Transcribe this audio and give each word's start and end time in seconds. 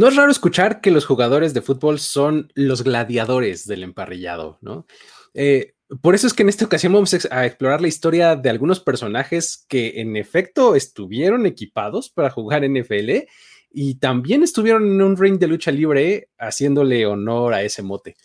No 0.00 0.08
es 0.08 0.16
raro 0.16 0.30
escuchar 0.30 0.80
que 0.80 0.90
los 0.90 1.04
jugadores 1.04 1.52
de 1.52 1.60
fútbol 1.60 1.98
son 1.98 2.50
los 2.54 2.82
gladiadores 2.82 3.66
del 3.66 3.82
emparrillado, 3.82 4.56
¿no? 4.62 4.86
Eh, 5.34 5.74
por 6.00 6.14
eso 6.14 6.26
es 6.26 6.32
que 6.32 6.42
en 6.42 6.48
esta 6.48 6.64
ocasión 6.64 6.94
vamos 6.94 7.12
a 7.30 7.44
explorar 7.44 7.82
la 7.82 7.88
historia 7.88 8.34
de 8.34 8.48
algunos 8.48 8.80
personajes 8.80 9.66
que 9.68 10.00
en 10.00 10.16
efecto 10.16 10.74
estuvieron 10.74 11.44
equipados 11.44 12.08
para 12.08 12.30
jugar 12.30 12.66
NFL 12.66 13.26
y 13.72 13.96
también 13.96 14.42
estuvieron 14.42 14.84
en 14.84 15.02
un 15.02 15.18
ring 15.18 15.38
de 15.38 15.48
lucha 15.48 15.70
libre 15.70 16.30
haciéndole 16.38 17.04
honor 17.04 17.52
a 17.52 17.62
ese 17.62 17.82
mote. 17.82 18.16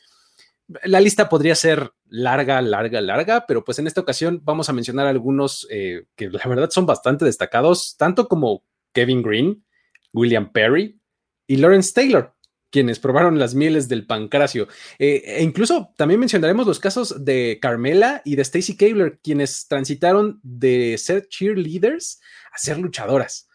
La 0.86 1.02
lista 1.02 1.28
podría 1.28 1.56
ser 1.56 1.92
larga, 2.06 2.62
larga, 2.62 3.02
larga, 3.02 3.46
pero 3.46 3.66
pues 3.66 3.80
en 3.80 3.88
esta 3.88 4.00
ocasión 4.00 4.40
vamos 4.46 4.70
a 4.70 4.74
mencionar 4.74 5.08
algunos 5.08 5.68
eh, 5.70 6.06
que 6.16 6.30
la 6.30 6.46
verdad 6.46 6.70
son 6.70 6.86
bastante 6.86 7.26
destacados, 7.26 7.98
tanto 7.98 8.30
como 8.30 8.64
Kevin 8.94 9.22
Green, 9.22 9.66
William 10.14 10.54
Perry 10.54 11.02
y 11.48 11.58
Lawrence 11.58 11.94
Taylor, 11.94 12.34
quienes 12.70 13.00
probaron 13.00 13.40
las 13.40 13.56
mieles 13.56 13.88
del 13.88 14.06
pancracio. 14.06 14.68
Eh, 15.00 15.24
e 15.26 15.44
incluso 15.44 15.94
también 15.96 16.20
mencionaremos 16.20 16.68
los 16.68 16.80
casos 16.80 17.24
de 17.24 17.60
Carmela 17.62 18.22
y 18.26 18.36
de 18.36 18.42
Stacy 18.42 18.76
Cabler, 18.76 19.20
quienes 19.24 19.68
transitaron 19.68 20.40
de 20.44 20.98
ser 20.98 21.28
cheerleaders 21.28 22.20
a 22.52 22.58
ser 22.58 22.78
luchadoras. 22.78 23.48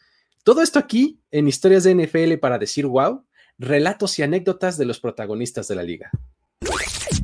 Todo 0.43 0.63
esto 0.63 0.79
aquí 0.79 1.21
en 1.31 1.49
historias 1.49 1.85
de 1.85 1.95
NFL 1.95 2.39
para 2.41 2.59
decir 2.59 2.87
wow, 2.87 3.27
relatos 3.59 4.19
y 4.19 4.23
anécdotas 4.23 4.79
de 4.79 4.87
los 4.87 5.01
protagonistas 5.01 5.69
de 5.69 5.75
la 5.75 5.83
liga. 5.83 6.11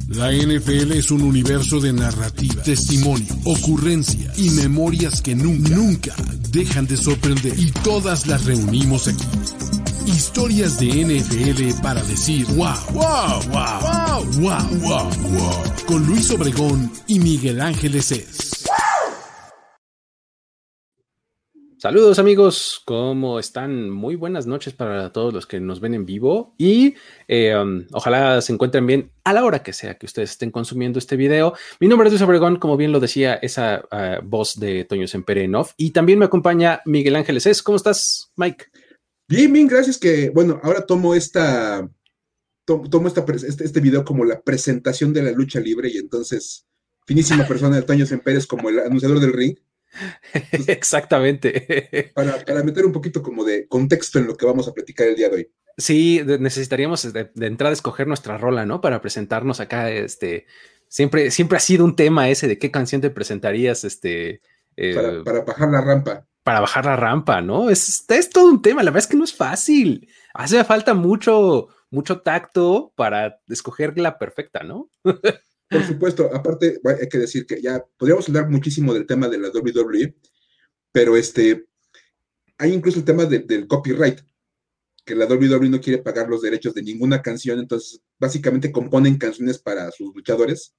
La 0.08 0.30
NFL 0.30 0.92
es 0.92 1.10
un 1.10 1.22
universo 1.22 1.80
de 1.80 1.92
narrativa, 1.92 2.62
testimonio, 2.62 3.34
ocurrencia 3.44 4.32
y 4.36 4.50
memorias 4.50 5.20
que 5.20 5.34
nunca, 5.34 5.70
nunca 5.70 6.14
dejan 6.50 6.86
de 6.86 6.96
sorprender. 6.96 7.58
Y 7.58 7.70
todas 7.82 8.26
las 8.26 8.44
reunimos 8.44 9.08
aquí. 9.08 9.24
Historias 10.06 10.78
de 10.78 10.86
NFL 10.86 11.82
para 11.82 12.00
decir 12.04 12.46
wow, 12.54 12.68
wow, 12.92 13.42
wow, 13.50 13.80
wow, 13.80 14.24
wow, 14.40 14.80
wow, 14.80 15.10
wow. 15.32 15.62
Con 15.86 16.06
Luis 16.06 16.30
Obregón 16.30 16.90
y 17.08 17.18
Miguel 17.18 17.60
Ángeles 17.60 18.12
es. 18.12 18.66
Saludos 21.78 22.18
amigos, 22.18 22.82
¿cómo 22.84 23.38
están? 23.38 23.90
Muy 23.90 24.16
buenas 24.16 24.46
noches 24.46 24.72
para 24.72 25.12
todos 25.12 25.34
los 25.34 25.46
que 25.46 25.60
nos 25.60 25.80
ven 25.80 25.94
en 25.94 26.06
vivo 26.06 26.54
y 26.56 26.94
eh, 27.28 27.54
um, 27.56 27.84
ojalá 27.92 28.40
se 28.40 28.52
encuentren 28.52 28.86
bien 28.86 29.10
a 29.24 29.32
la 29.32 29.44
hora 29.44 29.62
que 29.62 29.72
sea 29.72 29.98
que 29.98 30.06
ustedes 30.06 30.30
estén 30.30 30.50
consumiendo 30.50 30.98
este 30.98 31.16
video. 31.16 31.54
Mi 31.80 31.88
nombre 31.88 32.08
es 32.08 32.12
Luis 32.12 32.22
Obregón, 32.22 32.56
como 32.56 32.76
bien 32.76 32.92
lo 32.92 33.00
decía 33.00 33.34
esa 33.34 33.82
uh, 33.92 34.24
voz 34.24 34.58
de 34.58 34.84
Toño 34.84 35.06
Semperenov 35.06 35.70
y 35.76 35.90
también 35.90 36.18
me 36.18 36.24
acompaña 36.24 36.80
Miguel 36.86 37.16
Ángeles. 37.16 37.46
Es, 37.46 37.62
¿Cómo 37.62 37.76
estás, 37.76 38.30
Mike? 38.36 38.66
Bien, 39.28 39.52
bien, 39.52 39.66
gracias 39.66 39.98
que, 39.98 40.30
bueno, 40.30 40.60
ahora 40.62 40.86
tomo 40.86 41.14
esta, 41.14 41.88
tomo 42.64 43.08
esta, 43.08 43.24
este, 43.46 43.64
este 43.64 43.80
video 43.80 44.04
como 44.04 44.24
la 44.24 44.40
presentación 44.40 45.12
de 45.12 45.22
la 45.22 45.32
lucha 45.32 45.58
libre 45.60 45.88
y 45.88 45.98
entonces 45.98 46.66
finísima 47.06 47.46
persona 47.48 47.76
de 47.76 47.82
Toño 47.82 48.06
Semperes 48.06 48.46
como 48.46 48.68
el 48.68 48.78
anunciador 48.78 49.20
del 49.20 49.32
ring. 49.32 49.56
Exactamente. 50.66 52.12
Para, 52.14 52.44
para, 52.44 52.62
meter 52.62 52.84
un 52.84 52.92
poquito 52.92 53.22
como 53.22 53.44
de 53.44 53.66
contexto 53.66 54.18
en 54.18 54.26
lo 54.26 54.36
que 54.36 54.46
vamos 54.46 54.68
a 54.68 54.72
platicar 54.72 55.08
el 55.08 55.16
día 55.16 55.28
de 55.28 55.36
hoy. 55.36 55.50
Sí, 55.78 56.22
necesitaríamos 56.24 57.12
de, 57.12 57.30
de 57.34 57.46
entrada 57.46 57.72
escoger 57.72 58.06
nuestra 58.06 58.38
rola, 58.38 58.64
¿no? 58.64 58.80
Para 58.80 59.00
presentarnos 59.00 59.60
acá, 59.60 59.90
este, 59.90 60.46
siempre, 60.88 61.30
siempre 61.30 61.58
ha 61.58 61.60
sido 61.60 61.84
un 61.84 61.96
tema 61.96 62.30
ese 62.30 62.48
de 62.48 62.58
qué 62.58 62.70
canción 62.70 63.00
te 63.00 63.10
presentarías, 63.10 63.84
este. 63.84 64.40
Eh, 64.76 64.94
para, 64.94 65.24
para, 65.24 65.40
bajar 65.42 65.70
la 65.70 65.80
rampa. 65.80 66.26
Para 66.46 66.60
bajar 66.60 66.84
la 66.84 66.94
rampa, 66.94 67.40
¿no? 67.40 67.70
Es, 67.70 68.06
todo 68.32 68.48
un 68.48 68.62
tema, 68.62 68.84
la 68.84 68.92
verdad 68.92 69.04
es 69.04 69.10
que 69.10 69.16
no 69.16 69.24
es 69.24 69.34
fácil. 69.34 70.08
Hace 70.32 70.62
falta 70.62 70.94
mucho, 70.94 71.66
mucho 71.90 72.20
tacto 72.20 72.92
para 72.94 73.40
escoger 73.48 73.98
la 73.98 74.16
perfecta, 74.16 74.62
¿no? 74.62 74.88
Por 75.02 75.82
supuesto, 75.84 76.30
aparte 76.32 76.78
hay 76.84 77.08
que 77.08 77.18
decir 77.18 77.46
que 77.46 77.60
ya 77.60 77.84
podríamos 77.96 78.28
hablar 78.28 78.48
muchísimo 78.48 78.94
del 78.94 79.08
tema 79.08 79.26
de 79.28 79.38
la 79.38 79.48
WWE, 79.48 80.14
pero 80.92 81.16
este, 81.16 81.66
hay 82.58 82.72
incluso 82.72 83.00
el 83.00 83.04
tema 83.04 83.24
de, 83.24 83.40
del 83.40 83.66
copyright, 83.66 84.20
que 85.04 85.16
la 85.16 85.26
WWE 85.26 85.68
no 85.68 85.80
quiere 85.80 86.00
pagar 86.00 86.28
los 86.28 86.42
derechos 86.42 86.74
de 86.74 86.82
ninguna 86.82 87.22
canción, 87.22 87.58
entonces 87.58 88.00
básicamente 88.20 88.70
componen 88.70 89.18
canciones 89.18 89.58
para 89.58 89.90
sus 89.90 90.14
luchadores. 90.14 90.76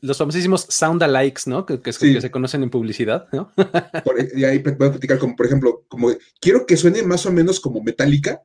Los 0.00 0.18
famosísimos 0.18 0.66
sound 0.68 1.02
alikes, 1.02 1.42
¿no? 1.46 1.66
Que, 1.66 1.80
que, 1.80 1.92
sí. 1.92 2.14
que, 2.14 2.20
se 2.20 2.30
conocen 2.30 2.62
en 2.62 2.70
publicidad, 2.70 3.26
¿no? 3.32 3.52
Por, 4.04 4.16
y 4.36 4.44
ahí 4.44 4.60
puedo 4.60 4.92
platicar 4.92 5.18
como, 5.18 5.34
por 5.34 5.46
ejemplo, 5.46 5.84
como 5.88 6.10
quiero 6.40 6.66
que 6.66 6.76
suene 6.76 7.02
más 7.02 7.26
o 7.26 7.32
menos 7.32 7.58
como 7.58 7.82
Metallica. 7.82 8.42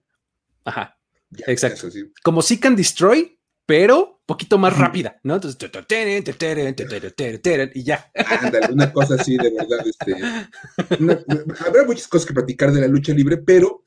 Ajá. 0.65 0.97
Ya, 1.29 1.45
Exacto. 1.47 1.87
Eso, 1.87 1.91
sí. 1.91 2.11
Como 2.23 2.41
Seek 2.41 2.65
and 2.65 2.77
Destroy, 2.77 3.39
pero 3.67 4.19
poquito 4.25 4.57
más 4.57 4.77
rápida, 4.77 5.19
¿no? 5.23 5.35
Entonces, 5.35 5.59
y 7.73 7.83
ya. 7.83 8.11
Ándale, 8.15 8.73
una 8.73 8.91
cosa 8.93 9.15
así, 9.15 9.37
de 9.37 9.51
verdad. 9.51 9.85
Este, 9.85 10.15
una, 10.99 11.19
habrá 11.65 11.83
muchas 11.83 12.07
cosas 12.07 12.27
que 12.27 12.33
platicar 12.33 12.71
de 12.71 12.81
la 12.81 12.87
lucha 12.87 13.13
libre, 13.13 13.37
pero 13.37 13.85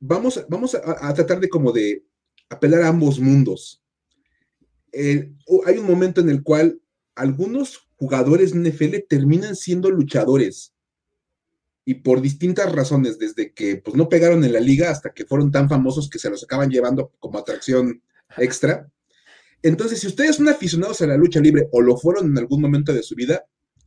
vamos, 0.00 0.44
vamos 0.48 0.74
a, 0.74 1.08
a 1.08 1.14
tratar 1.14 1.40
de 1.40 1.48
como 1.48 1.72
de 1.72 2.04
apelar 2.48 2.82
a 2.82 2.88
ambos 2.88 3.18
mundos. 3.18 3.79
Eh, 4.92 5.32
hay 5.66 5.78
un 5.78 5.86
momento 5.86 6.20
en 6.20 6.30
el 6.30 6.42
cual 6.42 6.80
algunos 7.14 7.88
jugadores 7.96 8.54
NFL 8.54 8.96
terminan 9.08 9.56
siendo 9.56 9.90
luchadores 9.90 10.74
y 11.84 11.94
por 11.94 12.20
distintas 12.20 12.72
razones, 12.72 13.18
desde 13.18 13.52
que 13.52 13.76
pues 13.76 13.96
no 13.96 14.08
pegaron 14.08 14.44
en 14.44 14.52
la 14.52 14.60
liga 14.60 14.90
hasta 14.90 15.12
que 15.12 15.24
fueron 15.24 15.50
tan 15.50 15.68
famosos 15.68 16.08
que 16.08 16.18
se 16.18 16.30
los 16.30 16.44
acaban 16.44 16.70
llevando 16.70 17.12
como 17.18 17.38
atracción 17.38 18.02
extra. 18.36 18.90
Entonces, 19.62 20.00
si 20.00 20.06
ustedes 20.06 20.36
son 20.36 20.48
aficionados 20.48 21.00
a 21.02 21.06
la 21.06 21.16
lucha 21.16 21.40
libre 21.40 21.68
o 21.72 21.80
lo 21.80 21.96
fueron 21.96 22.26
en 22.26 22.38
algún 22.38 22.60
momento 22.60 22.92
de 22.92 23.02
su 23.02 23.14
vida, 23.14 23.44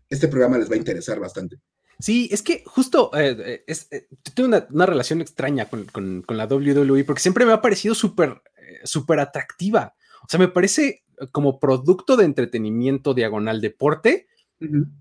este 0.09 0.27
programa 0.27 0.57
les 0.57 0.69
va 0.69 0.75
a 0.75 0.79
interesar 0.79 1.19
bastante. 1.19 1.59
Sí, 1.99 2.27
es 2.31 2.41
que 2.41 2.63
justo 2.65 3.11
eh, 3.15 3.63
eh, 3.65 4.07
tengo 4.33 4.49
una, 4.69 4.85
relación 4.85 5.21
extraña 5.21 5.69
con, 5.69 6.25
la 6.27 6.45
WWE 6.45 7.03
porque 7.05 7.21
siempre 7.21 7.45
me 7.45 7.53
ha 7.53 7.61
parecido 7.61 7.95
súper 7.95 8.41
súper 8.83 9.19
atractiva. 9.19 9.95
O 10.23 10.27
sea, 10.27 10.39
me 10.39 10.47
parece 10.47 11.03
como 11.31 11.59
producto 11.59 12.17
de 12.17 12.25
entretenimiento 12.25 13.13
diagonal 13.13 13.61
deporte, 13.61 14.27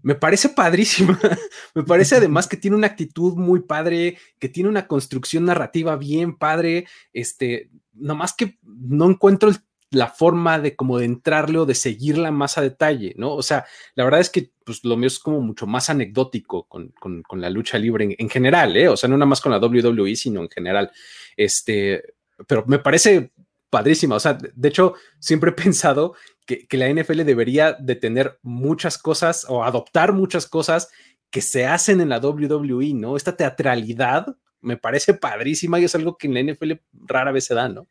me 0.03 0.15
parece 0.15 0.49
padrísima. 0.51 1.19
me 1.75 1.83
parece 1.85 2.17
además 2.17 2.47
que 2.49 2.57
tiene 2.57 2.77
una 2.77 2.89
actitud 2.89 3.35
muy 3.35 3.61
padre, 3.61 4.19
que 4.39 4.49
tiene 4.49 4.69
una 4.69 4.87
construcción 4.87 5.45
narrativa 5.45 5.97
bien 5.97 6.37
padre. 6.37 6.87
Este, 7.13 7.71
nomás 7.93 8.35
que 8.35 8.59
no 8.63 9.09
encuentro 9.09 9.51
la 9.91 10.09
forma 10.09 10.59
de 10.59 10.75
como 10.75 10.99
de 10.99 11.05
entrarle 11.05 11.59
o 11.59 11.67
de 11.67 11.75
seguirla 11.75 12.31
más 12.31 12.57
a 12.57 12.63
detalle, 12.63 13.15
¿no? 13.19 13.35
O 13.35 13.43
sea, 13.43 13.67
la 13.95 14.05
verdad 14.05 14.21
es 14.21 14.31
que 14.31 14.51
pues 14.65 14.83
lo 14.85 14.97
mío 14.97 15.07
es 15.07 15.19
como 15.19 15.41
mucho 15.41 15.67
más 15.67 15.91
anecdótico 15.91 16.67
con, 16.67 16.89
con, 16.99 17.23
con 17.23 17.41
la 17.43 17.51
lucha 17.51 17.79
libre 17.79 18.05
en, 18.05 18.15
en, 18.17 18.31
general, 18.31 18.75
¿eh? 18.77 18.89
O 18.89 18.97
sea, 18.97 19.09
no 19.09 19.19
nada 19.19 19.27
más 19.27 19.43
con 19.43 19.53
la 19.53 19.59
WWE, 19.59 20.17
sino 20.17 20.41
en 20.41 20.49
general. 20.49 20.91
Este, 21.37 22.03
pero 22.47 22.65
me 22.67 22.79
parece 22.79 23.33
padrísima. 23.73 24.17
O 24.17 24.21
sea, 24.21 24.35
de 24.35 24.69
hecho, 24.69 24.95
siempre 25.19 25.51
he 25.51 25.55
pensado 25.55 26.15
que, 26.47 26.67
que 26.69 26.77
la 26.77 26.93
NFL 26.93 27.25
debería 27.25 27.73
de 27.73 27.97
tener 27.97 28.39
muchas 28.43 28.99
cosas 28.99 29.47
o 29.49 29.65
adoptar 29.65 30.13
muchas 30.13 30.47
cosas 30.47 30.91
que 31.31 31.41
se 31.41 31.65
hacen 31.65 32.03
en 32.03 32.11
la 32.11 32.19
WWE, 32.19 32.93
¿no? 32.93 33.17
Esta 33.17 33.35
teatralidad 33.35 34.37
me 34.61 34.77
parece 34.77 35.15
padrísima 35.15 35.81
y 35.81 35.85
es 35.85 35.95
algo 35.95 36.19
que 36.19 36.27
en 36.27 36.35
la 36.35 36.53
NFL 36.53 36.73
rara 37.07 37.33
vez 37.33 37.47
se 37.47 37.55
da, 37.55 37.71
¿no? 37.71 37.89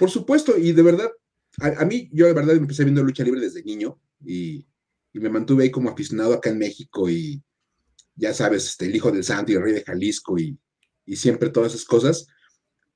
Por 0.00 0.10
supuesto, 0.10 0.58
y 0.58 0.72
de 0.72 0.82
verdad, 0.82 1.10
a, 1.60 1.84
mí, 1.84 2.10
yo 2.12 2.26
de 2.26 2.32
verdad 2.32 2.56
empecé 2.56 2.82
viendo 2.82 3.04
lucha 3.04 3.22
libre 3.22 3.40
desde 3.40 3.62
niño 3.62 3.98
y, 4.24 4.66
y, 5.12 5.20
me 5.20 5.30
mantuve 5.30 5.62
ahí 5.62 5.70
como 5.70 5.88
aficionado 5.88 6.34
acá 6.34 6.50
en 6.50 6.58
México 6.58 7.08
y 7.08 7.40
ya 8.16 8.34
sabes, 8.34 8.66
este, 8.66 8.86
el 8.86 8.96
hijo 8.96 9.12
del 9.12 9.22
santo 9.22 9.52
y 9.52 9.54
el 9.54 9.62
rey 9.62 9.72
de 9.72 9.84
Jalisco 9.84 10.36
y, 10.36 10.58
y 11.06 11.16
siempre 11.16 11.50
todas 11.50 11.72
esas 11.72 11.86
cosas. 11.86 12.26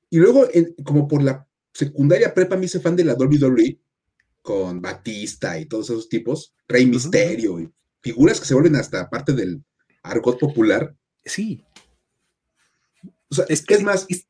Y 0.09 0.17
luego, 0.17 0.47
como 0.83 1.07
por 1.07 1.23
la 1.23 1.47
secundaria 1.73 2.33
prepa, 2.33 2.57
me 2.57 2.65
hice 2.65 2.79
fan 2.79 2.95
de 2.95 3.05
la 3.05 3.13
WWE 3.13 3.79
con 4.41 4.81
Batista 4.81 5.59
y 5.59 5.65
todos 5.65 5.89
esos 5.89 6.09
tipos, 6.09 6.53
Rey 6.67 6.85
Misterio 6.85 7.53
uh 7.53 7.59
-huh. 7.59 7.63
y 7.63 7.73
figuras 8.01 8.39
que 8.39 8.45
se 8.45 8.53
vuelven 8.53 8.75
hasta 8.75 9.09
parte 9.09 9.33
del 9.33 9.63
argot 10.03 10.39
popular. 10.39 10.95
Sí. 11.23 11.63
O 13.29 13.35
sea, 13.35 13.45
es 13.47 13.63
que 13.63 13.75
es 13.75 13.83
más, 13.83 14.05
es, 14.09 14.27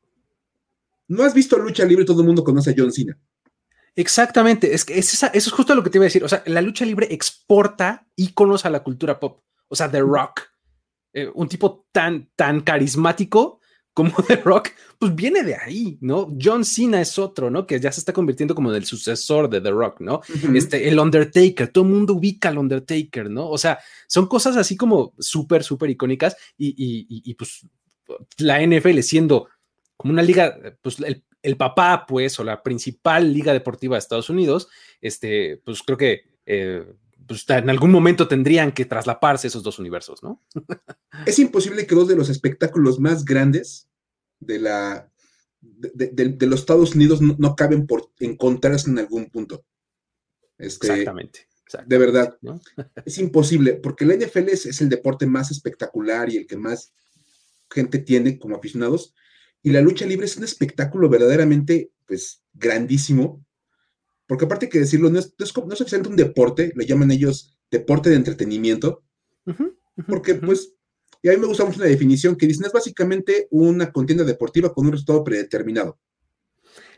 no 1.08 1.24
has 1.24 1.34
visto 1.34 1.58
lucha 1.58 1.84
libre, 1.84 2.04
todo 2.04 2.20
el 2.20 2.26
mundo 2.26 2.44
conoce 2.44 2.70
a 2.70 2.74
John 2.76 2.92
Cena. 2.92 3.18
Exactamente, 3.94 4.74
es 4.74 4.84
que 4.84 4.98
es 4.98 5.12
esa, 5.12 5.26
eso 5.28 5.50
es 5.50 5.52
justo 5.52 5.74
lo 5.74 5.82
que 5.82 5.90
te 5.90 5.98
iba 5.98 6.04
a 6.04 6.06
decir. 6.06 6.24
O 6.24 6.28
sea, 6.28 6.42
la 6.46 6.62
lucha 6.62 6.84
libre 6.84 7.08
exporta 7.10 8.06
íconos 8.16 8.64
a 8.64 8.70
la 8.70 8.82
cultura 8.82 9.20
pop. 9.20 9.42
O 9.68 9.76
sea, 9.76 9.90
The 9.90 10.00
Rock, 10.00 10.42
eh, 11.12 11.30
un 11.34 11.48
tipo 11.48 11.86
tan, 11.92 12.30
tan 12.34 12.60
carismático 12.62 13.60
como 13.94 14.12
The 14.26 14.36
Rock, 14.36 14.70
pues 14.98 15.14
viene 15.14 15.42
de 15.42 15.56
ahí, 15.56 15.98
¿no? 16.00 16.34
John 16.40 16.64
Cena 16.64 17.00
es 17.00 17.18
otro, 17.18 17.50
¿no? 17.50 17.66
Que 17.66 17.78
ya 17.78 17.92
se 17.92 18.00
está 18.00 18.12
convirtiendo 18.12 18.54
como 18.54 18.70
en 18.70 18.76
el 18.76 18.84
sucesor 18.84 19.48
de 19.50 19.60
The 19.60 19.70
Rock, 19.70 20.00
¿no? 20.00 20.16
Uh 20.16 20.32
-huh. 20.32 20.56
Este, 20.56 20.88
el 20.88 20.98
Undertaker, 20.98 21.68
todo 21.68 21.84
el 21.84 21.90
mundo 21.90 22.14
ubica 22.14 22.48
al 22.48 22.58
Undertaker, 22.58 23.30
¿no? 23.30 23.48
O 23.48 23.58
sea, 23.58 23.78
son 24.06 24.26
cosas 24.26 24.56
así 24.56 24.76
como 24.76 25.14
súper, 25.18 25.62
súper 25.62 25.90
icónicas 25.90 26.36
y, 26.56 26.68
y, 26.68 27.06
y, 27.08 27.30
y 27.30 27.34
pues 27.34 27.66
la 28.38 28.60
NFL 28.64 29.00
siendo 29.00 29.48
como 29.96 30.12
una 30.12 30.22
liga, 30.22 30.58
pues 30.82 30.96
el, 31.42 31.56
papá, 31.56 32.06
pues, 32.08 32.38
o 32.40 32.44
la 32.44 32.62
principal 32.62 33.32
liga 33.32 33.52
deportiva 33.52 33.94
de 33.94 34.00
Estados 34.00 34.30
Unidos, 34.30 34.68
este, 35.00 35.60
pues 35.64 35.82
creo 35.82 35.96
que 35.96 36.22
eh, 36.44 36.84
pues, 37.26 37.44
en 37.48 37.70
algún 37.70 37.90
momento 37.90 38.28
tendrían 38.28 38.72
que 38.72 38.84
traslaparse 38.84 39.48
esos 39.48 39.62
dos 39.62 39.78
universos, 39.78 40.22
¿no? 40.22 40.40
es 41.26 41.38
imposible 41.38 41.86
que 41.86 41.94
dos 41.94 42.08
de 42.08 42.16
los 42.16 42.28
espectáculos 42.28 43.00
más 43.00 43.24
grandes 43.24 43.88
de 44.40 44.58
la 44.58 45.12
de, 45.62 46.46
los 46.46 46.60
Estados 46.60 46.94
Unidos 46.94 47.20
no, 47.20 47.56
caben 47.56 47.86
por 47.86 48.10
encontrarse 48.18 48.90
en 48.90 48.98
algún 48.98 49.30
punto. 49.30 49.64
Este, 50.58 50.88
exactamente, 50.88 51.46
De 51.86 51.98
verdad. 51.98 52.36
es 53.04 53.18
imposible, 53.18 53.74
porque 53.74 54.04
el 54.04 54.18
NFL 54.18 54.48
es, 54.48 54.80
el 54.80 54.88
deporte 54.88 55.26
más 55.26 55.50
espectacular 55.50 56.30
y 56.30 56.36
el 56.36 56.46
que 56.46 56.56
más 56.56 56.92
gente 57.70 57.98
tiene 57.98 58.38
como 58.38 58.56
aficionados. 58.56 59.14
Y 59.62 59.70
la 59.70 59.80
lucha 59.80 60.04
libre 60.04 60.26
es 60.26 60.36
un 60.36 60.44
espectáculo 60.44 61.08
verdaderamente, 61.08 61.92
pues, 62.06 62.42
grandísimo. 62.52 63.44
Porque 64.26 64.44
aparte 64.44 64.68
que 64.68 64.78
decirlo, 64.78 65.10
no 65.10 65.18
es, 65.18 65.34
no 65.38 65.44
es, 65.44 65.92
un 65.92 66.16
deporte, 66.16 66.72
le 66.74 66.86
llaman 66.86 67.10
ellos 67.10 67.58
deporte 67.70 68.10
de 68.10 68.16
entretenimiento. 68.16 69.02
porque, 70.06 70.36
pues, 70.36 70.74
y 71.22 71.28
a 71.28 71.32
mí 71.32 71.38
me 71.38 71.46
gusta 71.46 71.64
mucho 71.64 71.80
la 71.80 71.86
definición 71.86 72.36
que 72.36 72.46
dicen, 72.46 72.66
es 72.66 72.72
básicamente 72.72 73.48
una 73.50 73.92
contienda 73.92 74.24
deportiva 74.24 74.72
con 74.72 74.86
un 74.86 74.92
resultado 74.92 75.22
predeterminado. 75.22 75.98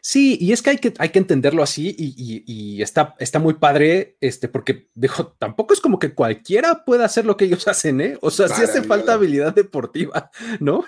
Sí, 0.06 0.37
y 0.38 0.53
es 0.53 0.61
que 0.61 0.69
hay 0.69 0.76
que, 0.76 0.93
hay 0.99 1.09
que 1.09 1.19
entenderlo 1.19 1.62
así 1.62 1.94
y, 1.99 2.82
está, 2.82 3.15
está 3.19 3.38
muy 3.38 3.55
padre, 3.55 4.19
este, 4.20 4.49
porque 4.49 4.91
dijo, 4.94 5.29
tampoco 5.38 5.73
es 5.73 5.81
como 5.81 5.99
que 5.99 6.12
cualquiera 6.15 6.85
pueda 6.85 7.06
hacer 7.06 7.25
lo 7.25 7.38
que 7.38 7.47
ellos 7.47 7.67
hacen, 7.69 8.03
¿eh? 8.03 8.19
O 8.20 8.31
sea, 8.31 8.49
sí 8.49 8.62
hace 8.62 8.82
falta 8.82 9.15
habilidad 9.15 9.55
deportiva, 9.55 10.31
¿no? 10.61 10.85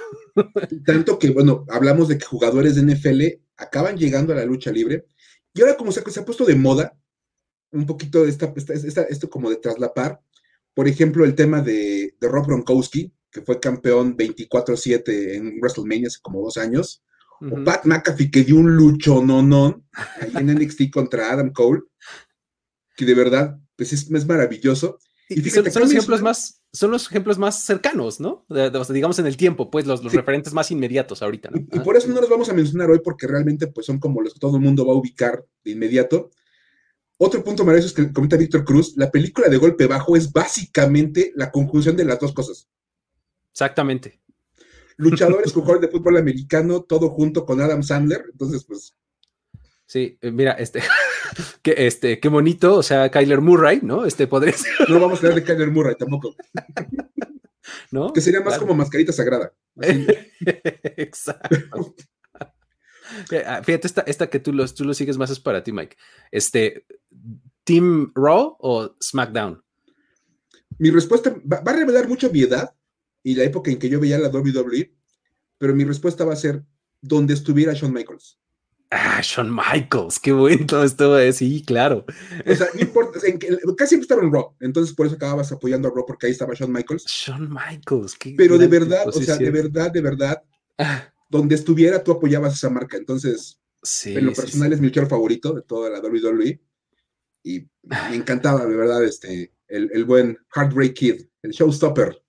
Tanto 0.84 1.18
que, 1.18 1.30
bueno, 1.30 1.64
hablamos 1.70 2.08
de 2.08 2.18
que 2.18 2.26
jugadores 2.26 2.74
de 2.74 2.82
NFL 2.82 3.22
acaban 3.56 3.96
llegando 3.96 4.34
a 4.34 4.36
la 4.36 4.44
lucha 4.44 4.70
libre 4.70 5.06
y 5.56 5.62
ahora 5.62 5.76
como 5.76 5.90
se, 5.90 6.08
se 6.10 6.20
ha 6.20 6.24
puesto 6.24 6.44
de 6.44 6.54
moda 6.54 6.94
un 7.72 7.86
poquito 7.86 8.24
esta, 8.26 8.52
esto 9.08 9.30
como 9.30 9.50
de 9.50 9.56
traslapar, 9.56 10.20
por 10.74 10.86
ejemplo, 10.86 11.24
el 11.24 11.34
tema 11.34 11.62
de, 11.62 12.14
de 12.20 12.28
Rob 12.28 12.46
Gronkowski, 12.46 13.12
que 13.30 13.40
fue 13.40 13.58
campeón 13.58 14.16
24-7 14.16 15.34
en 15.34 15.58
WrestleMania 15.58 16.08
hace 16.08 16.20
como 16.20 16.42
dos 16.42 16.58
años, 16.58 17.02
o 17.40 17.64
Pat 17.64 17.84
McAfee, 17.84 18.30
que 18.30 18.44
dio 18.44 18.56
un 18.56 18.76
lucho 18.76 19.22
no 19.22 19.42
no 19.42 19.82
ahí 20.20 20.32
en 20.36 20.54
NXT 20.54 20.90
contra 20.90 21.32
Adam 21.32 21.52
Cole, 21.52 21.82
que 22.96 23.04
de 23.04 23.14
verdad, 23.14 23.58
pues 23.76 23.92
es, 23.92 24.10
maravilloso. 24.26 24.98
Y, 25.28 25.50
son, 25.50 25.64
los 25.64 25.92
ejemplos 25.92 26.22
más, 26.22 26.62
son 26.72 26.92
los 26.92 27.06
ejemplos 27.06 27.36
más 27.36 27.64
cercanos, 27.64 28.20
¿no? 28.20 28.46
digamos 28.90 29.18
en 29.18 29.26
el 29.26 29.36
tiempo, 29.36 29.70
pues 29.70 29.84
los, 29.84 30.00
referentes 30.12 30.52
más 30.52 30.70
inmediatos 30.70 31.20
ahorita. 31.20 31.50
Y, 31.52 31.80
por 31.80 31.96
eso 31.96 32.08
no 32.08 32.20
los 32.20 32.30
vamos 32.30 32.48
a 32.48 32.54
mencionar 32.54 32.90
hoy, 32.90 33.00
porque 33.02 33.26
realmente 33.26 33.66
pues 33.66 33.86
son 33.86 33.98
como 33.98 34.22
los 34.22 34.34
que 34.34 34.38
todo 34.38 34.56
el 34.56 34.62
mundo 34.62 34.86
va 34.86 34.92
a 34.92 34.96
ubicar 34.96 35.44
de 35.64 35.72
inmediato. 35.72 36.30
Otro 37.18 37.42
punto 37.42 37.64
maravilloso 37.64 37.88
es 37.88 38.06
que 38.06 38.12
comenta 38.12 38.36
Víctor 38.36 38.64
Cruz, 38.64 38.94
la 38.96 39.10
película 39.10 39.48
de 39.48 39.56
golpe 39.56 39.86
bajo 39.86 40.16
es 40.16 40.32
básicamente 40.32 41.32
la 41.34 41.50
conjunción 41.50 41.96
de 41.96 42.04
las 42.04 42.20
dos 42.20 42.32
cosas. 42.32 42.68
Exactamente. 43.50 44.20
Luchadores, 44.96 45.52
jugadores 45.52 45.82
de 45.82 45.88
fútbol 45.88 46.18
americano, 46.18 46.82
todo 46.82 47.10
junto 47.10 47.44
con 47.44 47.60
Adam 47.60 47.82
Sandler. 47.82 48.26
Entonces, 48.30 48.64
pues. 48.64 48.94
Sí, 49.86 50.18
eh, 50.20 50.30
mira, 50.30 50.52
este, 50.52 50.82
qué, 51.62 51.74
este, 51.78 52.20
qué 52.20 52.28
bonito, 52.28 52.76
o 52.76 52.82
sea, 52.82 53.10
Kyler 53.10 53.40
Murray, 53.40 53.80
¿no? 53.82 54.04
Este 54.04 54.26
podría 54.26 54.52
ser. 54.52 54.72
No 54.88 55.00
vamos 55.00 55.22
a 55.22 55.28
hablar 55.28 55.40
de 55.40 55.44
Kyler 55.44 55.70
Murray 55.70 55.94
tampoco. 55.96 56.34
¿No? 57.90 58.12
Que 58.12 58.20
sería 58.20 58.40
más 58.40 58.58
como 58.58 58.74
mascarita 58.74 59.12
sagrada. 59.12 59.52
Exacto. 60.96 61.94
Ah, 63.44 63.62
fíjate, 63.64 63.86
esta, 63.86 64.00
esta 64.02 64.28
que 64.28 64.40
tú 64.40 64.52
lo, 64.52 64.66
tú 64.68 64.84
lo 64.84 64.94
sigues 64.94 65.18
más 65.18 65.30
es 65.30 65.40
para 65.40 65.62
ti, 65.62 65.72
Mike. 65.72 65.96
Este, 66.30 66.84
¿Team 67.64 68.12
Raw 68.14 68.56
o 68.58 68.96
SmackDown? 69.02 69.62
Mi 70.78 70.90
respuesta 70.90 71.30
va, 71.30 71.60
va 71.60 71.72
a 71.72 71.76
revelar 71.76 72.08
mucho 72.08 72.30
mi 72.30 72.42
edad, 72.42 72.76
y 73.26 73.34
la 73.34 73.42
época 73.42 73.72
en 73.72 73.80
que 73.80 73.88
yo 73.88 73.98
veía 73.98 74.20
la 74.20 74.28
WWE, 74.28 74.94
pero 75.58 75.74
mi 75.74 75.82
respuesta 75.82 76.24
va 76.24 76.34
a 76.34 76.36
ser 76.36 76.62
donde 77.00 77.34
estuviera 77.34 77.72
Shawn 77.72 77.92
Michaels. 77.92 78.38
Ah, 78.90 79.20
Shawn 79.20 79.52
Michaels, 79.54 80.20
qué 80.20 80.32
bueno 80.32 80.82
esto, 80.84 81.32
sí, 81.32 81.64
claro. 81.66 82.04
O 82.46 82.54
sea, 82.54 82.68
no 82.72 82.80
importa, 82.80 83.18
casi 83.18 83.88
siempre 83.88 84.02
estaba 84.02 84.22
en 84.22 84.32
Raw, 84.32 84.54
entonces 84.60 84.94
por 84.94 85.06
eso 85.06 85.16
acababas 85.16 85.50
apoyando 85.50 85.88
a 85.88 85.90
Raw 85.90 86.06
porque 86.06 86.26
ahí 86.26 86.32
estaba 86.32 86.54
Shawn 86.54 86.72
Michaels. 86.72 87.04
Shawn 87.06 87.52
Michaels, 87.52 88.14
qué 88.14 88.34
Pero 88.36 88.58
de 88.58 88.68
verdad, 88.68 89.08
o 89.08 89.12
sea, 89.12 89.36
de 89.36 89.50
verdad, 89.50 89.90
de 89.90 90.00
verdad, 90.00 90.42
ah. 90.78 91.12
donde 91.28 91.56
estuviera 91.56 92.02
tú 92.04 92.12
apoyabas 92.12 92.54
esa 92.54 92.70
marca, 92.70 92.96
entonces, 92.96 93.60
en 94.04 94.26
lo 94.26 94.32
personal 94.32 94.72
es 94.72 94.80
mi 94.80 94.86
luchador 94.86 95.10
favorito 95.10 95.52
de 95.52 95.62
toda 95.62 95.90
la 95.90 96.00
WWE 96.00 96.60
y 97.42 97.60
me 97.82 98.16
encantaba, 98.16 98.66
de 98.66 98.76
verdad, 98.76 99.04
este, 99.04 99.52
el, 99.68 99.90
el 99.92 100.04
buen 100.04 100.38
Heartbreak 100.54 100.94
Kid, 100.94 101.26
el 101.42 101.50
showstopper. 101.50 102.22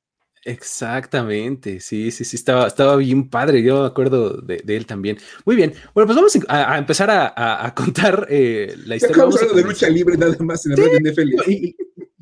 Exactamente, 0.48 1.82
sí, 1.82 2.10
sí, 2.10 2.24
sí, 2.24 2.38
estaba, 2.38 2.68
estaba 2.68 2.96
bien 2.96 3.30
padre, 3.30 3.62
yo 3.62 3.82
me 3.82 3.88
acuerdo 3.88 4.40
de, 4.42 4.64
él 4.66 4.86
también. 4.86 5.18
Muy 5.44 5.58
bien, 5.58 5.74
bueno, 5.94 6.08
pues 6.08 6.16
vamos 6.16 6.40
a, 6.48 6.78
empezar 6.78 7.10
a, 7.12 7.74
contar 7.76 8.28
eh, 8.30 8.74
la 8.86 8.96
historia. 8.96 9.16
Estamos 9.16 9.36
hablando 9.36 9.56
de 9.56 9.64
lucha 9.64 9.90
libre 9.90 10.16
nada 10.16 10.38
más 10.40 10.66
en 10.66 10.72
el 10.72 11.12
NFL. 11.12 11.52
Y, 11.52 11.76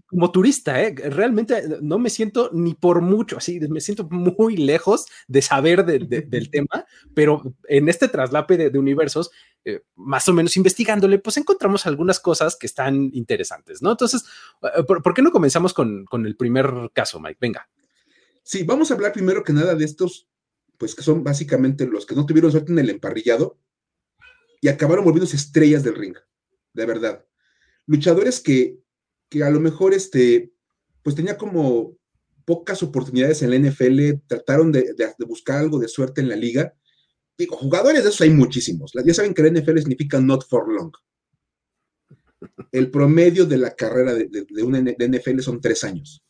como 0.07 0.31
turista, 0.31 0.81
¿eh? 0.81 0.95
realmente 0.95 1.61
no 1.81 1.99
me 1.99 2.09
siento 2.09 2.49
ni 2.51 2.73
por 2.73 3.01
mucho, 3.01 3.37
así, 3.37 3.59
me 3.59 3.81
siento 3.81 4.07
muy 4.09 4.57
lejos 4.57 5.05
de 5.27 5.43
saber 5.43 5.85
del 5.85 6.49
tema, 6.49 6.85
pero 7.13 7.43
en 7.67 7.89
este 7.89 8.07
traslape 8.07 8.57
de, 8.57 8.79
universos, 8.79 9.29
eh, 9.65 9.81
más 9.95 10.27
o 10.29 10.33
menos 10.33 10.57
investigándole, 10.57 11.19
pues 11.19 11.37
encontramos 11.37 11.85
algunas 11.85 12.19
cosas 12.19 12.55
que 12.55 12.65
están 12.65 13.11
interesantes, 13.13 13.83
¿no? 13.83 13.91
Entonces, 13.91 14.23
eh, 14.63 14.83
¿por, 14.87 15.03
¿por 15.03 15.13
qué 15.13 15.21
no 15.21 15.31
comenzamos 15.31 15.75
con, 15.75 16.05
con 16.05 16.25
el 16.25 16.35
primer 16.35 16.89
caso, 16.93 17.19
Mike? 17.19 17.37
Venga. 17.39 17.67
Sí, 18.45 18.61
vamos 18.61 18.91
a 18.91 18.93
hablar 18.93 19.11
primero 19.11 19.43
que 19.43 19.53
nada 19.53 19.73
de 19.73 19.83
estos, 19.83 20.29
pues 20.77 20.93
que 20.93 21.01
son 21.01 21.23
básicamente 21.23 21.87
los 21.87 22.05
que 22.05 22.13
no 22.13 22.27
tuvieron 22.27 22.51
suerte 22.51 22.71
en 22.71 22.77
el 22.77 22.91
emparrillado 22.91 23.59
y 24.61 24.67
acabaron 24.67 25.03
volviéndose 25.03 25.35
estrellas 25.35 25.83
del 25.83 25.95
ring, 25.95 26.15
de 26.71 26.85
verdad. 26.85 27.25
Luchadores 27.87 28.39
que, 28.39 28.77
que 29.29 29.43
a 29.43 29.49
lo 29.49 29.59
mejor 29.59 29.95
este, 29.95 30.53
pues 31.01 31.15
tenía 31.15 31.39
como 31.39 31.97
pocas 32.45 32.83
oportunidades 32.83 33.41
en 33.41 33.49
la 33.49 33.57
NFL, 33.57 34.21
trataron 34.27 34.71
de, 34.71 34.93
buscar 35.27 35.57
algo 35.57 35.79
de 35.79 35.87
suerte 35.87 36.21
en 36.21 36.29
la 36.29 36.35
liga. 36.35 36.75
Digo, 37.35 37.57
jugadores 37.57 38.03
de 38.03 38.09
esos 38.09 38.21
hay 38.21 38.29
muchísimos. 38.29 38.91
Ya 39.03 39.13
saben 39.15 39.33
que 39.33 39.41
la 39.41 39.49
NFL 39.49 39.79
significa 39.79 40.21
not 40.21 40.47
for 40.47 40.71
long. 40.71 40.91
El 42.71 42.91
promedio 42.91 43.47
de 43.47 43.57
la 43.57 43.75
carrera 43.75 44.13
de, 44.13 44.27
de, 44.27 44.63
una 44.63 44.79
NFL 44.81 45.39
son 45.39 45.59
tres 45.59 45.83
años. 45.83 46.23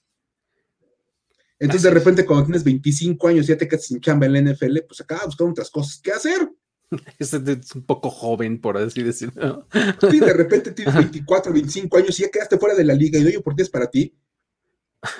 Entonces, 1.59 1.83
de 1.83 1.91
repente, 1.91 2.25
cuando 2.25 2.45
tienes 2.45 2.63
25 2.63 3.27
años 3.27 3.45
y 3.45 3.49
ya 3.49 3.57
te 3.57 3.67
quedas 3.67 3.85
sin 3.85 4.01
chamba 4.01 4.25
en 4.25 4.33
la 4.33 4.41
NFL, 4.41 4.79
pues 4.87 5.01
acá 5.01 5.21
buscando 5.25 5.51
otras 5.51 5.69
cosas 5.69 5.99
que 6.01 6.11
hacer. 6.11 6.49
Es, 7.19 7.33
un 7.33 7.85
poco 7.85 8.09
joven, 8.09 8.61
por 8.61 8.77
así 8.77 9.01
decirlo. 9.01 9.67
Sí, 10.09 10.19
de 10.19 10.33
repente 10.33 10.71
tienes 10.71 10.93
24, 10.93 11.51
25 11.51 11.97
años 11.97 12.19
y 12.19 12.23
ya 12.23 12.29
quedaste 12.29 12.59
fuera 12.59 12.75
de 12.75 12.83
la 12.83 12.93
liga 12.93 13.17
y 13.17 13.23
no 13.23 13.29
hay 13.29 13.35
oportunidades 13.35 13.71
para 13.71 13.89
ti. 13.89 14.15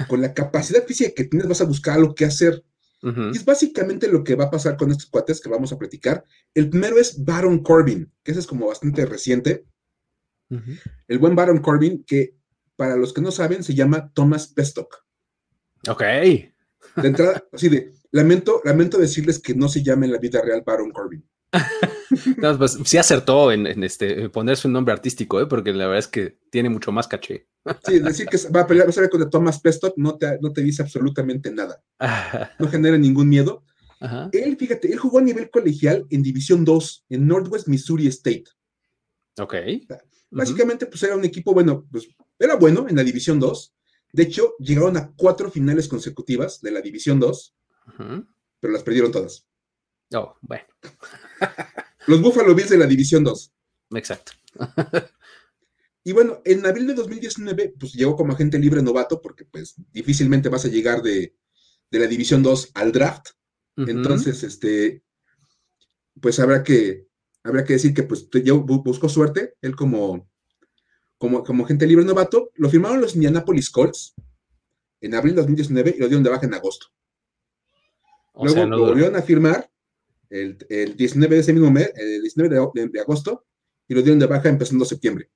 Con 0.08 0.22
la 0.22 0.34
capacidad 0.34 0.86
física 0.86 1.12
que 1.16 1.26
tienes, 1.26 1.48
vas 1.48 1.62
a 1.62 1.66
buscar 1.66 1.96
algo 1.96 2.14
que 2.14 2.26
hacer. 2.26 2.64
Y 3.02 3.38
es 3.38 3.46
básicamente 3.46 4.08
lo 4.08 4.24
que 4.24 4.34
va 4.34 4.46
a 4.46 4.50
pasar 4.50 4.78
con 4.78 4.90
estos 4.90 5.06
cuates 5.06 5.40
que 5.40 5.50
vamos 5.50 5.72
a 5.72 5.78
platicar. 5.78 6.24
El 6.56 6.72
primero 6.72 6.98
es 6.98 7.24
Baron 7.24 7.62
Corbin, 7.62 8.12
que 8.24 8.32
ese 8.32 8.40
es 8.40 8.48
como 8.48 8.68
bastante 8.68 9.06
reciente. 9.06 9.66
El 11.08 11.20
buen 11.20 11.36
Baron 11.36 11.60
Corbin, 11.60 12.04
que 12.04 12.36
para 12.76 12.96
los 12.96 13.14
que 13.14 13.22
no 13.22 13.32
saben, 13.32 13.64
se 13.64 13.76
llama 13.76 14.12
Thomas 14.14 14.48
Pestock. 14.48 15.05
Ok. 15.90 16.02
De 16.02 17.08
entrada, 17.08 17.44
así 17.52 17.70
de, 17.70 17.92
lamento, 18.12 18.62
lamento 18.64 18.98
decirles 18.98 19.40
que 19.40 19.54
no 19.54 19.68
se 19.68 19.84
llame 19.84 20.06
en 20.06 20.14
la 20.14 20.20
vida 20.20 20.42
real 20.42 20.64
Baron 20.66 20.92
Corbin. 20.92 21.24
no, 22.38 22.58
pues 22.58 22.78
sí 22.84 22.98
acertó 22.98 23.52
en, 23.52 23.84
este, 23.84 24.30
poner 24.30 24.58
su 24.58 24.70
nombre 24.70 24.94
artístico, 24.94 25.40
¿eh? 25.40 25.46
porque 25.46 25.72
la 25.72 25.86
verdad 25.86 26.00
es 26.00 26.08
que 26.08 26.40
tiene 26.50 26.70
mucho 26.70 26.92
más 26.92 27.08
caché. 27.08 27.48
sí, 27.86 28.00
decir 28.00 28.28
que 28.28 28.38
va 28.50 28.62
a 28.62 28.68
pelear, 28.68 28.88
va 28.88 29.04
a 29.06 29.10
con 29.10 29.30
Thomas 29.30 29.60
Pestock 29.60 29.94
no 29.98 30.18
te, 30.18 30.38
no 30.42 30.52
te 30.52 30.62
dice 30.62 30.82
absolutamente 30.82 31.52
nada. 31.52 31.82
no 32.60 32.68
genera 32.68 32.98
ningún 32.98 33.30
miedo. 33.30 33.64
Él, 34.34 34.56
fíjate, 34.58 34.92
él 34.92 35.00
jugó 35.00 35.20
a 35.20 35.24
nivel 35.24 35.50
colegial 35.50 36.06
en 36.12 36.22
División 36.22 36.64
2 36.64 37.06
en 37.10 37.28
Northwest 37.28 37.68
Missouri 37.68 38.08
State. 38.08 38.46
Ok. 39.40 39.56
Básicamente, 40.30 40.86
pues 40.86 41.02
era 41.04 41.16
un 41.16 41.26
equipo, 41.26 41.54
bueno, 41.54 41.88
pues 41.92 42.08
era 42.38 42.56
bueno 42.56 42.88
en 42.88 42.96
la 42.96 43.04
División 43.04 43.40
2, 43.40 43.75
de 44.16 44.24
hecho, 44.24 44.56
llegaron 44.60 44.96
a 44.96 45.12
cuatro 45.14 45.52
finales 45.52 45.90
consecutivas 45.90 46.62
de 46.62 46.72
la 46.72 46.80
División 46.80 47.20
2, 47.20 47.56
pero 48.60 48.74
las 48.74 48.82
perdieron 48.82 49.12
todas. 49.12 49.46
Oh, 50.14 50.38
bueno. 50.42 50.64
Los 52.08 52.22
Buffalo 52.22 52.56
Bills 52.56 52.70
de 52.70 52.78
la 52.78 52.86
División 52.86 53.26
2. 53.26 53.52
Exacto. 53.96 54.32
y 56.06 56.14
bueno, 56.14 56.42
en 56.46 56.66
abril 56.66 56.88
de 56.88 56.94
2019, 56.94 57.74
pues 57.78 57.92
llegó 57.94 58.16
como 58.16 58.32
agente 58.32 58.58
libre 58.58 58.82
novato, 58.82 59.22
porque 59.22 59.44
pues 59.44 59.76
difícilmente 59.92 60.48
vas 60.48 60.64
a 60.64 60.70
llegar 60.70 61.02
de, 61.02 61.36
la 61.92 62.08
División 62.08 62.42
2 62.42 62.72
al 62.74 62.94
draft. 62.94 63.32
Entonces, 63.76 64.44
este, 64.44 65.04
pues 66.22 66.40
habrá 66.40 66.64
que, 66.64 67.08
habrá 67.44 67.66
que 67.66 67.74
decir 67.74 67.94
que 67.94 68.04
pues 68.04 68.30
yo 68.46 68.62
buscó 68.62 69.10
suerte, 69.10 69.56
él 69.62 69.76
como, 69.76 70.30
como, 71.18 71.44
como 71.44 71.66
gente 71.66 71.88
libre 71.88 72.06
novato, 72.06 72.52
lo 72.56 72.70
firmaron 72.70 73.02
los 73.02 73.16
Indianapolis 73.16 73.70
Colts 73.70 74.16
en 75.02 75.16
abril 75.16 75.36
de 75.36 75.42
2019 75.42 75.94
y 75.98 76.00
lo 76.00 76.08
dieron 76.08 76.24
de 76.24 76.30
baja 76.30 76.46
en 76.46 76.54
agosto. 76.54 76.88
Luego 78.42 78.66
lo 78.66 78.80
volvieron 78.80 79.16
a 79.16 79.22
firmar 79.22 79.70
el, 80.30 80.58
19 80.96 81.36
de 81.36 81.42
ese 81.42 81.54
mismo 81.54 81.72
mes, 81.72 81.92
el 81.96 82.22
19 82.22 82.56
de, 82.92 83.00
agosto, 83.00 83.46
y 83.88 83.94
lo 83.94 84.02
dieron 84.02 84.20
de 84.20 84.26
baja 84.26 84.50
empezando 84.50 84.84
septiembre. 84.84 85.30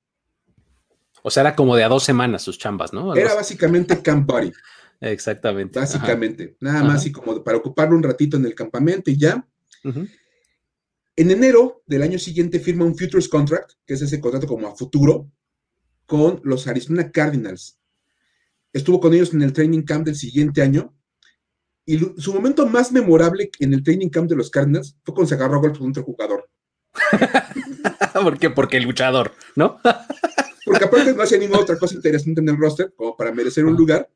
O 1.22 1.30
sea, 1.30 1.42
era 1.42 1.56
como 1.56 1.76
de 1.76 1.84
a 1.84 1.88
dos 1.88 2.04
semanas 2.04 2.42
sus 2.42 2.58
chambas, 2.58 2.92
¿no? 2.92 3.14
era 3.14 3.34
básicamente 3.34 4.00
camp 4.02 4.28
party. 4.28 4.52
Exactamente. 5.00 5.78
Básicamente, 5.78 6.56
nada 6.60 6.84
más 6.84 7.06
y 7.06 7.12
como 7.12 7.42
para 7.42 7.56
ocuparlo 7.56 7.96
un 7.96 8.02
ratito 8.02 8.36
en 8.36 8.44
el 8.44 8.54
campamento 8.54 9.10
y 9.10 9.16
ya. 9.16 9.46
En 9.82 11.30
enero 11.30 11.82
del 11.86 12.02
año 12.02 12.18
siguiente 12.18 12.60
firma 12.60 12.84
un 12.84 12.96
Futures 12.96 13.28
Contract, 13.28 13.72
que 13.86 13.94
es 13.94 14.02
ese 14.02 14.20
contrato 14.20 14.46
como 14.46 14.68
a 14.68 14.76
futuro, 14.76 15.30
con 16.10 16.40
los 16.42 16.66
Arizona 16.66 17.12
Cardinals. 17.12 17.78
Estuvo 18.72 18.98
con 18.98 19.14
ellos 19.14 19.32
en 19.32 19.42
el 19.42 19.52
training 19.52 19.82
camp 19.82 20.04
del 20.06 20.16
siguiente 20.16 20.60
año. 20.60 20.92
Y 21.86 22.00
su 22.20 22.34
momento 22.34 22.66
más 22.66 22.90
memorable 22.90 23.48
en 23.60 23.74
el 23.74 23.84
training 23.84 24.08
camp 24.08 24.28
de 24.28 24.34
los 24.34 24.50
Cardinals 24.50 24.96
fue 25.04 25.14
cuando 25.14 25.28
se 25.28 25.36
agarró 25.36 25.54
a 25.54 25.60
golpe 25.60 25.78
con 25.78 25.90
otro 25.90 26.02
jugador. 26.02 26.50
¿Por 28.12 28.38
qué? 28.40 28.50
Porque 28.50 28.78
el 28.78 28.82
luchador, 28.82 29.32
¿no? 29.54 29.78
Porque 30.64 30.84
aparte 30.84 31.14
no 31.14 31.22
hacía 31.22 31.38
ninguna 31.38 31.60
otra 31.60 31.78
cosa 31.78 31.94
interesante 31.94 32.40
en 32.40 32.48
el 32.48 32.56
roster 32.56 32.92
como 32.96 33.16
para 33.16 33.30
merecer 33.30 33.64
un 33.64 33.76
lugar. 33.76 34.10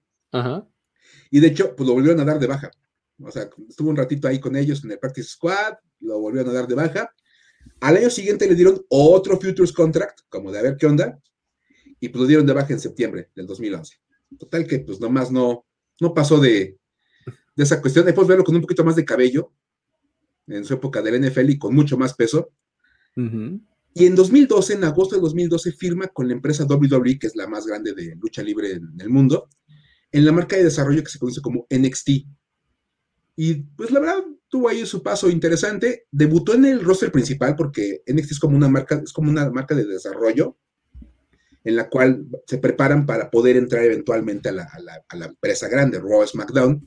Y 1.30 1.38
de 1.38 1.46
hecho, 1.46 1.76
pues 1.76 1.86
lo 1.86 1.94
volvieron 1.94 2.18
a 2.18 2.24
dar 2.24 2.40
de 2.40 2.48
baja. 2.48 2.72
O 3.22 3.30
sea, 3.30 3.48
estuvo 3.68 3.90
un 3.90 3.96
ratito 3.96 4.26
ahí 4.26 4.40
con 4.40 4.56
ellos 4.56 4.82
en 4.82 4.90
el 4.90 4.98
practice 4.98 5.28
squad, 5.28 5.74
lo 6.00 6.18
volvieron 6.18 6.50
a 6.50 6.54
dar 6.54 6.66
de 6.66 6.74
baja. 6.74 7.14
Al 7.80 7.98
año 7.98 8.10
siguiente 8.10 8.48
le 8.48 8.56
dieron 8.56 8.84
otro 8.88 9.38
Futures 9.38 9.72
Contract, 9.72 10.22
como 10.28 10.50
de 10.50 10.58
a 10.58 10.62
ver 10.62 10.76
qué 10.76 10.86
onda, 10.86 11.20
y 12.04 12.10
pues 12.10 12.20
lo 12.20 12.26
dieron 12.26 12.44
de 12.44 12.52
baja 12.52 12.74
en 12.74 12.80
septiembre 12.80 13.30
del 13.34 13.46
2011. 13.46 13.96
Total 14.38 14.66
que 14.66 14.80
pues 14.80 15.00
nomás 15.00 15.32
no, 15.32 15.64
no 16.00 16.12
pasó 16.12 16.38
de, 16.38 16.78
esa 17.56 17.80
cuestión. 17.80 18.04
Después 18.04 18.28
verlo 18.28 18.44
con 18.44 18.54
un 18.54 18.60
poquito 18.60 18.84
más 18.84 18.94
de 18.94 19.06
cabello 19.06 19.54
en 20.46 20.66
su 20.66 20.74
época 20.74 21.00
del 21.00 21.26
NFL 21.26 21.48
y 21.48 21.58
con 21.58 21.74
mucho 21.74 21.96
más 21.96 22.12
peso. 22.12 22.52
Y 23.16 24.04
en 24.04 24.14
2012, 24.14 24.74
en 24.74 24.84
agosto 24.84 25.14
de 25.14 25.22
2012, 25.22 25.72
firma 25.72 26.08
con 26.08 26.28
la 26.28 26.34
empresa 26.34 26.66
WWE, 26.66 27.18
que 27.18 27.26
es 27.26 27.36
la 27.36 27.46
más 27.46 27.64
grande 27.64 27.94
de 27.94 28.16
lucha 28.16 28.42
libre 28.42 28.72
en 28.72 29.00
el 29.00 29.08
mundo, 29.08 29.48
en 30.12 30.26
la 30.26 30.32
marca 30.32 30.56
de 30.56 30.64
desarrollo 30.64 31.02
que 31.02 31.10
se 31.10 31.18
conoce 31.18 31.40
como 31.40 31.66
NXT. 31.70 32.10
Y 33.36 33.54
pues 33.54 33.90
la 33.92 34.00
verdad, 34.00 34.24
tuvo 34.48 34.68
ahí 34.68 34.84
su 34.84 35.02
paso 35.02 35.30
interesante. 35.30 36.06
Debutó 36.10 36.52
en 36.52 36.66
el 36.66 36.84
roster 36.84 37.10
principal 37.10 37.56
porque 37.56 38.02
NXT 38.06 38.32
es 38.32 38.40
como 38.40 38.58
una 38.58 38.68
marca, 38.68 39.00
es 39.02 39.12
como 39.12 39.30
una 39.30 39.48
marca 39.50 39.74
de 39.74 39.86
desarrollo 39.86 40.58
en 41.64 41.76
la 41.76 41.88
cual 41.88 42.26
se 42.46 42.58
preparan 42.58 43.06
para 43.06 43.30
poder 43.30 43.56
entrar 43.56 43.84
eventualmente 43.84 44.50
a 44.50 44.52
la, 44.52 45.26
empresa 45.26 45.66
grande, 45.68 45.98
Raw 45.98 46.26
SmackDown. 46.26 46.82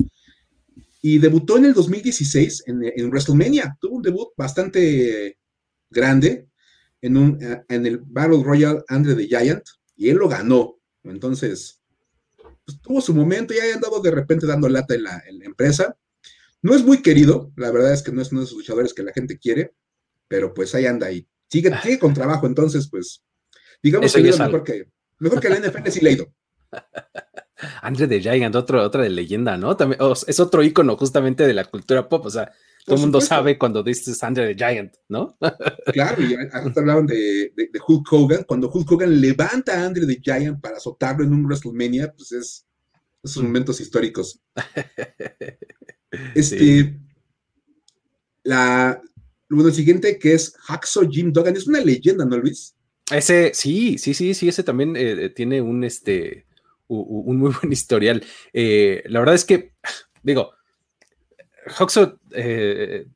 Y 1.01 1.17
debutó 1.17 1.57
en 1.57 1.65
el 1.65 1.74
2016 1.74 2.65
en, 2.67 3.10
WrestleMania. 3.10 3.75
Tuvo 3.81 3.98
un 3.98 4.03
debut 4.03 4.29
bastante 4.38 5.38
grande 5.89 6.48
en, 7.01 7.17
un, 7.17 7.39
en 7.67 7.86
el 7.86 8.00
Battle 8.00 8.43
Royal 8.43 8.84
Andre 8.88 9.15
the 9.15 9.27
Giant 9.27 9.63
y 9.96 10.10
él 10.10 10.17
lo 10.17 10.29
ganó. 10.29 10.79
Entonces, 11.03 11.81
pues, 12.65 12.81
tuvo 12.81 13.01
su 13.01 13.15
momento 13.15 13.53
y 13.53 13.57
ha 13.57 13.74
andado 13.74 14.00
de 14.00 14.12
repente 14.12 14.46
dando 14.46 14.69
lata 14.69 14.93
en 14.93 15.03
la, 15.03 15.24
empresa. 15.41 15.98
No 16.62 16.75
es 16.75 16.84
muy 16.84 17.01
querido, 17.01 17.51
la 17.55 17.72
verdad 17.72 17.93
es 17.93 18.03
que 18.03 18.12
no 18.12 18.22
es 18.22 18.31
uno 18.31 18.41
de 18.41 18.46
esos 18.46 18.57
luchadores 18.57 18.93
que 18.93 19.03
la 19.03 19.13
gente 19.13 19.39
quiere, 19.39 19.74
pero 20.27 20.53
pues 20.53 20.75
ahí 20.75 20.86
anda 20.86 21.07
ahí. 21.07 21.27
Sigue, 21.50 21.72
sigue 21.81 22.00
con 22.00 22.13
trabajo, 22.13 22.46
entonces, 22.46 22.89
pues, 22.89 23.24
digamos 23.81 24.13
que 24.13 24.29
es 24.29 24.39
mejor 24.39 24.63
que, 24.63 24.89
mejor 25.19 25.39
que 25.39 25.50
la 25.50 25.60
NFL 25.60 25.89
sí 25.89 26.01
leído. 26.01 26.27
Andre 27.81 28.07
the 28.07 28.22
Giant, 28.22 28.55
otro, 28.55 28.84
otra 28.84 29.03
de 29.03 29.10
leyenda, 29.10 29.57
¿no? 29.57 29.75
También, 29.75 30.00
es 30.27 30.39
otro 30.39 30.63
icono 30.63 30.96
justamente 30.96 31.48
de 31.48 31.53
la 31.53 31.65
cultura 31.65 32.07
pop, 32.07 32.25
o 32.25 32.29
sea, 32.29 32.51
todo 32.86 32.96
el 32.96 33.01
mundo 33.01 33.19
sabe 33.19 33.57
cuando 33.57 33.84
dices 33.84 34.24
Andre 34.24 34.53
the 34.53 34.55
Giant, 34.55 34.93
¿no? 35.10 35.38
claro, 35.93 36.24
y 36.24 36.36
hasta 36.36 36.79
hablaban 36.79 37.05
de, 37.05 37.51
Hulk 37.86 38.13
Hogan, 38.13 38.43
cuando 38.48 38.69
Hulk 38.69 38.91
Hogan 38.91 39.19
levanta 39.19 39.74
a 39.74 39.86
Andre 39.88 40.05
the 40.05 40.22
Giant 40.22 40.62
para 40.62 40.77
azotarlo 40.77 41.25
en 41.25 41.34
un 41.34 41.43
WrestleMania, 41.46 42.13
pues 42.13 42.31
es 42.31 42.67
esos 43.24 43.43
momentos 43.43 43.81
históricos. 43.81 44.39
este, 46.36 46.98
la, 48.43 49.01
bueno, 49.50 49.67
el 49.67 49.75
siguiente 49.75 50.17
que 50.17 50.34
es 50.34 50.55
Hacksaw 50.57 51.10
Jim 51.10 51.34
Duggan, 51.34 51.57
es 51.57 51.67
una 51.67 51.81
leyenda, 51.81 52.24
¿no, 52.24 52.38
Luis? 52.38 52.76
Ese, 53.11 53.53
sí, 53.53 53.97
sí, 53.97 54.13
sí, 54.13 54.33
sí, 54.33 54.49
ese 54.49 54.63
también 54.63 54.95
eh, 54.97 55.29
tiene 55.29 55.61
un, 55.61 55.83
este, 55.83 56.45
un 56.87 57.37
muy 57.37 57.51
buen 57.61 57.71
historial. 57.71 58.23
Eh, 58.53 59.03
la 59.07 59.19
verdad 59.19 59.35
es 59.35 59.45
que, 59.45 59.73
digo, 60.23 60.51
Huxo 61.79 62.19
eh, 62.31 63.07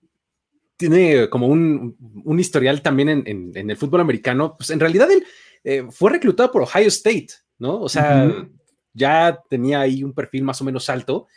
tiene 0.78 1.30
como 1.30 1.48
un, 1.48 1.96
historial 2.40 2.82
también 2.82 3.10
en, 3.26 3.70
el 3.70 3.78
fútbol 3.78 4.02
americano. 4.02 4.56
Pues 4.58 4.70
en 4.70 4.80
realidad 4.80 5.10
él 5.12 5.88
fue 5.92 6.12
reclutado 6.12 6.52
por 6.52 6.64
Ohio 6.64 6.88
State, 6.88 7.28
¿no? 7.60 7.80
O 7.80 7.88
sea, 7.88 8.48
ya 8.94 9.40
tenía 9.48 9.82
ahí 9.82 10.04
un 10.04 10.14
perfil 10.14 10.44
más 10.44 10.60
o 10.60 10.64
menos 10.64 10.90
alto 10.90 11.28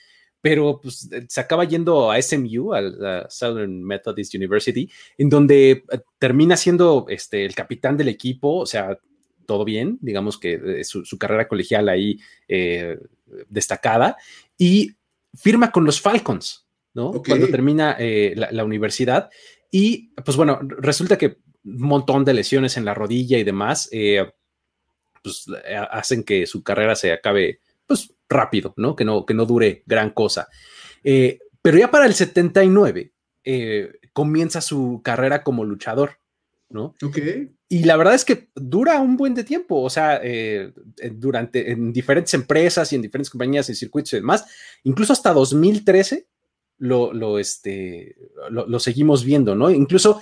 pero 0.44 0.78
pues, 0.78 1.10
eh, 1.10 1.24
se 1.26 1.40
acaba 1.40 1.64
yendo 1.64 2.10
a 2.10 2.20
SMU, 2.20 2.74
a 2.74 3.30
Southern 3.30 3.82
Methodist 3.82 4.34
University, 4.34 4.90
en 5.16 5.30
donde 5.30 5.70
eh, 5.70 6.00
termina 6.18 6.54
siendo 6.54 7.06
este, 7.08 7.46
el 7.46 7.54
capitán 7.54 7.96
del 7.96 8.08
equipo, 8.08 8.58
o 8.58 8.66
sea, 8.66 8.98
todo 9.46 9.64
bien, 9.64 9.96
digamos 10.02 10.36
que 10.36 10.80
eh, 10.80 10.84
su, 10.84 11.16
carrera 11.16 11.48
colegial 11.48 11.88
ahí 11.88 12.20
destacada, 13.48 14.18
y 14.58 14.92
firma 15.32 15.72
con 15.72 15.86
los 15.86 15.98
Falcons, 15.98 16.66
¿no? 16.92 17.22
Cuando 17.26 17.48
termina 17.48 17.96
la, 17.98 18.64
universidad. 18.64 19.30
Y 19.70 20.10
pues 20.22 20.36
bueno, 20.36 20.60
resulta 20.60 21.16
que 21.16 21.38
un 21.64 21.88
montón 21.88 22.22
de 22.26 22.34
lesiones 22.34 22.76
en 22.76 22.84
la 22.84 22.92
rodilla 22.92 23.38
y 23.38 23.44
demás, 23.44 23.88
pues 25.22 25.46
hacen 25.90 26.22
que 26.22 26.46
su 26.46 26.62
carrera 26.62 26.94
se 26.96 27.12
acabe, 27.12 27.60
pues 27.86 28.13
rápido, 28.28 28.74
¿no? 28.76 28.96
Que 28.96 29.04
no, 29.04 29.24
que 29.26 29.34
no 29.34 29.46
dure 29.46 29.82
gran 29.86 30.10
cosa. 30.10 30.48
Eh, 31.02 31.38
pero 31.62 31.78
ya 31.78 31.90
para 31.90 32.06
el 32.06 32.14
79 32.14 33.12
eh, 33.44 33.92
comienza 34.12 34.60
su 34.60 35.00
carrera 35.04 35.42
como 35.42 35.64
luchador, 35.64 36.18
¿no? 36.68 36.94
Ok. 37.02 37.18
Y 37.68 37.84
la 37.84 37.96
verdad 37.96 38.14
es 38.14 38.24
que 38.24 38.50
dura 38.54 39.00
un 39.00 39.16
buen 39.16 39.34
de 39.34 39.44
tiempo, 39.44 39.80
o 39.82 39.90
sea, 39.90 40.20
eh, 40.22 40.72
durante, 41.12 41.72
en 41.72 41.92
diferentes 41.92 42.34
empresas 42.34 42.92
y 42.92 42.96
en 42.96 43.02
diferentes 43.02 43.30
compañías 43.30 43.68
y 43.68 43.74
circuitos 43.74 44.12
y 44.12 44.16
demás, 44.16 44.44
incluso 44.84 45.12
hasta 45.12 45.32
2013 45.32 46.26
lo, 46.78 47.12
lo, 47.12 47.38
este, 47.38 48.16
lo, 48.50 48.78
seguimos 48.78 49.24
viendo, 49.24 49.54
¿no? 49.54 49.70
Incluso 49.70 50.20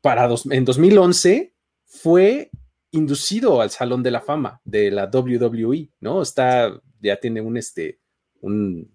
para 0.00 0.28
en 0.50 0.64
2011 0.64 1.52
fue 1.84 2.50
inducido 2.92 3.60
al 3.60 3.70
Salón 3.70 4.02
de 4.02 4.10
la 4.10 4.20
Fama 4.20 4.60
de 4.64 4.90
la 4.90 5.10
WWE, 5.12 5.90
¿no? 6.00 6.22
Está 6.22 6.80
ya 7.02 7.18
tiene 7.18 7.40
un, 7.40 7.56
este, 7.56 8.00
un, 8.40 8.90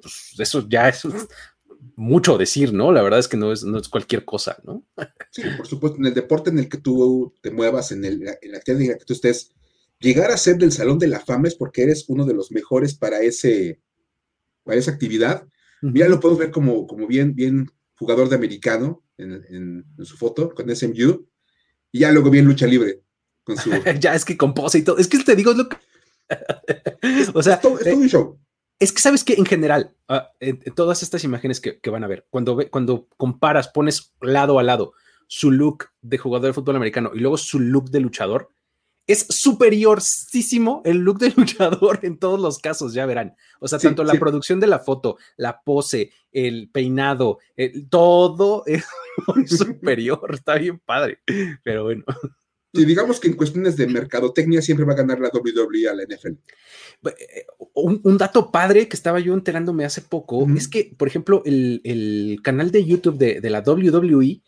pues, 0.00 0.34
eso 0.38 0.66
ya 0.68 0.88
es 0.88 1.02
mucho 1.96 2.38
decir, 2.38 2.72
¿no? 2.72 2.92
La 2.92 3.02
verdad 3.02 3.20
es 3.20 3.28
que 3.28 3.36
no 3.36 3.52
es, 3.52 3.64
no 3.64 3.78
es 3.78 3.88
cualquier 3.88 4.24
cosa, 4.24 4.58
¿no? 4.64 4.86
Sí, 5.30 5.42
por 5.56 5.66
supuesto, 5.66 5.98
en 5.98 6.06
el 6.06 6.14
deporte 6.14 6.50
en 6.50 6.58
el 6.58 6.68
que 6.68 6.78
tú 6.78 7.34
te 7.40 7.50
muevas, 7.50 7.92
en, 7.92 8.04
el, 8.04 8.14
en 8.14 8.52
la 8.52 8.58
la 8.58 8.60
que 8.98 9.04
tú 9.06 9.12
estés, 9.12 9.52
llegar 9.98 10.30
a 10.30 10.36
ser 10.36 10.56
del 10.56 10.72
Salón 10.72 10.98
de 10.98 11.08
la 11.08 11.20
Fama 11.20 11.48
es 11.48 11.54
porque 11.54 11.82
eres 11.82 12.06
uno 12.08 12.24
de 12.24 12.34
los 12.34 12.50
mejores 12.50 12.94
para, 12.94 13.20
ese, 13.20 13.80
para 14.64 14.78
esa 14.78 14.90
actividad. 14.90 15.46
Ya 15.82 16.08
lo 16.08 16.20
podemos 16.20 16.40
ver 16.40 16.50
como, 16.50 16.86
como 16.86 17.06
bien, 17.06 17.34
bien 17.34 17.70
jugador 17.94 18.28
de 18.28 18.36
americano 18.36 19.02
en, 19.16 19.84
su 20.02 20.16
foto 20.16 20.54
con 20.54 20.74
SMU, 20.74 21.26
y 21.92 22.00
ya 22.00 22.12
luego 22.12 22.30
bien 22.30 22.44
lucha 22.44 22.66
libre. 22.66 23.02
Con 23.44 23.56
su... 23.56 23.70
ya 24.00 24.14
es 24.14 24.24
que 24.24 24.36
compose 24.36 24.78
y 24.78 24.82
todo. 24.82 24.98
Es 24.98 25.08
que 25.08 25.18
te 25.18 25.36
digo, 25.36 25.52
es 25.52 25.56
lo 25.56 25.68
que 25.68 25.76
o 27.34 27.42
sea, 27.42 27.60
es, 27.84 28.10
show. 28.10 28.38
Es 28.78 28.92
que 28.92 29.00
sabes 29.00 29.24
que 29.24 29.34
en 29.34 29.44
general, 29.44 29.94
ah, 30.08 30.30
todas 30.74 31.02
estas 31.02 31.24
imágenes 31.24 31.60
que, 31.60 31.90
van 31.90 32.04
a 32.04 32.08
ver, 32.08 32.26
cuando, 32.30 32.58
cuando 32.70 33.08
comparas, 33.16 33.68
pones 33.68 34.14
lado 34.20 34.58
a 34.58 34.62
lado 34.62 34.94
su 35.26 35.50
look 35.50 35.90
de 36.00 36.18
jugador 36.18 36.48
de 36.48 36.52
fútbol 36.54 36.76
americano 36.76 37.12
y 37.14 37.20
luego 37.20 37.36
su 37.36 37.60
look 37.60 37.90
de 37.90 38.00
luchador, 38.00 38.50
es 39.06 39.26
superiorísimo 39.28 40.82
el 40.84 40.98
look 40.98 41.18
de 41.18 41.30
luchador 41.36 42.00
en 42.02 42.18
todos 42.18 42.40
los 42.40 42.58
casos, 42.58 42.94
ya 42.94 43.06
verán. 43.06 43.34
O 43.58 43.68
sea, 43.68 43.78
tanto 43.78 44.04
la 44.04 44.14
producción 44.14 44.60
de 44.60 44.66
la 44.66 44.78
foto, 44.78 45.18
la 45.36 45.62
pose, 45.62 46.12
el 46.32 46.70
peinado, 46.70 47.38
todo 47.90 48.64
es 48.66 48.86
superior, 49.46 50.30
está 50.32 50.54
bien 50.54 50.78
padre. 50.78 51.20
Pero 51.62 51.84
bueno. 51.84 52.04
Y 52.72 52.84
digamos 52.84 53.18
que 53.18 53.28
en 53.28 53.34
cuestiones 53.34 53.76
de 53.76 53.88
mercadotecnia 53.88 54.62
siempre 54.62 54.86
va 54.86 54.92
a 54.92 54.96
ganar 54.96 55.18
la 55.18 55.30
WWE 55.32 55.88
a 55.88 55.94
la 55.94 56.04
NFL. 56.04 56.34
Eh, 57.04 57.46
un, 57.74 58.18
dato 58.18 58.52
padre 58.52 58.86
que 58.86 58.96
estaba 58.96 59.18
yo 59.18 59.34
enterándome 59.34 59.84
hace 59.84 60.02
poco 60.02 60.46
es 60.56 60.68
que, 60.68 60.94
por 60.96 61.08
ejemplo, 61.08 61.42
el, 61.44 62.38
canal 62.44 62.70
de 62.70 62.84
YouTube 62.84 63.18
de, 63.18 63.50
la 63.50 63.60
WWE 63.60 64.42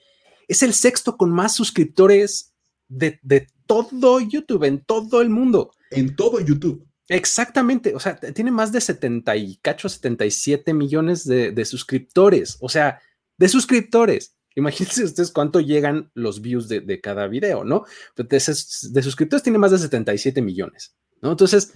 es 0.46 0.62
el 0.62 0.72
sexto 0.72 1.16
con 1.16 1.30
más 1.30 1.56
suscriptores 1.56 2.54
de, 2.88 3.48
todo 3.66 4.20
YouTube, 4.20 4.64
en 4.64 4.84
todo 4.84 5.22
el 5.22 5.30
mundo. 5.30 5.72
En 5.90 6.14
todo 6.14 6.40
YouTube. 6.40 6.86
Exactamente, 7.08 7.94
o 7.94 8.00
sea, 8.00 8.16
tiene 8.16 8.50
más 8.50 8.70
de 8.70 8.80
70 8.80 9.36
y 9.36 9.56
cacho, 9.56 9.88
77 9.88 10.72
millones 10.74 11.24
de, 11.26 11.64
suscriptores, 11.64 12.56
o 12.60 12.68
sea, 12.68 13.00
de 13.36 13.48
suscriptores. 13.48 14.36
Imagínense 14.54 15.04
ustedes 15.04 15.30
cuánto 15.30 15.60
llegan 15.60 16.10
los 16.14 16.40
views 16.40 16.68
de, 16.68 17.00
cada 17.00 17.26
video, 17.26 17.64
¿no? 17.64 17.84
Entonces, 18.16 18.90
de 18.92 19.02
suscriptores 19.02 19.42
tiene 19.42 19.58
más 19.58 19.70
de 19.70 19.78
77 19.78 20.42
millones, 20.42 20.94
¿no? 21.20 21.30
Entonces, 21.30 21.72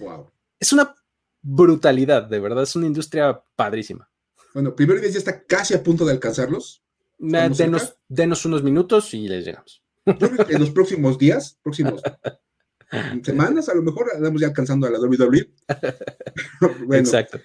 es 0.59 0.73
una 0.73 0.95
brutalidad, 1.41 2.23
de 2.23 2.39
verdad, 2.39 2.63
es 2.63 2.75
una 2.75 2.87
industria 2.87 3.41
padrísima. 3.55 4.09
Bueno, 4.53 4.75
primero 4.75 4.99
ya 5.01 5.07
está 5.07 5.43
casi 5.43 5.73
a 5.73 5.83
punto 5.83 6.05
de 6.05 6.13
alcanzarlos. 6.13 6.83
Denos, 7.17 8.45
unos 8.45 8.63
minutos 8.63 9.13
y 9.13 9.27
les 9.27 9.45
llegamos. 9.45 9.83
Yo 10.05 10.17
creo 10.17 10.45
que 10.45 10.53
en 10.53 10.59
los 10.59 10.69
próximos 10.69 11.17
días, 11.17 11.59
próximos 11.61 12.01
semanas, 13.23 13.69
a 13.69 13.75
lo 13.75 13.81
mejor 13.81 14.07
andamos 14.15 14.41
ya 14.41 14.47
alcanzando 14.47 14.87
a 14.87 14.91
la 14.91 14.99
WWE. 14.99 15.51
Exacto. 16.97 17.39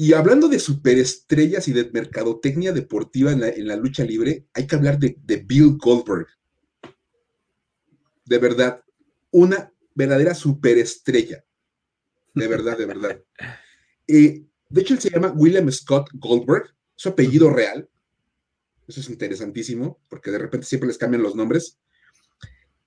Y 0.00 0.12
hablando 0.12 0.46
de 0.46 0.60
superestrellas 0.60 1.66
y 1.66 1.72
de 1.72 1.90
mercadotecnia 1.90 2.72
deportiva 2.72 3.32
en 3.32 3.66
la, 3.66 3.74
lucha 3.74 4.04
libre, 4.04 4.46
hay 4.54 4.64
que 4.64 4.76
hablar 4.76 4.96
de, 4.96 5.16
Bill 5.44 5.76
Goldberg. 5.76 6.28
De 8.24 8.38
verdad, 8.38 8.80
una 9.32 9.72
verdadera 9.96 10.36
superestrella. 10.36 11.44
De 12.32 12.46
verdad, 12.46 12.78
de 12.78 12.86
verdad. 12.86 13.20
Eh, 14.10 14.46
de 14.70 14.80
hecho, 14.80 14.94
él 14.94 15.00
se 15.00 15.10
llama 15.10 15.34
William 15.36 15.70
Scott 15.70 16.08
Goldberg, 16.14 16.74
su 16.94 17.10
apellido 17.10 17.50
real. 17.50 17.90
Eso 18.86 19.00
es 19.00 19.10
interesantísimo, 19.10 20.00
porque 20.08 20.30
de 20.30 20.38
repente 20.38 20.66
siempre 20.66 20.86
les 20.86 20.96
cambian 20.96 21.22
los 21.22 21.34
nombres. 21.34 21.78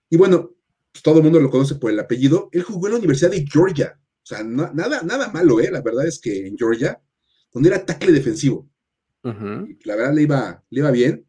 Y 0.10 0.18
bueno, 0.18 0.56
pues 0.92 1.04
todo 1.04 1.18
el 1.18 1.24
mundo 1.24 1.40
lo 1.40 1.52
conoce 1.52 1.76
por 1.76 1.92
el 1.92 2.00
apellido. 2.00 2.50
Él 2.54 2.64
jugó 2.64 2.88
en 2.88 2.94
la 2.94 3.00
Universidad 3.00 3.30
de 3.30 3.46
Georgia. 3.46 4.01
O 4.24 4.26
sea, 4.26 4.44
nada, 4.44 5.02
nada 5.04 5.32
malo, 5.32 5.60
¿eh? 5.60 5.70
La 5.72 5.82
verdad 5.82 6.06
es 6.06 6.20
que 6.20 6.48
en 6.48 6.58
Georgia, 6.58 7.02
donde 7.52 7.70
era 7.70 7.86
tackle 7.86 8.12
defensivo. 8.12 8.70
La 9.24 9.96
verdad 9.96 10.14
le 10.14 10.24
iba, 10.24 10.64
le 10.70 10.80
iba 10.80 10.92
bien. 10.92 11.28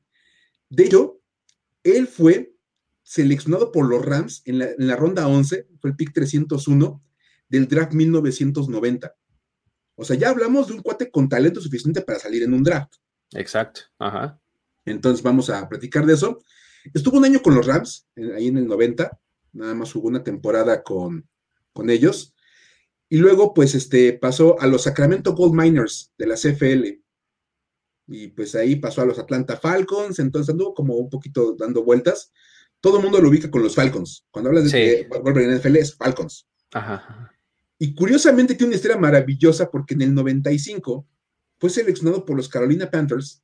De 0.71 0.85
hecho, 0.85 1.21
él 1.83 2.07
fue 2.07 2.55
seleccionado 3.03 3.73
por 3.73 3.89
los 3.89 4.05
Rams 4.05 4.43
en 4.47 4.59
la, 4.59 4.71
en 4.71 4.87
la 4.87 4.97
ronda 4.97 5.27
11, 5.27 5.69
fue 5.81 5.91
el 5.91 5.97
pick 5.97 6.13
301 6.13 7.03
del 7.49 7.69
draft 7.69 7.93
1990. 7.93 9.15
O 9.95 10.05
sea, 10.05 10.17
ya 10.17 10.31
hablamos 10.31 10.69
de 10.69 10.75
un 10.75 10.83
cuate 10.83 11.11
con 11.11 11.29
talento 11.29 11.61
suficiente 11.61 12.01
para 12.01 12.19
salir 12.19 12.43
en 12.43 12.55
un 12.55 12.63
draft. 12.63 12.95
Exacto, 13.35 13.83
ajá. 13.99 14.41
Entonces 14.85 15.23
vamos 15.23 15.51
a 15.51 15.69
platicar 15.69 16.07
de 16.07 16.15
eso. 16.15 16.43
Estuvo 16.95 17.19
un 17.19 17.25
año 17.25 17.43
con 17.43 17.55
los 17.55 17.67
Rams, 17.67 18.09
ahí 18.35 18.49
en 18.49 18.57
el 18.57 18.67
90, 18.67 19.21
nada 19.53 19.75
más 19.75 19.95
hubo 19.95 20.09
una 20.09 20.25
temporada 20.25 20.83
con, 20.83 21.29
con 21.73 21.91
ellos. 21.91 22.32
Y 23.13 23.19
luego, 23.19 23.53
pues, 23.53 23.75
este, 23.75 24.15
pasó 24.15 24.59
a 24.59 24.67
los 24.67 24.85
Sacramento 24.85 25.35
Gold 25.35 25.53
Miners 25.53 26.15
de 26.17 26.27
la 26.27 26.35
CFL. 26.35 26.99
Y 28.07 28.29
pues 28.29 28.55
ahí 28.55 28.77
pasó 28.77 29.03
a 29.03 29.05
los 29.05 29.19
Atlanta 29.19 29.59
Falcons, 29.59 30.19
entonces 30.19 30.49
anduvo 30.49 30.73
como 30.73 30.95
un 30.97 31.11
poquito 31.11 31.55
dando 31.55 31.85
vueltas. 31.85 32.33
Todo 32.81 32.97
el 32.97 33.03
mundo 33.03 33.21
lo 33.21 33.29
ubica 33.29 33.51
con 33.51 33.63
los 33.63 33.75
Falcons. 33.75 34.25
Cuando 34.31 34.49
hablas 34.49 34.73
de 34.73 35.07
Wolverine 35.11 35.53
en 35.53 35.59
NFL 35.59 35.77
es 35.77 35.95
Falcons. 35.95 36.49
Ajá. 36.73 37.31
Y 37.79 37.95
curiosamente 37.95 38.55
tiene 38.55 38.69
una 38.69 38.77
historia 38.77 38.97
maravillosa 38.97 39.71
porque 39.71 39.93
en 39.93 40.01
el 40.01 40.15
95 40.15 41.07
fue 41.59 41.69
seleccionado 41.69 42.25
por 42.25 42.35
los 42.35 42.49
Carolina 42.49 42.91
Panthers 42.91 43.43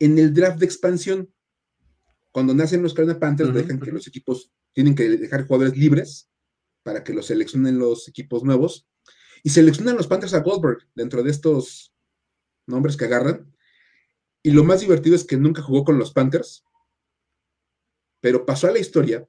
en 0.00 0.18
el 0.18 0.34
draft 0.34 0.58
de 0.58 0.66
expansión. 0.66 1.32
Cuando 2.32 2.52
nacen 2.52 2.82
los 2.82 2.92
Carolina 2.92 3.20
Panthers, 3.20 3.54
dejan 3.54 3.78
que 3.78 3.92
los 3.92 4.08
equipos 4.08 4.50
tienen 4.72 4.96
que 4.96 5.08
dejar 5.08 5.46
jugadores 5.46 5.78
libres 5.78 6.28
para 6.82 7.04
que 7.04 7.14
los 7.14 7.26
seleccionen 7.26 7.78
los 7.78 8.08
equipos 8.08 8.42
nuevos. 8.42 8.88
Y 9.44 9.50
seleccionan 9.50 9.96
los 9.96 10.08
Panthers 10.08 10.34
a 10.34 10.40
Goldberg 10.40 10.78
dentro 10.96 11.22
de 11.22 11.30
estos 11.30 11.94
nombres 12.66 12.96
que 12.96 13.04
agarran. 13.04 13.54
Y 14.42 14.50
lo 14.50 14.64
más 14.64 14.80
divertido 14.80 15.14
es 15.14 15.24
que 15.24 15.36
nunca 15.36 15.62
jugó 15.62 15.84
con 15.84 15.98
los 15.98 16.12
Panthers, 16.12 16.64
pero 18.20 18.44
pasó 18.44 18.66
a 18.66 18.72
la 18.72 18.80
historia 18.80 19.28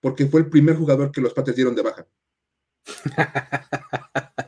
porque 0.00 0.26
fue 0.26 0.40
el 0.40 0.50
primer 0.50 0.76
jugador 0.76 1.10
que 1.10 1.20
los 1.20 1.32
Panthers 1.32 1.56
dieron 1.56 1.74
de 1.74 1.82
baja. 1.82 2.06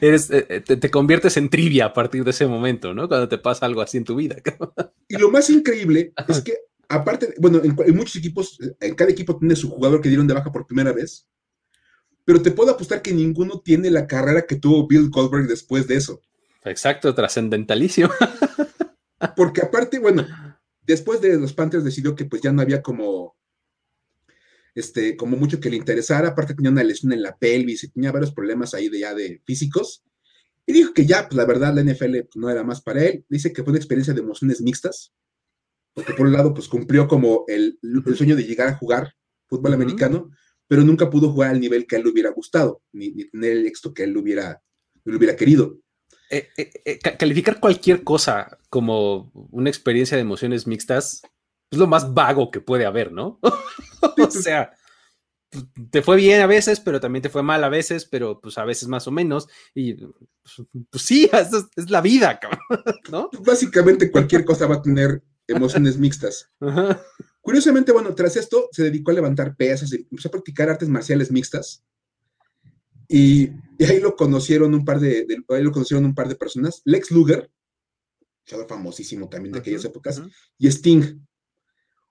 Eres, 0.00 0.30
eh, 0.30 0.46
eh, 0.48 0.60
te, 0.60 0.90
conviertes 0.90 1.36
en 1.36 1.50
trivia 1.50 1.86
a 1.86 1.92
partir 1.92 2.24
de 2.24 2.30
ese 2.30 2.46
momento, 2.46 2.94
¿no? 2.94 3.08
Cuando 3.08 3.28
te 3.28 3.38
pasa 3.38 3.66
algo 3.66 3.82
así 3.82 3.98
en 3.98 4.04
tu 4.04 4.16
vida. 4.16 4.36
y 5.08 5.16
lo 5.16 5.30
más 5.30 5.50
increíble 5.50 6.12
es 6.28 6.40
que, 6.40 6.56
aparte, 6.88 7.34
bueno, 7.38 7.60
en, 7.62 7.96
muchos 7.96 8.16
equipos, 8.16 8.58
en 8.80 8.94
cada 8.94 9.10
equipo 9.10 9.36
tiene 9.36 9.56
su 9.56 9.70
jugador 9.70 10.00
que 10.00 10.08
dieron 10.08 10.26
de 10.26 10.34
baja 10.34 10.52
por 10.52 10.66
primera 10.66 10.92
vez, 10.92 11.28
pero 12.24 12.42
te 12.42 12.50
puedo 12.50 12.70
apostar 12.70 13.02
que 13.02 13.12
ninguno 13.12 13.60
tiene 13.60 13.90
la 13.90 14.06
carrera 14.06 14.46
que 14.46 14.56
tuvo 14.56 14.86
Bill 14.86 15.10
Goldberg 15.10 15.46
después 15.46 15.86
de 15.86 15.96
eso. 15.96 16.20
Exacto, 16.64 17.14
trascendentalísimo. 17.14 18.10
Porque 19.36 19.62
aparte, 19.62 19.98
bueno, 19.98 20.26
después 20.82 21.20
de 21.20 21.38
los 21.38 21.52
Panthers 21.52 21.84
decidió 21.84 22.14
que 22.14 22.24
pues 22.24 22.42
ya 22.42 22.52
no 22.52 22.62
había 22.62 22.82
como 22.82 23.36
este, 24.74 25.16
como 25.16 25.36
mucho 25.36 25.60
que 25.60 25.70
le 25.70 25.76
interesara, 25.76 26.28
aparte 26.28 26.54
tenía 26.54 26.70
una 26.70 26.84
lesión 26.84 27.12
en 27.12 27.22
la 27.22 27.36
pelvis 27.36 27.84
y 27.84 27.88
tenía 27.88 28.12
varios 28.12 28.32
problemas 28.32 28.74
ahí 28.74 28.88
de 28.88 29.00
ya 29.00 29.14
de 29.14 29.42
físicos. 29.44 30.02
Y 30.64 30.72
dijo 30.72 30.94
que 30.94 31.04
ya, 31.04 31.28
pues 31.28 31.36
la 31.36 31.44
verdad, 31.44 31.74
la 31.74 31.82
NFL 31.82 32.16
no 32.36 32.48
era 32.48 32.62
más 32.62 32.80
para 32.80 33.04
él. 33.04 33.24
Dice 33.28 33.52
que 33.52 33.62
fue 33.62 33.72
una 33.72 33.78
experiencia 33.78 34.14
de 34.14 34.20
emociones 34.20 34.60
mixtas, 34.60 35.12
porque 35.92 36.14
por 36.14 36.26
un 36.26 36.32
lado, 36.32 36.54
pues 36.54 36.68
cumplió 36.68 37.08
como 37.08 37.44
el, 37.48 37.78
sueño 38.16 38.36
de 38.36 38.44
llegar 38.44 38.68
a 38.68 38.76
jugar 38.76 39.14
fútbol 39.46 39.74
americano, 39.74 40.30
pero 40.72 40.84
nunca 40.84 41.10
pudo 41.10 41.30
jugar 41.30 41.50
al 41.50 41.60
nivel 41.60 41.86
que 41.86 41.96
a 41.96 41.98
él 41.98 42.04
le 42.06 42.12
hubiera 42.12 42.30
gustado, 42.30 42.80
ni, 42.92 43.12
tener 43.28 43.58
el 43.58 43.66
éxito 43.66 43.92
que 43.92 44.04
él 44.04 44.16
hubiera, 44.16 44.62
hubiera 45.04 45.36
querido. 45.36 45.78
Eh, 46.30 46.48
eh, 46.56 46.70
eh, 46.86 46.98
calificar 46.98 47.60
cualquier 47.60 48.02
cosa 48.02 48.56
como 48.70 49.30
una 49.50 49.68
experiencia 49.68 50.16
de 50.16 50.22
emociones 50.22 50.66
mixtas 50.66 51.20
es 51.70 51.78
lo 51.78 51.86
más 51.86 52.14
vago 52.14 52.50
que 52.50 52.62
puede 52.62 52.86
haber, 52.86 53.12
¿no? 53.12 53.38
o 54.18 54.30
sea, 54.30 54.72
te 55.90 56.00
fue 56.00 56.16
bien 56.16 56.40
a 56.40 56.46
veces, 56.46 56.80
pero 56.80 57.00
también 57.00 57.22
te 57.22 57.28
fue 57.28 57.42
mal 57.42 57.62
a 57.64 57.68
veces, 57.68 58.06
pero 58.06 58.40
pues 58.40 58.56
a 58.56 58.64
veces 58.64 58.88
más 58.88 59.06
o 59.06 59.10
menos. 59.10 59.48
Y 59.74 59.92
pues, 59.92 60.68
pues 60.88 61.02
sí, 61.02 61.28
es, 61.76 61.90
la 61.90 62.00
vida, 62.00 62.40
¿no? 63.10 63.28
Básicamente 63.44 64.10
cualquier 64.10 64.46
cosa 64.46 64.66
va 64.66 64.76
a 64.76 64.82
tener 64.82 65.22
emociones 65.46 65.98
mixtas. 65.98 66.50
Curiosamente, 67.42 67.92
bueno, 67.92 68.14
tras 68.14 68.36
esto 68.36 68.68
se 68.72 68.84
dedicó 68.84 69.10
a 69.10 69.14
levantar 69.14 69.56
pesas, 69.56 69.92
empezó 69.92 70.28
a 70.28 70.30
practicar 70.30 70.70
artes 70.70 70.88
marciales 70.88 71.30
mixtas. 71.30 71.84
Y, 73.08 73.50
ahí 73.80 74.00
lo 74.00 74.16
conocieron 74.16 74.72
un 74.74 74.84
par 74.84 75.00
de, 75.00 75.26
ahí 75.50 75.62
lo 75.62 75.72
conocieron 75.72 76.04
un 76.04 76.14
par 76.14 76.28
de 76.28 76.36
personas, 76.36 76.80
Lex 76.84 77.10
Luger, 77.10 77.50
famosísimo 78.68 79.28
también 79.28 79.52
de 79.52 79.58
aquellas 79.58 79.84
épocas, 79.84 80.22
y 80.56 80.68
Sting. 80.68 81.20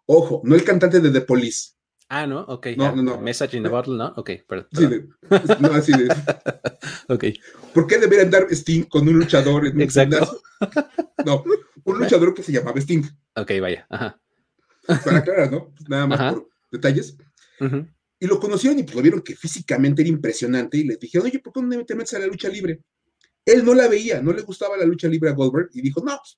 Ojo, 0.05 0.41
no 0.43 0.55
el 0.55 0.63
cantante 0.63 0.99
de 0.99 1.09
The 1.09 1.21
Police. 1.21 1.71
Ah, 2.09 2.27
no, 2.27 2.41
ok. 2.41 2.67
No, 2.75 2.93
no, 2.93 3.01
no. 3.01 3.21
Message 3.21 3.55
in 3.55 3.63
the 3.63 3.69
Bottle, 3.69 3.95
¿no? 3.95 4.07
Ok, 4.17 4.31
perdón. 4.45 4.67
Sí, 4.73 4.85
no, 5.61 5.71
así 5.71 5.93
de. 5.93 6.09
ok. 7.07 7.23
¿Por 7.73 7.87
qué 7.87 7.97
debería 7.97 8.25
andar 8.25 8.47
Sting 8.51 8.83
con 8.83 9.07
un 9.07 9.17
luchador 9.17 9.67
en 9.67 9.79
Exacto. 9.79 10.41
No, 11.25 11.43
un 11.85 11.99
luchador 11.99 12.33
que 12.33 12.43
se 12.43 12.51
llamaba 12.51 12.79
Sting. 12.79 13.03
Ok, 13.35 13.51
vaya. 13.61 13.87
Ajá. 13.89 14.20
Para 15.03 15.17
aclarar, 15.17 15.51
¿no? 15.51 15.73
Nada 15.87 16.07
más 16.07 16.33
por 16.33 16.49
detalles. 16.71 17.15
Y 18.19 18.27
lo 18.27 18.39
conocieron 18.39 18.79
y 18.79 18.83
pues 18.83 18.95
lo 18.95 19.01
vieron 19.01 19.21
que 19.21 19.35
físicamente 19.35 20.01
era 20.01 20.09
impresionante 20.09 20.77
y 20.77 20.83
les 20.83 20.99
dijeron, 20.99 21.27
oye, 21.27 21.39
¿por 21.39 21.53
qué 21.53 21.61
no 21.61 21.85
te 21.85 21.95
metes 21.95 22.13
a 22.13 22.19
la 22.19 22.27
lucha 22.27 22.49
libre? 22.49 22.81
Él 23.43 23.65
no 23.65 23.73
la 23.73 23.87
veía, 23.87 24.21
no 24.21 24.31
le 24.31 24.43
gustaba 24.43 24.77
la 24.77 24.85
lucha 24.85 25.07
libre 25.07 25.29
a 25.29 25.33
Goldberg 25.33 25.69
y 25.73 25.81
dijo, 25.81 26.01
no, 26.03 26.17
pues, 26.17 26.37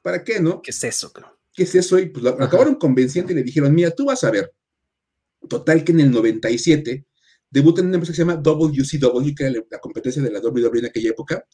¿para 0.00 0.24
qué, 0.24 0.40
no? 0.40 0.62
¿Qué 0.62 0.70
es 0.70 0.84
eso, 0.84 1.12
creo? 1.12 1.38
¿qué 1.54 1.64
es 1.64 1.74
eso? 1.74 1.98
Y 1.98 2.06
pues 2.06 2.24
lo 2.24 2.30
acabaron 2.30 2.76
convenciendo 2.76 3.32
y 3.32 3.34
le 3.34 3.42
dijeron, 3.42 3.74
mira, 3.74 3.90
tú 3.90 4.06
vas 4.06 4.24
a 4.24 4.30
ver. 4.30 4.52
Total 5.48 5.84
que 5.84 5.92
en 5.92 6.00
el 6.00 6.10
97 6.10 7.04
debuta 7.50 7.80
en 7.80 7.88
una 7.88 7.96
empresa 7.96 8.12
que 8.12 8.16
se 8.16 8.22
llama 8.22 8.36
WCW, 8.36 9.34
que 9.34 9.44
era 9.44 9.62
la 9.70 9.78
competencia 9.78 10.22
de 10.22 10.30
la 10.30 10.40
WWE 10.40 10.78
en 10.78 10.86
aquella 10.86 11.10
época. 11.10 11.44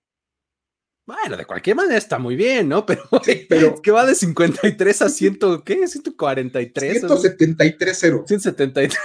Bueno, 1.06 1.36
de 1.36 1.46
cualquier 1.46 1.76
manera 1.76 1.98
está 1.98 2.20
muy 2.20 2.36
bien, 2.36 2.70
¿no? 2.70 2.86
Pero, 2.86 3.02
pero 3.50 3.82
que 3.82 3.92
va 3.92 4.06
de 4.06 4.16
53 4.16 5.02
a 5.02 5.10
100, 5.10 5.40
¿qué? 5.66 5.88
143. 5.88 7.04
173-0. 7.04 8.28
173. 8.28 8.98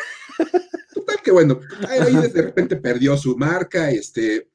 Total 0.95 1.17
que 1.23 1.31
bueno, 1.31 1.61
ahí 1.89 2.15
de 2.29 2.43
repente 2.43 2.77
perdió 2.77 3.17
su 3.17 3.37
marca, 3.37 3.91
este. 3.91 4.49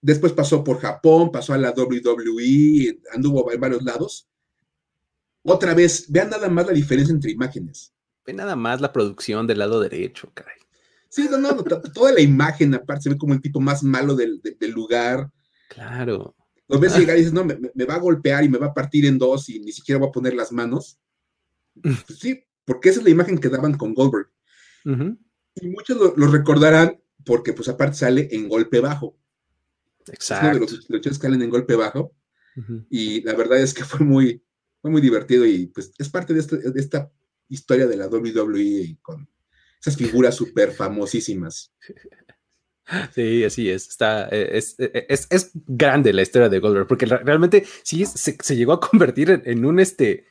Después 0.00 0.32
pasó 0.32 0.62
por 0.62 0.78
Japón, 0.78 1.32
pasó 1.32 1.52
a 1.52 1.58
la 1.58 1.72
WWE, 1.72 3.00
anduvo 3.12 3.50
en 3.52 3.60
varios 3.60 3.82
lados. 3.82 4.28
Otra 5.42 5.74
vez, 5.74 6.06
vean 6.08 6.30
nada 6.30 6.48
más 6.48 6.66
la 6.66 6.72
diferencia 6.72 7.12
entre 7.12 7.32
imágenes. 7.32 7.92
Ve 8.24 8.32
nada 8.32 8.56
más 8.56 8.80
la 8.80 8.92
producción 8.92 9.46
del 9.46 9.58
lado 9.58 9.80
derecho, 9.80 10.30
caray. 10.34 10.56
Sí, 11.08 11.28
no, 11.30 11.38
no, 11.38 11.54
toda 11.94 12.12
la 12.12 12.20
imagen 12.20 12.74
aparte 12.74 13.04
se 13.04 13.10
ve 13.10 13.18
como 13.18 13.32
el 13.32 13.40
tipo 13.40 13.60
más 13.60 13.82
malo 13.82 14.14
del, 14.14 14.40
del 14.42 14.70
lugar. 14.70 15.30
Claro. 15.68 16.36
Lo 16.68 16.80
ves 16.80 16.96
llegar 16.96 17.16
y 17.16 17.20
dices, 17.20 17.32
no, 17.32 17.44
me, 17.44 17.54
va 17.84 17.94
a 17.94 18.00
golpear 18.00 18.42
y 18.42 18.48
me 18.48 18.58
va 18.58 18.66
a 18.66 18.74
partir 18.74 19.06
en 19.06 19.18
dos 19.18 19.48
y 19.48 19.60
ni 19.60 19.72
siquiera 19.72 20.00
voy 20.00 20.08
a 20.08 20.12
poner 20.12 20.34
las 20.34 20.50
manos. 20.50 20.98
Pues 21.80 22.18
sí, 22.18 22.44
porque 22.64 22.88
esa 22.88 23.00
es 23.00 23.04
la 23.04 23.10
imagen 23.10 23.38
que 23.38 23.48
daban 23.48 23.76
con 23.76 23.94
Goldberg. 23.94 24.30
Y 25.54 25.68
muchos 25.68 26.16
lo, 26.16 26.26
recordarán 26.26 27.00
porque, 27.24 27.52
pues, 27.52 27.68
aparte 27.68 27.96
sale 27.96 28.28
en 28.32 28.48
golpe 28.48 28.80
bajo. 28.80 29.16
Exacto. 30.06 30.46
Es 30.46 30.54
uno 30.54 30.54
de 30.54 30.60
los 30.60 30.90
luchadores 30.90 31.18
que 31.18 31.26
salen 31.26 31.42
en 31.42 31.50
golpe 31.50 31.76
bajo. 31.76 32.14
Y 32.90 33.22
la 33.22 33.34
verdad 33.34 33.58
es 33.58 33.74
que 33.74 33.84
fue 33.84 34.04
muy, 34.04 34.42
fue 34.80 34.90
muy 34.90 35.00
divertido 35.00 35.46
y, 35.46 35.66
pues, 35.66 35.92
es 35.98 36.08
parte 36.08 36.34
de, 36.34 36.42
de 36.42 36.80
esta 36.80 37.10
historia 37.48 37.86
de 37.86 37.96
la 37.96 38.08
WWE 38.08 38.98
con 39.02 39.28
esas 39.80 39.96
figuras 39.96 40.34
súper 40.34 40.72
famosísimas. 40.72 41.72
Sí, 43.14 43.44
así 43.44 43.68
es. 43.68 43.88
Está, 43.88 44.28
eh, 44.30 44.60
eh, 44.78 45.06
es, 45.08 45.26
es, 45.30 45.50
grande 45.54 46.12
la 46.12 46.22
historia 46.22 46.48
de 46.48 46.60
Goldberg, 46.60 46.86
porque 46.86 47.06
realmente 47.06 47.64
sí 47.82 48.06
se, 48.06 48.56
llegó 48.56 48.72
a 48.72 48.80
convertir 48.80 49.42
en, 49.44 49.64
un 49.64 49.80
este 49.80 50.24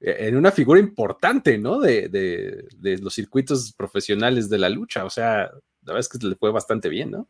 en 0.00 0.36
una 0.36 0.50
figura 0.50 0.80
importante, 0.80 1.58
¿no? 1.58 1.78
De, 1.78 2.08
de, 2.08 2.64
de, 2.78 2.98
los 2.98 3.14
circuitos 3.14 3.72
profesionales 3.74 4.48
de 4.48 4.58
la 4.58 4.68
lucha. 4.68 5.04
O 5.04 5.10
sea, 5.10 5.50
la 5.82 5.92
verdad 5.92 6.00
es 6.00 6.08
que 6.08 6.26
le 6.26 6.36
fue 6.36 6.50
bastante 6.50 6.88
bien, 6.88 7.10
¿no? 7.10 7.28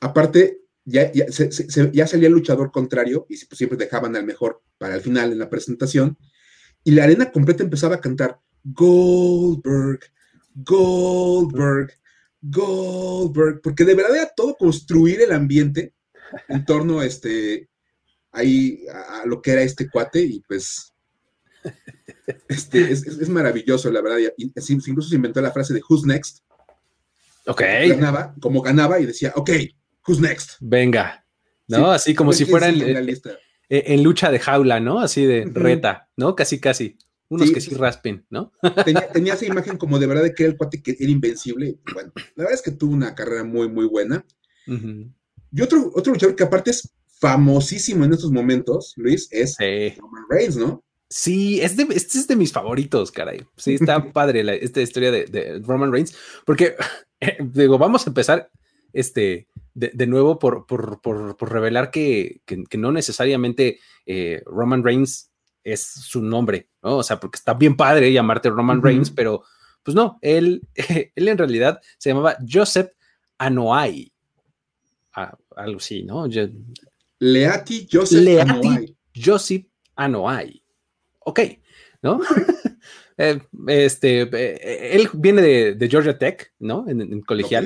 Aparte, 0.00 0.60
ya, 0.84 1.12
ya, 1.12 1.26
ya 1.26 2.06
salía 2.06 2.28
el 2.28 2.32
luchador 2.32 2.70
contrario 2.70 3.26
y 3.28 3.44
pues, 3.44 3.58
siempre 3.58 3.76
dejaban 3.76 4.16
al 4.16 4.24
mejor 4.24 4.62
para 4.78 4.94
el 4.94 5.00
final 5.00 5.32
en 5.32 5.38
la 5.38 5.50
presentación. 5.50 6.16
Y 6.84 6.92
la 6.92 7.04
arena 7.04 7.30
completa 7.30 7.64
empezaba 7.64 7.96
a 7.96 8.00
cantar 8.00 8.40
Goldberg, 8.64 10.00
Goldberg. 10.54 11.92
Goldberg, 12.50 13.60
porque 13.62 13.84
de 13.84 13.94
verdad 13.94 14.16
era 14.16 14.30
todo 14.34 14.54
construir 14.56 15.20
el 15.20 15.32
ambiente 15.32 15.94
en 16.48 16.64
torno 16.64 17.00
a 17.00 17.06
este, 17.06 17.68
ahí, 18.32 18.84
a, 18.92 19.26
lo 19.26 19.40
que 19.40 19.52
era 19.52 19.62
este 19.62 19.88
cuate, 19.88 20.20
y 20.22 20.40
pues, 20.40 20.92
este, 22.48 22.92
es, 22.92 23.28
maravilloso, 23.28 23.90
la 23.90 24.00
verdad, 24.00 24.18
y, 24.36 24.52
incluso 24.68 25.08
se 25.08 25.16
inventó 25.16 25.40
la 25.40 25.52
frase 25.52 25.74
de 25.74 25.82
Who's 25.88 26.04
Next. 26.04 26.40
Ok. 27.46 27.62
Ganaba, 27.88 28.34
como 28.40 28.60
ganaba, 28.60 29.00
y 29.00 29.06
decía, 29.06 29.32
ok, 29.36 29.50
Who's 30.06 30.20
Next. 30.20 30.56
Venga, 30.60 31.24
¿no? 31.68 31.90
Así 31.90 32.14
como 32.14 32.32
si 32.32 32.44
fuera 32.44 32.68
en, 32.68 34.02
lucha 34.02 34.30
de 34.30 34.38
jaula, 34.38 34.80
¿no? 34.80 35.00
Así 35.00 35.24
de 35.24 35.48
reta, 35.52 36.08
¿no? 36.16 36.34
Casi, 36.36 36.60
casi. 36.60 36.96
Unos 37.28 37.50
que 37.50 37.60
sí 37.60 37.74
raspen, 37.74 38.24
¿no? 38.30 38.52
Tenía, 39.12 39.34
esa 39.34 39.46
imagen 39.46 39.76
como 39.76 39.98
de 39.98 40.06
verdad 40.06 40.22
de 40.22 40.32
que 40.32 40.44
era 40.44 40.52
el 40.52 40.58
cuate 40.58 40.82
que 40.82 40.96
era 40.98 41.10
invencible. 41.10 41.78
Bueno, 41.92 42.12
la 42.14 42.44
verdad 42.44 42.54
es 42.54 42.62
que 42.62 42.70
tuvo 42.70 42.92
una 42.92 43.14
carrera 43.14 43.42
muy, 43.42 43.68
muy 43.68 43.86
buena. 43.86 44.24
Y 44.66 45.60
otro, 45.60 45.90
otro 45.94 46.12
luchador 46.12 46.36
que 46.36 46.44
aparte 46.44 46.70
es 46.70 46.92
famosísimo 47.18 48.04
en 48.04 48.12
estos 48.12 48.30
momentos, 48.30 48.92
Luis, 48.96 49.28
es 49.30 49.56
Roman 49.58 50.24
Reigns, 50.28 50.56
¿no? 50.56 50.84
Sí, 51.08 51.60
es 51.60 51.76
de, 51.76 51.84
este 51.94 52.18
es 52.18 52.26
de 52.26 52.36
mis 52.36 52.52
favoritos, 52.52 53.12
caray. 53.12 53.44
Sí, 53.56 53.74
está 53.74 54.00
padre 54.12 54.44
esta 54.62 54.82
historia 54.82 55.10
de, 55.10 55.60
Roman 55.64 55.92
Reigns, 55.92 56.16
porque, 56.44 56.74
digo, 57.40 57.78
vamos 57.78 58.06
a 58.06 58.10
empezar 58.10 58.50
este, 58.92 59.46
de, 59.74 60.06
nuevo 60.06 60.38
por, 60.38 60.66
por, 60.66 61.50
revelar 61.50 61.90
que, 61.90 62.40
no 62.76 62.92
necesariamente 62.92 63.78
eh, 64.04 64.42
Roman 64.46 64.82
Reigns 64.82 65.30
es 65.66 65.82
su 65.82 66.22
nombre, 66.22 66.68
¿no? 66.82 66.98
O 66.98 67.02
sea, 67.02 67.18
porque 67.18 67.36
está 67.36 67.54
bien 67.54 67.76
padre 67.76 68.12
llamarte 68.12 68.48
Roman 68.48 68.82
Reigns, 68.82 69.10
pero 69.10 69.42
pues 69.82 69.94
no, 69.94 70.18
él, 70.22 70.62
él 71.14 71.28
en 71.28 71.38
realidad 71.38 71.80
se 71.98 72.10
llamaba 72.10 72.36
Joseph 72.48 72.92
Anoai. 73.38 74.12
Ah, 75.14 75.36
algo 75.56 75.78
así, 75.78 76.04
¿no? 76.04 76.26
Leati 77.18 77.88
Joseph 77.90 78.22
Leati 78.22 78.96
Joseph 79.14 79.66
Anoai. 79.96 80.62
Ok, 81.20 81.40
¿no? 82.02 82.20
Eh, 83.18 83.40
este, 83.68 84.28
eh, 84.30 84.90
él 84.92 85.08
viene 85.14 85.40
de, 85.40 85.88
Georgia 85.88 86.18
Tech, 86.18 86.52
¿no? 86.58 86.84
En, 86.86 87.22
colegial. 87.22 87.64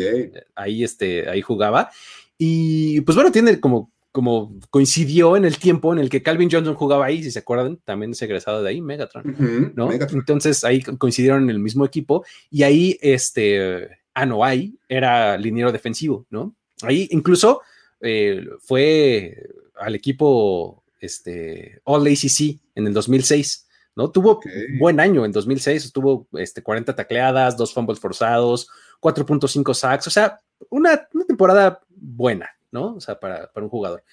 Ahí, 0.55 0.85
este, 0.85 1.29
ahí 1.29 1.43
jugaba. 1.43 1.91
Y 2.39 3.01
pues 3.01 3.17
bueno, 3.17 3.33
tiene 3.33 3.59
como 3.59 3.91
como 4.13 4.59
coincidió 4.71 5.37
en 5.37 5.45
el 5.45 5.59
tiempo 5.59 5.93
en 5.93 5.99
el 5.99 6.11
que 6.11 6.23
Calvin 6.23 6.51
Johnson 6.51 6.75
jugaba 6.75 7.07
ahí, 7.07 7.23
si 7.23 7.31
se 7.31 7.39
acuerdan, 7.39 7.79
también 7.85 8.13
es 8.13 8.23
egresado 8.23 8.63
de 8.63 8.71
ahí, 8.71 8.81
Megatron, 8.81 9.73
¿no? 9.77 9.93
Entonces 9.93 10.65
ahí 10.65 10.83
coincidieron 10.83 11.45
en 11.45 11.51
el 11.51 11.59
mismo 11.59 11.85
equipo 11.85 12.25
y 12.51 12.65
ahí 12.65 12.99
este 13.01 13.89
Anoai 14.15 14.75
era 14.89 15.39
liniero 15.39 15.71
defensivo, 15.73 16.27
¿no? 16.31 16.55
Ahí 16.83 17.09
incluso 17.13 17.63
eh, 18.01 18.47
fue 18.61 19.49
al 19.79 19.95
equipo 19.95 20.83
este, 20.99 21.81
All 21.85 22.07
ACC 22.07 22.59
en 22.75 22.87
el 22.87 22.93
2006. 22.93 23.67
¿no? 23.97 24.11
Tuvo 24.11 24.41
buen 24.79 25.01
año 25.01 25.25
en 25.25 25.33
2006, 25.33 25.93
tuvo 25.93 26.27
este, 26.33 26.63
40 26.63 26.95
tacleadas, 26.95 27.57
dos 27.57 27.75
fumbles 27.75 27.99
forzados, 27.99 28.69
4.5 29.01 29.75
sacks, 29.75 30.07
o 30.07 30.11
sea, 30.11 30.41
una, 30.69 31.09
una 31.13 31.25
temporada 31.25 31.81
buena, 31.89 32.51
¿no? 32.73 32.95
O 32.95 33.01
sea, 33.01 33.19
para, 33.19 33.51
un 33.55 33.69
jugador. 33.69 34.05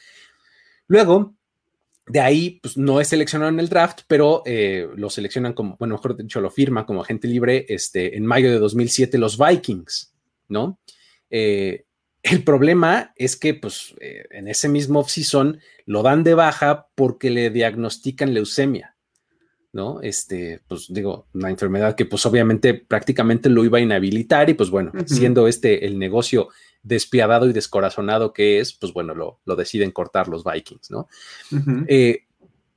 Luego, 0.88 1.36
de 2.08 2.22
ahí, 2.22 2.60
pues 2.62 2.78
no 2.78 3.02
es 3.02 3.10
seleccionado 3.10 3.52
en 3.52 3.60
el 3.60 3.70
draft, 3.70 4.02
pero 4.08 4.42
eh, 4.46 4.88
lo 4.96 5.10
seleccionan 5.10 5.54
como, 5.54 5.76
bueno, 5.78 5.96
mejor 5.96 6.16
dicho, 6.16 6.40
lo 6.40 6.50
firma 6.50 6.86
como 6.86 7.02
agente 7.02 7.28
libre 7.28 7.66
este, 7.70 8.16
en 8.16 8.26
mayo 8.26 8.50
de 8.50 8.60
2007 8.60 9.18
los 9.18 9.38
Vikings, 9.38 10.14
¿no? 10.48 10.80
Eh, 11.30 11.86
el 12.24 12.44
problema 12.44 13.14
es 13.16 13.36
que, 13.36 13.54
pues, 13.54 13.96
eh, 14.00 14.26
en 14.32 14.48
ese 14.48 14.68
mismo 14.70 15.00
off-season 15.00 15.60
lo 15.86 16.04
dan 16.04 16.24
de 16.24 16.34
baja 16.34 16.88
porque 16.96 17.30
le 17.30 17.50
diagnostican 17.50 18.34
leucemia, 18.34 18.96
¿no? 19.72 20.02
Este, 20.02 20.62
pues 20.68 20.88
digo, 20.90 21.28
una 21.34 21.50
enfermedad 21.50 21.96
que, 21.96 22.06
pues, 22.06 22.26
obviamente 22.26 22.74
prácticamente 22.74 23.50
lo 23.50 23.64
iba 23.64 23.78
a 23.78 23.82
inhabilitar 23.82 24.50
y, 24.50 24.56
pues, 24.56 24.70
bueno, 24.70 24.92
siendo 25.06 25.48
este 25.48 25.86
el 25.86 26.00
negocio 26.00 26.50
despiadado 26.84 27.50
y 27.50 27.54
descorazonado 27.54 28.34
que 28.34 28.60
es, 28.60 28.74
pues 28.74 28.94
bueno, 28.94 29.14
lo, 29.14 29.56
deciden 29.56 29.92
cortar 29.92 30.28
los 30.28 30.44
Vikings, 30.44 30.92
¿no? 30.92 31.08
Eh, 31.88 32.26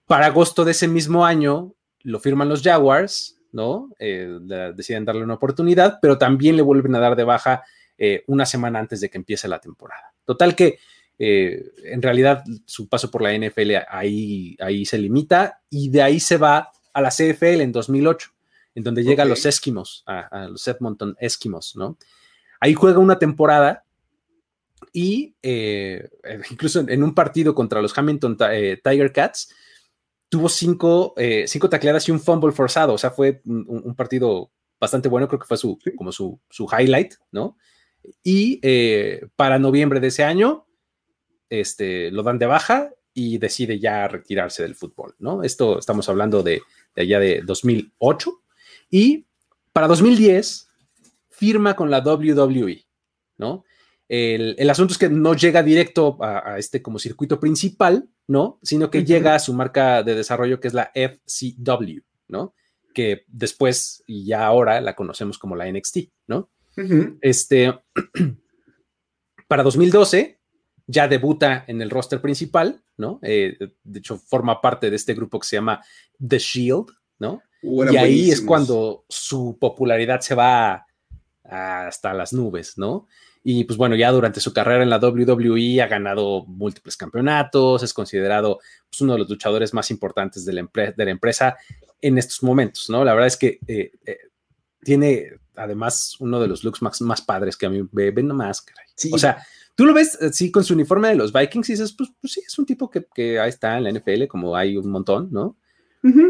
para 0.06 0.26
agosto 0.26 0.64
de 0.64 0.72
ese 0.72 0.88
mismo 0.88 1.24
año 1.24 1.74
lo 2.02 2.18
firman 2.18 2.48
los 2.48 2.62
Jaguars, 2.62 3.38
¿no? 3.52 3.90
Eh, 3.98 4.38
deciden 4.74 5.04
darle 5.04 5.22
una 5.22 5.34
oportunidad, 5.34 5.98
pero 6.00 6.18
también 6.18 6.56
le 6.56 6.62
vuelven 6.62 6.94
a 6.94 7.00
dar 7.00 7.16
de 7.16 7.24
baja 7.24 7.62
eh, 7.98 8.24
una 8.26 8.46
semana 8.46 8.78
antes 8.78 9.00
de 9.00 9.10
que 9.10 9.18
empiece 9.18 9.48
la 9.48 9.60
temporada. 9.60 10.12
Total 10.24 10.54
que 10.54 10.78
en 11.22 12.00
realidad 12.00 12.42
su 12.64 12.88
paso 12.88 13.10
por 13.10 13.20
la 13.20 13.36
NFL 13.36 13.72
ahí, 13.86 14.56
ahí 14.58 14.86
se 14.86 14.96
limita 14.96 15.60
y 15.68 15.90
de 15.90 16.00
ahí 16.00 16.18
se 16.18 16.38
va 16.38 16.70
a 16.94 17.00
la 17.00 17.10
CFL 17.10 17.60
en 17.60 17.72
2008. 17.72 18.30
en 18.74 18.84
donde 18.84 19.02
llega 19.02 19.24
a 19.24 19.26
los 19.26 19.44
Eskimos, 19.44 20.04
a, 20.06 20.46
los 20.48 20.66
Edmonton 20.66 21.16
Eskimos, 21.20 21.74
¿no? 21.76 21.98
Ahí 22.60 22.74
juega 22.74 22.98
una 22.98 23.18
temporada 23.18 23.84
y 24.92 25.34
eh, 25.42 26.08
incluso 26.50 26.80
en, 26.80 27.02
un 27.02 27.14
partido 27.14 27.54
contra 27.54 27.82
los 27.82 27.96
Hamilton 27.96 28.36
eh, 28.50 28.80
Tiger 28.82 29.12
Cats 29.12 29.54
tuvo 30.28 30.48
cinco, 30.48 31.14
eh, 31.16 31.44
cinco 31.46 31.68
tacleadas 31.68 32.08
y 32.08 32.12
un 32.12 32.20
fumble 32.20 32.52
forzado, 32.52 32.94
o 32.94 32.98
sea, 32.98 33.10
fue 33.10 33.42
un, 33.44 33.94
partido 33.96 34.52
bastante 34.78 35.08
bueno, 35.08 35.26
creo 35.28 35.40
que 35.40 35.46
fue 35.46 35.56
su, 35.56 35.78
como 35.96 36.12
su, 36.12 36.40
su 36.48 36.66
highlight, 36.66 37.14
¿no? 37.32 37.56
Y 38.22 38.60
para 39.36 39.58
noviembre 39.58 40.00
de 40.00 40.06
ese 40.06 40.24
año, 40.24 40.66
este, 41.50 42.10
lo 42.12 42.22
dan 42.22 42.38
de 42.38 42.46
baja 42.46 42.90
y 43.12 43.38
decide 43.38 43.78
ya 43.80 44.06
retirarse 44.06 44.62
del 44.62 44.76
fútbol, 44.76 45.16
¿no? 45.18 45.42
Esto 45.42 45.80
estamos 45.80 46.08
hablando 46.08 46.42
de, 46.42 46.62
de 46.94 47.02
allá 47.02 47.18
de 47.18 47.42
2008 47.42 48.42
y 48.88 49.26
para 49.72 49.88
2010 49.88 50.68
firma 51.28 51.74
con 51.74 51.90
la 51.90 52.00
WWE, 52.00 52.86
¿no? 53.38 53.64
El, 54.12 54.68
asunto 54.68 54.92
es 54.92 54.98
que 54.98 55.08
no 55.08 55.34
llega 55.34 55.62
directo 55.62 56.18
a, 56.20 56.58
este 56.58 56.82
como 56.82 56.98
circuito 56.98 57.38
principal, 57.38 58.08
¿no? 58.26 58.58
Sino 58.60 58.90
que 58.90 59.04
llega 59.04 59.36
a 59.36 59.38
su 59.38 59.54
marca 59.54 60.02
de 60.02 60.16
desarrollo 60.16 60.58
que 60.58 60.66
es 60.66 60.74
la 60.74 60.90
FCW, 60.92 62.00
¿no? 62.26 62.52
Que 62.92 63.22
después 63.28 64.02
y 64.08 64.24
ya 64.24 64.44
ahora 64.44 64.80
la 64.80 64.96
conocemos 64.96 65.38
como 65.38 65.54
la 65.54 65.70
NXT, 65.70 65.98
¿no? 66.26 66.50
Este, 67.20 67.72
para 69.48 69.62
2012 69.62 70.40
ya 70.88 71.06
debuta 71.06 71.64
en 71.68 71.80
el 71.80 71.88
roster 71.88 72.20
principal, 72.20 72.82
¿no? 72.96 73.20
Eh, 73.22 73.56
de 73.84 73.98
hecho, 74.00 74.18
forma 74.18 74.60
parte 74.60 74.90
de 74.90 74.96
este 74.96 75.14
grupo 75.14 75.38
que 75.38 75.46
se 75.46 75.54
llama 75.54 75.84
The 76.18 76.38
Shield, 76.38 76.86
¿no? 77.20 77.42
y 77.62 77.96
ahí 77.96 78.30
es 78.30 78.40
cuando 78.40 79.04
su 79.08 79.56
popularidad 79.60 80.20
se 80.20 80.34
va 80.34 80.86
hasta 81.44 82.12
las 82.14 82.32
nubes, 82.32 82.76
¿no? 82.76 83.06
Y 83.42 83.64
pues 83.64 83.78
bueno, 83.78 83.96
ya 83.96 84.10
durante 84.12 84.40
su 84.40 84.52
carrera 84.52 84.82
en 84.82 84.90
la 84.90 84.98
WWE 84.98 85.80
ha 85.80 85.86
ganado 85.86 86.44
múltiples 86.46 86.96
campeonatos, 86.96 87.82
es 87.82 87.94
considerado 87.94 88.58
pues, 88.90 89.00
uno 89.00 89.14
de 89.14 89.20
los 89.20 89.30
luchadores 89.30 89.72
más 89.72 89.90
importantes 89.90 90.44
de 90.44 90.52
la, 90.52 90.68
de 90.74 91.04
la, 91.04 91.10
empresa 91.10 91.56
en 92.02 92.18
estos 92.18 92.42
momentos, 92.42 92.90
¿no? 92.90 93.04
La 93.04 93.14
verdad 93.14 93.28
es 93.28 93.36
que 93.38 93.58
eh, 93.66 93.92
eh, 94.04 94.18
tiene 94.82 95.40
además 95.56 96.16
uno 96.20 96.40
de 96.40 96.48
los 96.48 96.64
looks 96.64 96.82
más, 96.82 97.00
más 97.00 97.22
padres 97.22 97.56
que 97.56 97.66
a 97.66 97.70
mí 97.70 97.82
ven 97.92 98.26
nomás, 98.26 98.64
O 99.12 99.18
sea, 99.18 99.42
tú 99.74 99.86
lo 99.86 99.94
ves 99.94 100.20
así 100.20 100.46
eh, 100.46 100.52
con 100.52 100.64
su 100.64 100.74
uniforme 100.74 101.08
de 101.08 101.14
los 101.14 101.32
Vikings 101.32 101.70
y 101.70 101.72
dices, 101.72 101.92
pues, 101.92 102.10
pues 102.20 102.34
sí, 102.34 102.42
es 102.46 102.58
un 102.58 102.66
tipo 102.66 102.90
que, 102.90 103.06
que 103.14 103.38
ahí 103.38 103.48
está 103.48 103.78
en 103.78 103.84
la 103.84 103.92
NFL, 103.92 104.26
como 104.26 104.56
hay 104.56 104.76
un 104.76 104.90
montón, 104.90 105.28
¿no? 105.30 105.56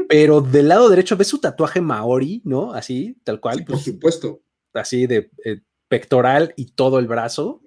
Pero 0.09 0.41
del 0.41 0.69
lado 0.69 0.89
derecho 0.89 1.17
ves 1.17 1.29
su 1.29 1.39
tatuaje 1.39 1.81
maori, 1.81 2.43
¿no? 2.45 2.73
Así, 2.73 3.17
tal 3.23 3.41
cual. 3.41 3.59
por 3.59 3.75
pues, 3.75 3.85
supuesto. 3.85 4.43
Así 4.73 5.07
de 5.07 5.31
eh, 5.45 5.61
pectoral 5.91 6.55
y 6.57 6.67
todo 6.67 7.01
el 7.01 7.09
brazo, 7.09 7.63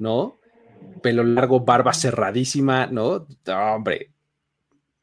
¿no? 0.00 0.40
Pelo 1.00 1.22
largo, 1.22 1.60
barba 1.60 1.94
cerradísima, 1.94 2.88
¿no? 2.88 3.26
hombre, 3.46 4.12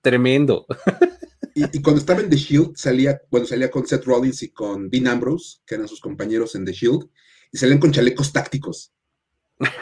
tremendo. 0.02 0.68
Y, 1.56 1.82
cuando 1.82 2.02
estaba 2.02 2.20
en 2.20 2.30
The 2.30 2.36
Shield, 2.36 2.76
salía, 2.76 3.18
cuando 3.30 3.48
salía 3.48 3.72
con 3.72 3.88
Seth 3.88 4.04
Rollins 4.04 4.44
y 4.44 4.50
con 4.50 4.90
Dean 4.90 5.08
Ambrose, 5.08 5.60
que 5.66 5.76
eran 5.76 5.88
sus 5.88 6.02
compañeros 6.02 6.54
en 6.56 6.66
The 6.66 6.74
Shield, 6.74 7.10
y 7.50 7.58
salían 7.58 7.80
con 7.80 7.94
chalecos 7.94 8.34
tácticos, 8.34 8.92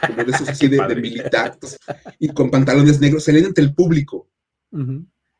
como 0.05 0.23
de 0.23 0.31
esos 0.31 0.47
así 0.49 0.67
de, 0.67 0.77
de 0.77 1.27
y 2.19 2.27
con 2.29 2.51
pantalones 2.51 3.01
negros, 3.01 3.23
salían 3.23 3.45
ante 3.45 3.61
el 3.61 3.73
público. 3.73 4.29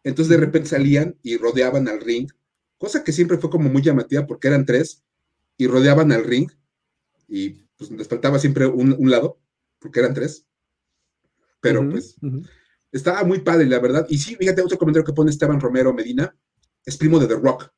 Entonces 0.03 0.29
de 0.29 0.37
repente 0.37 0.69
salían 0.69 1.15
y 1.21 1.37
rodeaban 1.37 1.87
al 1.87 2.01
ring, 2.01 2.27
cosa 2.79 3.03
que 3.03 3.11
siempre 3.11 3.37
fue 3.37 3.51
como 3.51 3.69
muy 3.69 3.83
llamativa 3.83 4.25
porque 4.25 4.47
eran 4.47 4.65
tres 4.65 5.03
y 5.55 5.67
rodeaban 5.67 6.11
al 6.11 6.23
ring 6.23 6.49
y 7.27 7.49
pues 7.77 7.91
les 7.91 8.07
faltaba 8.07 8.39
siempre 8.39 8.65
un, 8.65 9.09
lado 9.09 9.39
porque 9.79 9.99
eran 9.99 10.13
tres. 10.13 10.45
Pero 11.61 11.87
pues 11.89 12.17
estaba 12.91 13.23
muy 13.23 13.39
padre, 13.39 13.65
la 13.65 13.79
verdad. 13.79 14.05
Y 14.09 14.17
sí, 14.17 14.35
fíjate, 14.35 14.61
otro 14.61 14.77
comentario 14.77 15.05
que 15.05 15.13
pone 15.13 15.31
Esteban 15.31 15.59
Romero 15.59 15.93
Medina, 15.93 16.35
es 16.85 16.97
primo 16.97 17.19
de 17.19 17.27
The 17.27 17.35
Rock. 17.35 17.71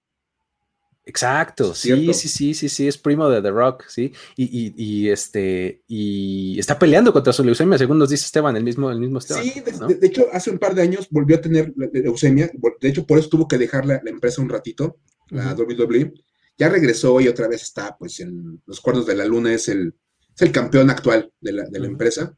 Exacto, 1.07 1.75
sí, 1.75 2.13
sí, 2.13 2.27
sí, 2.27 2.53
sí, 2.55 2.67
sí, 2.67 2.87
es 2.87 2.97
primo 2.97 3.29
de 3.29 3.39
The 3.39 3.51
Rock, 3.51 3.85
sí, 3.87 4.11
y, 4.35 5.07
este, 5.09 5.83
y 5.87 6.57
está 6.57 6.79
peleando 6.79 7.13
contra 7.13 7.31
su 7.31 7.43
leucemia, 7.43 7.77
según 7.77 7.99
nos 7.99 8.09
dice 8.09 8.25
Esteban, 8.25 8.57
el 8.57 8.63
mismo, 8.63 8.89
el 8.89 8.99
mismo 8.99 9.19
Esteban. 9.19 9.43
Sí, 9.43 9.61
de, 9.61 10.07
hecho, 10.07 10.25
hace 10.33 10.49
un 10.49 10.57
par 10.57 10.73
de 10.73 10.81
años 10.81 11.07
volvió 11.11 11.37
a 11.37 11.41
tener 11.41 11.71
leucemia, 11.93 12.49
de 12.81 12.89
hecho, 12.89 13.05
por 13.05 13.19
eso 13.19 13.29
tuvo 13.29 13.47
que 13.47 13.59
dejar 13.59 13.85
la, 13.85 14.01
empresa 14.03 14.41
un 14.41 14.49
ratito, 14.49 14.97
la 15.29 15.53
WWE, 15.53 16.11
ya 16.57 16.69
regresó 16.69 17.19
y 17.21 17.27
otra 17.27 17.47
vez 17.47 17.63
está, 17.63 17.95
pues, 17.97 18.19
en 18.19 18.61
los 18.65 18.81
cuernos 18.81 19.05
de 19.05 19.15
la 19.15 19.25
luna, 19.25 19.53
es 19.53 19.67
el, 19.69 19.93
el 20.39 20.51
campeón 20.51 20.89
actual 20.89 21.31
de 21.41 21.51
la, 21.51 21.65
empresa, 21.73 22.37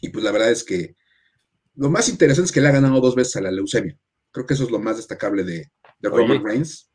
y 0.00 0.10
pues 0.10 0.24
la 0.24 0.32
verdad 0.32 0.50
es 0.50 0.64
que 0.64 0.96
lo 1.74 1.90
más 1.90 2.08
interesante 2.08 2.46
es 2.46 2.52
que 2.52 2.60
le 2.60 2.68
ha 2.68 2.72
ganado 2.72 3.00
dos 3.00 3.14
veces 3.14 3.36
a 3.36 3.42
la 3.42 3.50
leucemia, 3.50 3.98
creo 4.30 4.46
que 4.46 4.54
eso 4.54 4.64
es 4.64 4.70
lo 4.70 4.78
más 4.78 4.96
destacable 4.96 5.44
de, 5.44 5.70
de 5.98 6.08
Roman 6.08 6.44
Reigns. 6.44 6.90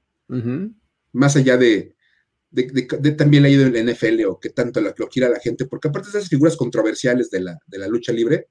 Más 1.13 1.35
allá 1.35 1.57
de, 1.57 1.95
de, 2.51 3.11
también 3.11 3.43
leído 3.43 3.65
en 3.65 3.75
el 3.75 3.93
NFL 3.93 4.25
o 4.27 4.39
que 4.39 4.49
tanto 4.49 4.79
lo, 4.79 4.93
lo 4.97 5.07
quiera 5.07 5.29
la 5.29 5.39
gente, 5.39 5.65
porque 5.65 5.87
aparte 5.87 6.09
de 6.11 6.17
esas 6.17 6.29
figuras 6.29 6.55
controversiales 6.55 7.29
de 7.29 7.41
la, 7.41 7.57
de 7.67 7.77
la 7.77 7.87
lucha 7.87 8.13
libre, 8.13 8.47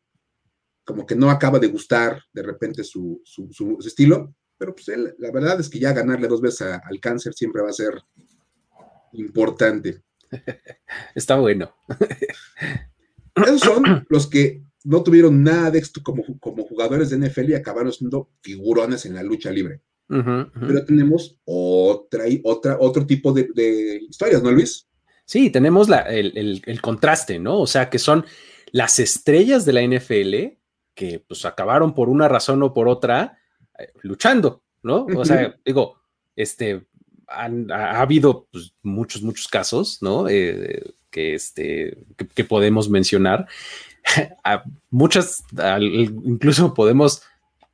como 0.84 1.06
que 1.06 1.14
no 1.14 1.30
acaba 1.30 1.58
de 1.58 1.68
gustar 1.68 2.22
de 2.32 2.42
repente 2.42 2.82
su, 2.82 3.22
su, 3.24 3.78
estilo, 3.84 4.34
pero 4.60 4.74
pues 4.74 4.88
él, 4.88 5.14
la 5.18 5.30
verdad 5.30 5.58
es 5.58 5.70
que 5.70 5.78
ya 5.78 5.94
ganarle 5.94 6.28
dos 6.28 6.42
veces 6.42 6.78
al 6.84 7.00
cáncer 7.00 7.32
siempre 7.32 7.62
va 7.62 7.70
a 7.70 7.72
ser 7.72 7.94
importante. 9.14 10.02
Está 11.14 11.36
bueno. 11.36 11.74
Esos 13.34 13.60
son 13.60 14.04
los 14.10 14.26
que 14.26 14.62
no 14.84 15.02
tuvieron 15.02 15.42
nada 15.42 15.70
de 15.70 15.78
éxito 15.78 16.02
como, 16.02 16.22
como 16.40 16.64
jugadores 16.64 17.08
de 17.08 17.16
NFL 17.16 17.48
y 17.48 17.54
acabaron 17.54 17.90
siendo 17.90 18.28
figurones 18.42 19.06
en 19.06 19.14
la 19.14 19.22
lucha 19.22 19.50
libre. 19.50 19.80
Pero 20.08 20.84
tenemos 20.84 21.38
otra, 21.46 22.24
otra, 22.44 22.76
otro 22.80 23.06
tipo 23.06 23.32
de, 23.32 24.02
historias, 24.10 24.42
¿no, 24.42 24.50
Luis? 24.50 24.86
Sí, 25.24 25.48
tenemos 25.48 25.88
el, 26.08 26.80
contraste, 26.82 27.38
¿no? 27.38 27.60
O 27.60 27.66
sea, 27.66 27.88
que 27.88 27.98
son 27.98 28.26
las 28.72 28.98
estrellas 28.98 29.64
de 29.64 29.72
la 29.72 29.82
NFL 29.82 30.58
que 30.94 31.24
pues 31.26 31.46
acabaron 31.46 31.94
por 31.94 32.10
una 32.10 32.28
razón 32.28 32.62
o 32.62 32.74
por 32.74 32.88
otra 32.88 33.39
luchando, 34.02 34.62
¿no? 34.82 35.06
O 35.16 35.24
sea, 35.24 35.56
digo, 35.64 35.96
este, 36.36 36.86
ha, 37.28 38.00
habido 38.00 38.48
pues, 38.50 38.74
muchos, 38.82 39.22
muchos 39.22 39.48
casos, 39.48 39.98
¿no? 40.00 40.28
Eh, 40.28 40.94
que, 41.10 41.34
este, 41.34 41.98
que, 42.34 42.44
podemos 42.44 42.88
mencionar. 42.88 43.46
muchas, 44.90 45.44
incluso 46.24 46.74
podemos 46.74 47.22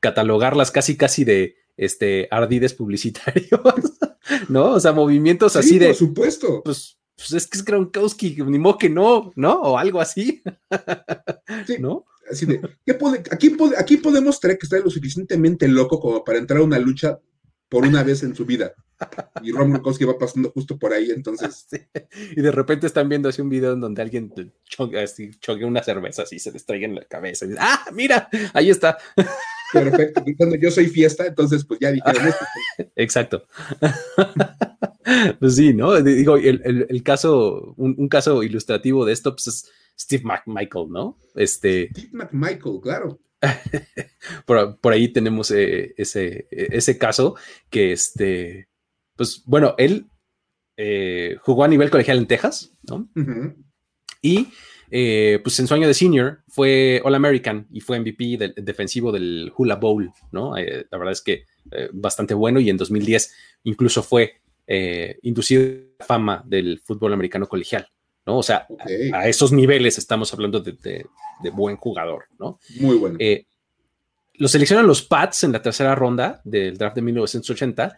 catalogarlas 0.01 0.71
casi, 0.71 0.97
casi 0.97 1.25
de 1.25 1.57
este, 1.77 2.29
ardides 2.31 2.75
publicitarios, 2.75 3.61
¿no? 4.49 4.73
O 4.73 4.81
sea, 4.81 4.92
movimientos 4.92 5.57
así 5.57 5.79
de. 5.79 5.88
Por 5.88 5.97
supuesto. 5.97 6.62
Pues, 6.64 6.99
pues 7.16 7.33
es 7.33 7.47
que 7.47 7.59
es 7.59 7.64
Gronkowski, 7.64 8.37
ni 8.45 8.59
modo 8.59 8.79
que 8.79 8.90
no, 8.90 9.33
¿no? 9.37 9.55
O 9.62 9.79
algo 9.79 10.01
así. 10.01 10.42
Sí, 11.66 11.77
¿No? 11.79 12.05
Así 12.31 12.47
de, 12.47 12.61
aquí, 13.31 13.57
aquí, 13.79 13.97
podemos 13.99 14.41
traer 14.41 14.59
que 14.59 14.67
está 14.67 14.79
lo 14.79 14.91
suficientemente 14.91 15.69
loco 15.69 16.01
como 16.01 16.25
para 16.25 16.39
entrar 16.39 16.61
a 16.61 16.65
una 16.65 16.79
lucha 16.79 17.19
por 17.69 17.87
una 17.87 18.03
vez 18.03 18.23
en 18.23 18.35
su 18.35 18.45
vida. 18.45 18.75
Y 19.43 19.53
Ron 19.53 19.71
Gronkowski 19.71 20.05
va 20.05 20.19
pasando 20.19 20.51
justo 20.51 20.79
por 20.79 20.93
ahí, 20.93 21.11
entonces. 21.11 21.67
Y 22.37 22.41
de 22.41 22.51
repente 22.51 22.87
están 22.87 23.09
viendo 23.09 23.29
así 23.29 23.43
un 23.43 23.51
video 23.51 23.73
en 23.73 23.81
donde 23.81 24.03
alguien 24.03 24.33
choque, 24.69 25.65
una 25.65 25.83
cerveza 25.83 26.23
así, 26.23 26.39
se 26.39 26.53
les 26.53 26.65
traiga 26.65 26.87
en 26.87 26.95
la 26.95 27.05
cabeza. 27.05 27.47
Y 27.47 27.55
¡Ah, 27.59 27.85
mira! 27.93 28.29
Ahí 28.55 28.71
está. 28.71 28.97
Perfecto. 29.73 30.25
Cuando 30.37 30.57
yo 30.57 30.71
soy 30.71 30.87
fiesta, 30.87 31.27
entonces 31.27 31.65
pues 31.65 31.81
ya 31.81 31.91
dijeron 31.91 32.29
esto. 32.29 32.45
Exacto. 32.95 33.47
pues 35.41 35.57
sí, 35.57 35.75
¿no? 35.75 36.01
Digo, 36.03 36.37
el, 36.37 37.03
caso, 37.03 37.75
un, 37.77 38.09
caso 38.09 38.43
ilustrativo 38.43 39.05
de 39.05 39.12
esto 39.12 39.35
pues, 39.35 39.47
es 39.49 39.71
Steve 39.99 40.25
McMichael, 40.25 40.91
¿no? 40.91 41.19
Este. 41.35 41.89
Steve 41.91 42.11
McMichael, 42.13 42.81
claro. 42.83 43.21
por, 44.47 44.93
ahí 44.93 45.09
tenemos 45.09 45.51
eh, 45.51 45.95
ese, 45.97 46.49
ese 46.51 46.99
caso 46.99 47.37
que 47.71 47.93
este, 47.93 48.69
pues 49.15 49.43
bueno, 49.45 49.75
él 49.79 50.11
eh, 50.77 51.37
jugó 51.43 51.65
a 51.65 51.69
nivel 51.69 51.91
colegial 51.91 52.19
en 52.19 52.27
Texas, 52.27 52.75
¿no? 52.89 53.09
Y 54.23 54.49
eh, 54.91 55.41
pues 55.43 55.59
en 55.59 55.67
su 55.67 55.75
año 55.75 55.89
de 55.89 55.95
senior 55.95 56.43
fue 56.49 57.01
All 57.05 57.15
American 57.15 57.67
y 57.73 57.81
fue 57.81 57.99
MVP 57.99 58.37
del, 58.39 58.55
defensivo 58.57 59.11
del 59.11 59.53
Hula 59.57 59.77
Bowl, 59.77 60.13
¿no? 60.33 60.57
Eh, 60.57 60.87
la 60.91 60.99
verdad 60.99 61.13
es 61.13 61.23
que 61.23 61.45
eh, 61.73 61.89
bastante 61.93 62.35
bueno 62.35 62.61
y 62.61 62.71
en 62.71 62.77
2010 62.77 63.35
incluso 63.65 64.03
fue 64.03 64.41
inducido 65.23 65.63
a 65.63 65.67
la 66.01 66.07
fama 66.07 66.45
del 66.45 66.81
fútbol 66.81 67.13
americano 67.13 67.47
colegial, 67.47 67.89
¿no? 68.27 68.39
O 68.39 68.43
sea, 68.43 68.67
a, 69.12 69.29
esos 69.29 69.53
niveles 69.53 69.99
estamos 69.99 70.33
hablando 70.33 70.61
de, 70.61 71.07
buen 71.53 71.77
jugador, 71.77 72.25
¿no? 72.39 72.59
Muy 72.81 72.97
bueno. 72.97 73.19
lo 74.35 74.49
seleccionan 74.49 74.87
los 74.87 75.03
Pats 75.03 75.45
en 75.45 75.53
la 75.53 75.62
tercera 75.62 75.95
ronda 75.95 76.41
del 76.45 76.77
draft 76.77 76.97
de 76.97 77.03
1980. 77.03 77.97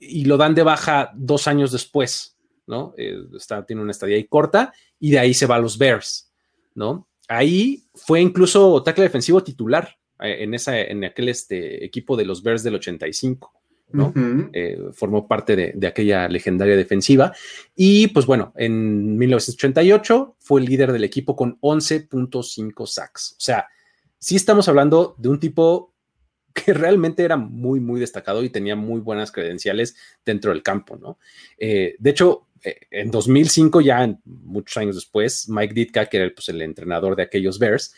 y 0.00 0.24
lo 0.24 0.36
dan 0.36 0.54
de 0.54 0.62
baja 0.62 1.12
dos 1.14 1.46
años 1.48 1.72
después, 1.72 2.38
¿no? 2.68 2.94
Eh, 2.96 3.24
está, 3.36 3.64
tiene 3.64 3.82
una 3.82 3.90
estadía 3.90 4.16
ahí 4.16 4.24
corta 4.24 4.72
y 5.00 5.10
de 5.10 5.18
ahí 5.18 5.34
se 5.34 5.46
va 5.46 5.56
a 5.56 5.60
los 5.60 5.78
Bears, 5.78 6.30
¿no? 6.74 7.08
Ahí 7.26 7.84
fue 7.94 8.20
incluso 8.20 8.82
tackle 8.82 9.04
defensivo 9.04 9.42
titular 9.42 9.96
eh, 10.20 10.44
en, 10.44 10.54
esa, 10.54 10.78
en 10.80 11.04
aquel 11.04 11.30
este, 11.30 11.84
equipo 11.84 12.16
de 12.16 12.26
los 12.26 12.42
Bears 12.42 12.62
del 12.62 12.76
85. 12.76 13.52
¿No? 13.90 14.12
Eh, 14.52 14.78
formó 14.92 15.26
parte 15.26 15.56
de, 15.56 15.72
de, 15.74 15.86
aquella 15.86 16.28
legendaria 16.28 16.76
defensiva. 16.76 17.32
Y 17.74 18.08
pues 18.08 18.26
bueno, 18.26 18.52
en 18.56 19.16
1988 19.16 20.36
fue 20.38 20.60
el 20.60 20.66
líder 20.66 20.92
del 20.92 21.04
equipo 21.04 21.36
con 21.36 21.58
11.5 21.60 22.86
sacks. 22.86 23.32
O 23.32 23.40
sea, 23.40 23.66
sí 24.18 24.36
estamos 24.36 24.68
hablando 24.68 25.14
de 25.18 25.28
un 25.28 25.40
tipo 25.40 25.94
que 26.54 26.74
realmente 26.74 27.22
era 27.22 27.36
muy, 27.36 27.80
muy 27.80 28.00
destacado 28.00 28.42
y 28.42 28.50
tenía 28.50 28.76
muy 28.76 29.00
buenas 29.00 29.32
credenciales 29.32 29.96
dentro 30.24 30.52
del 30.52 30.62
campo, 30.62 30.96
¿no? 30.96 31.18
Eh, 31.56 31.94
de 31.98 32.10
hecho, 32.10 32.48
eh, 32.64 32.76
en 32.90 33.10
2005, 33.10 33.80
ya 33.80 34.18
muchos 34.24 34.76
años 34.76 34.96
después, 34.96 35.48
Mike 35.48 35.74
Ditka, 35.74 36.06
que 36.06 36.16
era 36.16 36.30
pues, 36.34 36.48
el 36.48 36.62
entrenador 36.62 37.16
de 37.16 37.22
aquellos 37.22 37.58
Bears, 37.58 37.94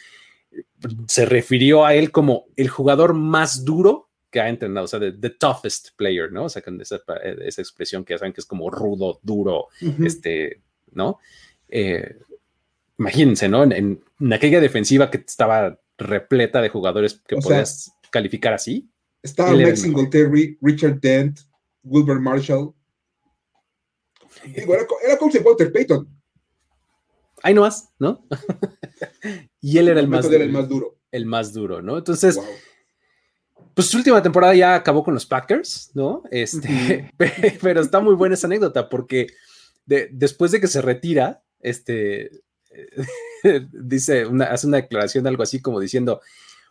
se 1.06 1.26
refirió 1.26 1.86
a 1.86 1.94
él 1.94 2.10
como 2.10 2.46
el 2.56 2.68
jugador 2.68 3.14
más 3.14 3.64
duro 3.64 4.09
que 4.30 4.40
ha 4.40 4.48
entrenado, 4.48 4.84
o 4.84 4.88
sea, 4.88 5.00
the, 5.00 5.30
toughest 5.30 5.90
player, 5.96 6.30
¿no? 6.30 6.44
O 6.44 6.48
sea, 6.48 6.62
con 6.62 6.80
esa, 6.80 7.00
esa, 7.44 7.62
expresión 7.62 8.04
que 8.04 8.14
ya 8.14 8.18
saben 8.18 8.32
que 8.32 8.40
es 8.40 8.46
como 8.46 8.70
rudo, 8.70 9.18
duro, 9.22 9.68
este, 10.04 10.62
¿no? 10.92 11.18
Eh, 11.68 12.16
imagínense, 12.98 13.48
¿no? 13.48 13.64
En, 13.64 14.02
aquella 14.32 14.60
defensiva 14.60 15.10
que 15.10 15.18
estaba 15.18 15.80
repleta 15.98 16.62
de 16.62 16.68
jugadores 16.68 17.20
que 17.26 17.36
podías 17.36 17.92
calificar 18.10 18.54
así. 18.54 18.88
Estaba 19.22 19.52
Mike 19.52 19.76
Singletary, 19.76 20.58
Richard 20.62 21.00
Dent, 21.00 21.40
Wilbur 21.82 22.20
Marshall. 22.20 22.72
Digo, 24.54 24.74
era, 24.74 24.86
era 25.04 25.18
como 25.18 25.32
Walter 25.44 25.72
Payton. 25.72 26.08
Ahí 27.42 27.54
nomás, 27.54 27.90
¿no? 27.98 28.26
y 29.60 29.78
él 29.78 29.88
era 29.88 30.00
el, 30.00 30.08
más, 30.08 30.26
el 30.26 30.52
más 30.52 30.68
duro. 30.68 30.98
El 31.10 31.26
más 31.26 31.52
duro, 31.52 31.82
¿no? 31.82 31.98
Entonces, 31.98 32.38
pues 33.74 33.88
su 33.88 33.98
última 33.98 34.22
temporada 34.22 34.54
ya 34.54 34.74
acabó 34.74 35.04
con 35.04 35.14
los 35.14 35.26
Packers, 35.26 35.90
¿no? 35.94 36.22
Este, 36.30 37.12
pero 37.62 37.80
está 37.80 38.00
muy 38.00 38.14
buena 38.14 38.34
esa 38.34 38.46
anécdota 38.46 38.88
porque 38.88 39.28
después 39.86 40.50
de 40.52 40.60
que 40.60 40.68
se 40.68 40.82
retira, 40.82 41.42
este, 41.60 42.30
dice, 43.72 44.26
una, 44.26 44.46
hace 44.46 44.66
una 44.66 44.78
declaración 44.78 45.26
algo 45.26 45.42
así 45.42 45.60
como 45.60 45.80
diciendo, 45.80 46.20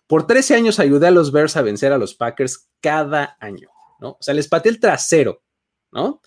por 0.08 0.26
13 0.26 0.56
años 0.56 0.80
ayudé 0.80 1.08
a 1.08 1.12
los 1.12 1.32
Bears 1.32 1.58
a 1.58 1.62
vencer 1.62 1.92
a 1.92 1.98
los 1.98 2.16
Packers 2.16 2.70
cada 2.82 3.38
año, 3.40 3.70
¿no? 4.00 4.12
O 4.12 4.18
sea, 4.22 4.34
les 4.34 4.48
pateé 4.48 4.72
el 4.72 4.80
trasero, 4.80 5.44
¿no? 5.92 6.22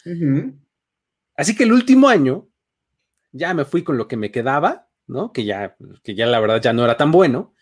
Así 1.35 1.57
que 1.57 1.65
el 1.65 1.73
último 1.73 2.09
año 2.09 2.49
ya 3.33 3.55
me 3.55 3.65
fui 3.65 3.83
con 3.83 3.97
lo 3.97 4.07
que 4.07 4.17
me 4.17 4.31
quedaba, 4.31 4.89
¿no? 5.07 5.33
Que 5.33 5.45
ya, 5.45 5.77
que 6.03 6.15
ya 6.15 6.27
la 6.27 6.41
verdad 6.41 6.61
ya 6.61 6.73
no 6.73 6.85
era 6.85 6.97
tan 6.97 7.11
bueno. 7.11 7.55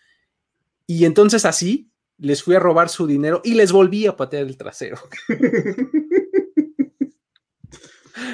Y 0.85 1.05
entonces 1.05 1.45
así 1.45 1.90
les 2.21 2.43
fui 2.43 2.55
a 2.55 2.59
robar 2.59 2.87
su 2.87 3.07
dinero 3.07 3.41
y 3.43 3.55
les 3.55 3.71
volví 3.71 4.05
a 4.05 4.15
patear 4.15 4.43
el 4.43 4.55
trasero. 4.55 4.97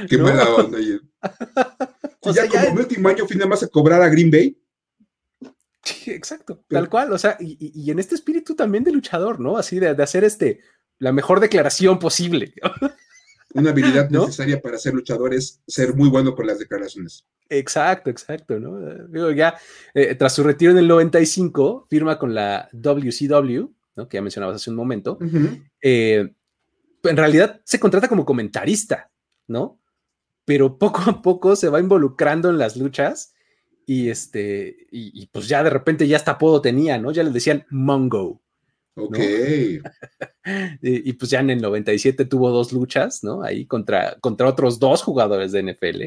Qué 0.10 0.18
mala 0.18 0.50
onda. 0.50 0.78
o 2.20 2.34
sea, 2.34 2.46
ya 2.46 2.66
como 2.66 2.82
último 2.82 3.08
año 3.08 3.26
fui 3.26 3.38
nada 3.38 3.50
más 3.50 3.64
a 3.64 3.68
cobrar 3.70 4.02
a 4.02 4.10
Green 4.10 4.30
Bay. 4.30 4.62
Sí, 5.84 6.12
exacto, 6.12 6.62
tal 6.68 6.90
cual. 6.90 7.14
O 7.14 7.18
sea, 7.18 7.38
y, 7.40 7.90
en 7.90 8.00
este 8.00 8.16
espíritu 8.16 8.56
también 8.56 8.84
de 8.84 8.92
luchador, 8.92 9.40
¿no? 9.40 9.58
Así 9.58 9.80
de, 9.80 9.88
hacer 9.88 10.26
este 10.26 10.60
la 11.00 11.14
mejor 11.14 11.40
declaración 11.40 11.98
posible. 11.98 12.54
Una 13.54 13.70
habilidad 13.70 14.10
necesaria 14.10 14.62
para 14.62 14.78
ser 14.78 14.94
luchador 14.94 15.34
es 15.34 15.62
ser 15.66 15.96
muy 15.96 16.10
bueno 16.10 16.36
con 16.36 16.46
las 16.46 16.60
declaraciones. 16.60 17.26
Exacto, 17.48 18.10
exacto, 18.10 18.60
¿no? 18.60 19.08
Digo, 19.08 19.32
ya 19.32 19.58
eh, 19.94 20.14
tras 20.16 20.36
su 20.36 20.44
retiro 20.44 20.74
en 20.74 20.78
el 20.80 20.88
95, 20.90 21.88
firma 21.90 22.20
con 22.20 22.36
la 22.36 22.68
WCW, 22.74 23.77
que 24.06 24.18
ya 24.18 24.22
mencionabas 24.22 24.58
hace 24.58 24.70
un 24.70 24.76
momento, 24.76 25.18
eh, 25.82 26.34
en 27.04 27.18
realidad 27.18 27.62
se 27.64 27.80
contrata 27.80 28.08
como 28.08 28.26
comentarista, 28.26 29.10
¿no? 29.48 29.80
Pero 30.46 30.78
poco 30.78 31.02
a 31.10 31.22
poco 31.22 31.56
se 31.56 31.70
va 31.70 31.80
involucrando 31.80 32.50
en 32.50 32.58
las 32.58 32.78
luchas 32.78 33.34
y 33.86 34.10
este, 34.10 34.88
y, 34.92 35.26
pues 35.28 35.48
ya 35.48 35.64
de 35.64 35.70
repente 35.70 36.08
ya 36.08 36.18
hasta 36.18 36.32
apodo 36.32 36.62
tenía, 36.62 36.98
¿no? 36.98 37.12
Ya 37.12 37.24
le 37.24 37.32
decían 37.32 37.66
Mongo. 37.70 38.42
Ok. 38.96 39.18
y, 40.82 41.14
pues 41.14 41.32
ya 41.32 41.40
en 41.40 41.52
el 41.52 41.62
97 41.62 42.26
tuvo 42.26 42.50
dos 42.50 42.74
luchas, 42.74 43.24
¿no? 43.24 43.44
Ahí 43.44 43.66
contra, 43.66 44.18
contra 44.20 44.48
otros 44.48 44.80
dos 44.80 45.04
jugadores 45.04 45.54
de 45.54 45.64
NFL. 45.64 46.04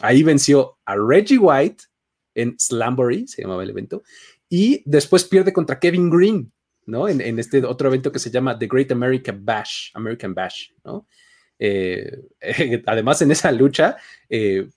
Ahí 0.00 0.24
venció 0.24 0.78
a 0.84 0.96
Reggie 0.96 1.38
White 1.38 1.84
en 2.34 2.58
Slamboree, 2.58 3.28
se 3.28 3.42
llamaba 3.42 3.62
el 3.62 3.70
evento, 3.70 4.02
y 4.48 4.82
después 4.84 5.24
pierde 5.24 5.52
contra 5.52 5.78
Kevin 5.78 6.10
Green, 6.10 6.52
¿no? 6.86 7.08
En, 7.08 7.38
este 7.38 7.64
otro 7.64 7.88
evento 7.88 8.12
que 8.12 8.18
se 8.18 8.30
llama 8.30 8.58
The 8.58 8.66
Great 8.66 8.92
American 8.92 9.44
Bash, 9.44 9.90
American 9.94 10.34
Bash, 10.34 10.70
¿no? 10.84 11.06
Eh, 11.58 12.28
además, 12.86 13.22
en 13.22 13.30
esa 13.30 13.52
lucha, 13.52 13.96
eh, 14.28 14.68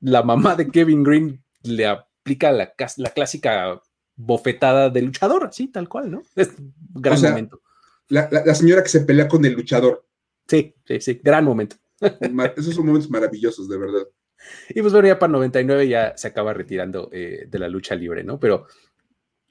la 0.00 0.22
mamá 0.22 0.54
de 0.54 0.68
Kevin 0.68 1.02
Green 1.02 1.42
le 1.62 1.86
aplica 1.86 2.52
la, 2.52 2.72
clásica 3.14 3.80
bofetada 4.14 4.90
de 4.90 5.02
luchador, 5.02 5.44
así, 5.44 5.68
tal 5.68 5.88
cual, 5.88 6.10
¿no? 6.10 6.22
Es 6.34 6.48
un 6.58 6.74
gran 6.94 7.20
momento. 7.20 7.62
La, 8.08 8.54
señora 8.54 8.82
que 8.82 8.88
se 8.88 9.00
pelea 9.00 9.28
con 9.28 9.44
el 9.44 9.54
luchador. 9.54 10.06
Sí, 10.46 10.74
sí, 10.84 11.00
sí, 11.00 11.20
gran 11.22 11.44
momento. 11.44 11.76
Esos 12.56 12.74
son 12.74 12.86
momentos 12.86 13.10
maravillosos, 13.10 13.68
de 13.68 13.78
verdad. 13.78 14.06
Y 14.68 14.80
pues 14.80 14.92
bueno, 14.92 15.08
ya 15.08 15.18
para 15.18 15.32
99 15.32 15.88
ya 15.88 16.16
se 16.16 16.28
acaba 16.28 16.52
retirando 16.52 17.08
eh, 17.12 17.46
de 17.48 17.58
la 17.58 17.68
lucha 17.68 17.94
libre, 17.94 18.22
¿no? 18.22 18.38
Pero 18.38 18.66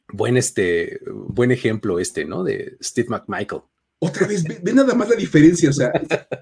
buen, 0.09 0.37
este, 0.37 0.99
buen 1.07 1.51
ejemplo 1.51 1.99
este, 1.99 2.25
¿no? 2.25 2.43
De 2.43 2.77
Steve 2.81 3.09
McMichael. 3.09 3.61
Otra 3.99 4.27
vez, 4.27 4.43
ve, 4.43 4.73
nada 4.73 4.93
más 4.93 5.09
la 5.09 5.15
diferencia, 5.15 5.69
o 5.69 5.73
sea, 5.73 5.91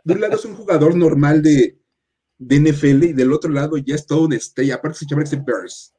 de 0.03 0.13
un 0.13 0.21
lado 0.21 0.35
es 0.35 0.45
un 0.45 0.55
jugador 0.55 0.95
normal 0.95 1.41
de, 1.41 1.79
de 2.37 2.59
NFL 2.59 3.03
y 3.03 3.13
del 3.13 3.31
otro 3.31 3.51
lado 3.51 3.77
ya 3.77 3.95
es 3.95 4.05
todo 4.05 4.25
un 4.25 4.33
estrella, 4.33 4.75
aparte 4.75 4.99
se 4.99 5.05
llama 5.05 5.23
este 5.23 5.37
Bears. 5.37 5.93